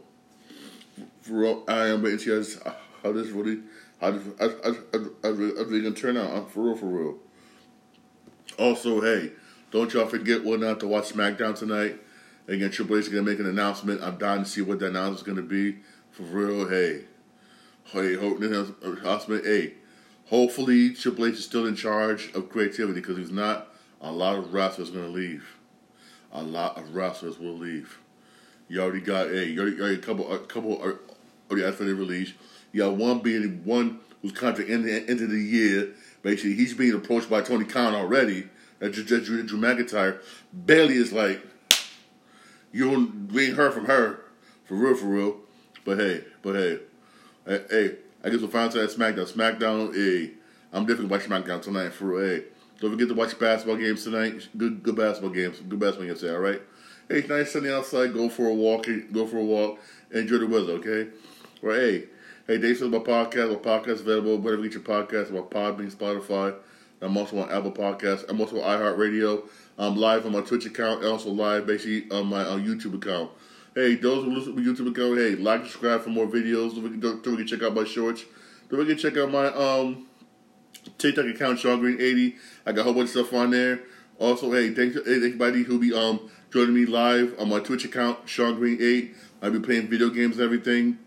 for 1.21 1.33
real, 1.33 1.63
I 1.67 1.87
am 1.87 2.01
waiting 2.01 2.19
to 2.19 2.43
see 2.43 2.59
how, 3.03 3.11
this 3.11 3.27
really, 3.29 3.59
how 3.99 4.11
this, 4.11 4.23
I, 4.39 4.45
I, 4.45 4.73
I, 4.93 5.05
I, 5.23 5.27
really, 5.29 5.81
gonna 5.81 5.95
turn 5.95 6.17
out. 6.17 6.31
I'm 6.31 6.45
for 6.45 6.63
real, 6.63 6.75
for 6.75 6.85
real. 6.85 7.17
Also, 8.57 9.01
hey, 9.01 9.31
don't 9.71 9.93
y'all 9.93 10.07
forget 10.07 10.43
what 10.43 10.59
not 10.59 10.79
to 10.81 10.87
watch 10.87 11.11
SmackDown 11.11 11.57
tonight. 11.57 11.99
Again, 12.51 12.69
Triple 12.69 12.97
H 12.97 13.03
is 13.03 13.09
gonna 13.09 13.23
make 13.23 13.39
an 13.39 13.45
announcement. 13.45 14.03
I'm 14.03 14.17
dying 14.17 14.43
to 14.43 14.49
see 14.49 14.61
what 14.61 14.79
that 14.79 14.87
announcement 14.87 15.19
is 15.19 15.23
gonna 15.23 15.41
be. 15.41 15.77
For 16.11 16.23
real, 16.23 16.67
hey, 16.67 17.05
hey, 17.85 18.15
announcement. 18.15 19.45
Hey, 19.45 19.75
hopefully 20.25 20.93
Triple 20.93 21.27
H 21.27 21.35
is 21.35 21.45
still 21.45 21.65
in 21.65 21.77
charge 21.77 22.29
of 22.33 22.49
creativity 22.49 22.99
because 22.99 23.15
he's 23.15 23.31
not. 23.31 23.73
A 24.01 24.11
lot 24.11 24.37
of 24.37 24.53
wrestlers 24.53 24.89
are 24.89 24.95
gonna 24.95 25.07
leave. 25.07 25.55
A 26.33 26.43
lot 26.43 26.77
of 26.77 26.93
wrestlers 26.93 27.39
will 27.39 27.57
leave. 27.57 27.99
You 28.67 28.81
already 28.81 28.99
got 28.99 29.29
hey, 29.29 29.45
you 29.45 29.61
already, 29.61 29.77
you 29.77 29.83
already 29.83 29.99
a 29.99 30.03
couple, 30.03 30.29
a 30.29 30.39
couple 30.39 30.75
already 31.49 31.65
asked 31.65 31.77
for 31.77 31.85
the 31.85 31.95
release. 31.95 32.33
You 32.73 32.81
got 32.81 32.97
one 32.97 33.19
being 33.19 33.63
one 33.63 34.01
who's 34.21 34.33
contract 34.33 34.69
in 34.69 34.81
the 34.81 35.09
end 35.09 35.21
of 35.21 35.29
the 35.29 35.39
year. 35.39 35.93
Basically, 36.21 36.55
he's 36.55 36.73
being 36.73 36.95
approached 36.95 37.29
by 37.29 37.43
Tony 37.43 37.63
Khan 37.63 37.95
already. 37.95 38.49
That's 38.79 39.01
Drew, 39.01 39.21
Drew, 39.21 39.59
McIntyre. 39.59 40.21
Bayley 40.65 40.95
is 40.95 41.13
like, 41.13 41.41
you 42.71 43.27
we 43.31 43.47
ain't 43.47 43.57
heard 43.57 43.73
from 43.73 43.85
her 43.85 44.21
for 44.65 44.75
real, 44.75 44.95
for 44.95 45.05
real. 45.07 45.37
But 45.83 45.97
hey, 45.99 46.23
but 46.41 46.55
hey, 46.55 46.79
hey, 47.45 47.65
hey 47.69 47.95
I 48.23 48.29
guess 48.29 48.39
we'll 48.39 48.49
find 48.49 48.69
out 48.69 48.77
at 48.77 48.89
SmackDown. 48.89 49.31
SmackDown, 49.31 49.95
hey, 49.95 50.33
I'm 50.71 50.85
definitely 50.85 51.07
watching 51.07 51.31
SmackDown 51.31 51.61
tonight 51.61 51.93
for 51.93 52.05
real. 52.05 52.27
Hey, 52.27 52.43
don't 52.79 52.91
forget 52.91 53.07
to 53.07 53.13
watch 53.13 53.37
basketball 53.37 53.77
games 53.77 54.03
tonight. 54.03 54.47
Good, 54.57 54.83
good 54.83 54.95
basketball 54.95 55.31
games. 55.31 55.59
Good 55.59 55.79
basketball 55.79 56.07
games 56.07 56.19
today. 56.19 56.33
All 56.33 56.39
right. 56.39 56.61
Hey, 57.09 57.19
it's 57.19 57.29
nice 57.29 57.51
sunny 57.51 57.69
outside. 57.69 58.13
Go 58.13 58.29
for 58.29 58.47
a 58.47 58.53
walk. 58.53 58.87
Go 59.11 59.27
for 59.27 59.37
a 59.37 59.43
walk. 59.43 59.79
Enjoy 60.11 60.37
the 60.37 60.47
weather. 60.47 60.73
Okay. 60.73 61.09
Well, 61.61 61.75
hey, 61.75 62.05
hey, 62.47 62.57
Dave 62.57 62.77
says 62.77 62.89
my 62.89 62.99
podcast. 62.99 63.49
My 63.49 63.55
podcast 63.55 64.01
available 64.01 64.37
wherever 64.37 64.63
you 64.63 64.69
get 64.69 64.87
your 64.87 65.03
podcast. 65.03 65.31
My 65.31 65.39
Podbean, 65.39 65.93
Spotify. 65.93 66.55
I'm 67.01 67.17
also 67.17 67.39
on 67.39 67.51
Apple 67.51 67.71
Podcasts. 67.71 68.23
I'm 68.29 68.39
also 68.39 68.61
on 68.61 68.79
iHeartRadio. 68.79 69.47
I'm 69.77 69.95
live 69.95 70.25
on 70.25 70.33
my 70.33 70.41
Twitch 70.41 70.65
account. 70.65 71.03
also 71.03 71.29
live 71.29 71.65
basically 71.65 72.09
on 72.11 72.27
my 72.27 72.41
uh, 72.41 72.57
YouTube 72.57 72.95
account. 72.95 73.31
Hey, 73.73 73.95
those 73.95 74.25
who 74.25 74.33
listen 74.33 74.55
to 74.55 74.61
my 74.61 74.67
YouTube 74.67 74.91
account, 74.91 75.17
hey, 75.17 75.35
like, 75.35 75.61
subscribe 75.61 76.01
for 76.01 76.09
more 76.09 76.27
videos. 76.27 76.73
Don't 76.73 76.83
forget, 76.83 77.01
don't 77.01 77.23
forget 77.23 77.47
to 77.47 77.57
check 77.57 77.63
out 77.63 77.73
my 77.73 77.85
shorts. 77.85 78.25
Don't 78.69 78.79
forget 78.79 78.97
to 78.97 79.09
check 79.09 79.17
out 79.17 79.31
my 79.31 79.47
um 79.47 80.07
TikTok 80.97 81.25
account, 81.25 81.59
Shawn 81.59 81.79
Green 81.79 81.99
80. 81.99 82.35
I 82.65 82.71
got 82.71 82.81
a 82.81 82.83
whole 82.83 82.93
bunch 82.93 83.05
of 83.05 83.11
stuff 83.11 83.33
on 83.33 83.51
there. 83.51 83.81
Also, 84.19 84.51
hey, 84.51 84.73
thanks 84.73 84.95
to 84.95 85.01
everybody 85.01 85.63
who 85.63 85.79
be 85.79 85.93
um 85.93 86.29
joining 86.51 86.75
me 86.75 86.85
live 86.85 87.33
on 87.39 87.49
my 87.49 87.59
Twitch 87.59 87.85
account, 87.85 88.27
Shawn 88.27 88.55
Green 88.55 88.77
8. 88.81 89.15
I'll 89.41 89.51
be 89.51 89.59
playing 89.59 89.87
video 89.87 90.09
games 90.09 90.35
and 90.35 90.43
everything. 90.43 90.99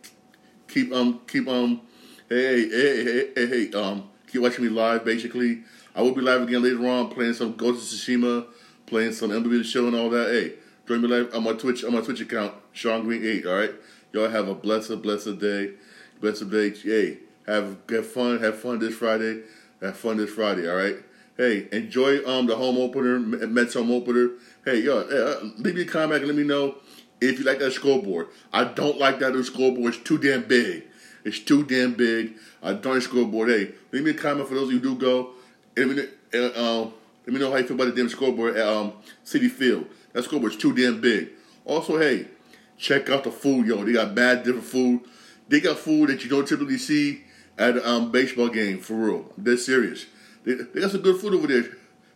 Keep 0.68 0.92
um 0.92 1.20
keep 1.26 1.46
um 1.46 1.82
hey 2.28 2.68
hey 2.68 3.04
hey 3.04 3.28
hey, 3.34 3.46
hey 3.46 3.72
um 3.72 4.08
keep 4.26 4.42
watching 4.42 4.64
me 4.64 4.70
live 4.70 5.04
basically. 5.04 5.62
I 5.94 6.02
will 6.02 6.12
be 6.12 6.20
live 6.20 6.42
again 6.42 6.62
later 6.62 6.88
on 6.88 7.08
playing 7.08 7.34
some 7.34 7.54
Ghost 7.54 7.92
of 7.92 7.98
Tsushima, 7.98 8.46
playing 8.86 9.12
some 9.12 9.30
MLB 9.30 9.64
show 9.64 9.86
and 9.86 9.94
all 9.94 10.10
that. 10.10 10.28
Hey, 10.28 10.54
join 10.88 11.00
me 11.00 11.08
live 11.08 11.32
on 11.34 11.44
my 11.44 11.52
Twitch 11.52 11.84
on 11.84 11.92
my 11.92 12.00
Twitch 12.00 12.20
account, 12.20 12.54
Shawn 12.72 13.04
Green 13.04 13.24
8, 13.24 13.46
alright? 13.46 13.74
Y'all 14.12 14.28
have 14.28 14.48
a 14.48 14.54
blessed, 14.54 15.02
blessed 15.02 15.38
day. 15.38 15.72
Blessed 16.20 16.50
day. 16.50 16.70
Hey, 16.70 17.18
have 17.46 17.76
have 17.88 18.06
fun, 18.06 18.40
have 18.40 18.58
fun 18.58 18.80
this 18.80 18.94
Friday. 18.94 19.42
Have 19.80 19.96
fun 19.96 20.16
this 20.16 20.30
Friday, 20.30 20.68
alright? 20.68 20.96
Hey, 21.36 21.68
enjoy 21.70 22.24
um 22.26 22.46
the 22.46 22.56
home 22.56 22.78
opener, 22.78 23.20
Mets 23.20 23.74
home 23.74 23.92
opener. 23.92 24.30
Hey, 24.64 24.82
hey, 24.82 24.88
uh, 24.88 25.40
leave 25.58 25.76
me 25.76 25.82
a 25.82 25.86
comment 25.86 26.22
and 26.22 26.26
let 26.26 26.36
me 26.36 26.44
know 26.44 26.76
if 27.20 27.38
you 27.38 27.44
like 27.44 27.60
that 27.60 27.72
scoreboard. 27.72 28.28
I 28.52 28.64
don't 28.64 28.98
like 28.98 29.20
that 29.20 29.32
new 29.32 29.44
scoreboard. 29.44 29.94
It's 29.94 30.02
too 30.02 30.18
damn 30.18 30.42
big. 30.44 30.84
It's 31.24 31.38
too 31.38 31.64
damn 31.64 31.94
big. 31.94 32.34
I 32.62 32.74
don't 32.74 32.94
like 32.94 33.02
scoreboard. 33.02 33.48
Hey, 33.48 33.72
leave 33.92 34.04
me 34.04 34.10
a 34.10 34.14
comment 34.14 34.48
for 34.48 34.54
those 34.54 34.68
of 34.68 34.74
you 34.74 34.80
who 34.80 34.94
do 34.94 35.00
go. 35.00 35.33
Let 35.76 35.88
me, 35.88 36.04
uh, 36.34 36.38
uh, 36.38 36.90
let 37.26 37.34
me 37.34 37.40
know 37.40 37.50
how 37.50 37.56
you 37.56 37.66
feel 37.66 37.74
about 37.74 37.94
the 37.94 38.00
damn 38.00 38.08
scoreboard 38.08 38.56
at 38.56 38.66
um, 38.66 38.92
Citi 39.24 39.50
Field. 39.50 39.86
That 40.12 40.24
scoreboard's 40.24 40.56
too 40.56 40.74
damn 40.74 41.00
big. 41.00 41.30
Also, 41.64 41.98
hey, 41.98 42.28
check 42.76 43.08
out 43.10 43.24
the 43.24 43.30
food, 43.30 43.66
yo. 43.66 43.84
They 43.84 43.92
got 43.92 44.14
bad 44.14 44.44
different 44.44 44.66
food. 44.66 45.00
They 45.48 45.60
got 45.60 45.78
food 45.78 46.10
that 46.10 46.22
you 46.22 46.30
don't 46.30 46.46
typically 46.46 46.78
see 46.78 47.24
at 47.58 47.76
a 47.76 47.88
um, 47.88 48.12
baseball 48.12 48.48
game, 48.48 48.80
for 48.80 48.94
real. 48.94 49.32
They're 49.36 49.56
serious. 49.56 50.06
They, 50.44 50.54
they 50.54 50.80
got 50.80 50.90
some 50.90 51.02
good 51.02 51.20
food 51.20 51.34
over 51.34 51.46
there. 51.46 51.64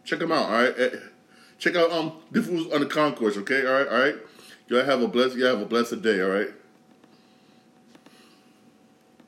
Check 0.05 0.21
them 0.21 0.33
out, 0.33 0.45
all 0.45 0.53
right? 0.53 0.75
Eh, 0.79 0.91
check 1.59 1.77
out 1.77 1.91
um 1.91 2.13
the 2.31 2.43
foods 2.43 2.73
on 2.73 2.81
the 2.81 2.87
concourse, 2.87 3.37
okay? 3.39 3.67
All 3.67 3.73
right, 3.73 3.89
all 3.89 3.99
right. 3.99 4.17
Y'all 4.69 4.85
have 4.85 5.03
a 5.03 5.09
blessed, 5.09 5.37
y'all 5.37 5.49
have 5.49 5.61
a 5.61 5.67
blessed 5.67 6.03
day, 6.03 6.21
all 6.21 6.31
right? 6.31 6.49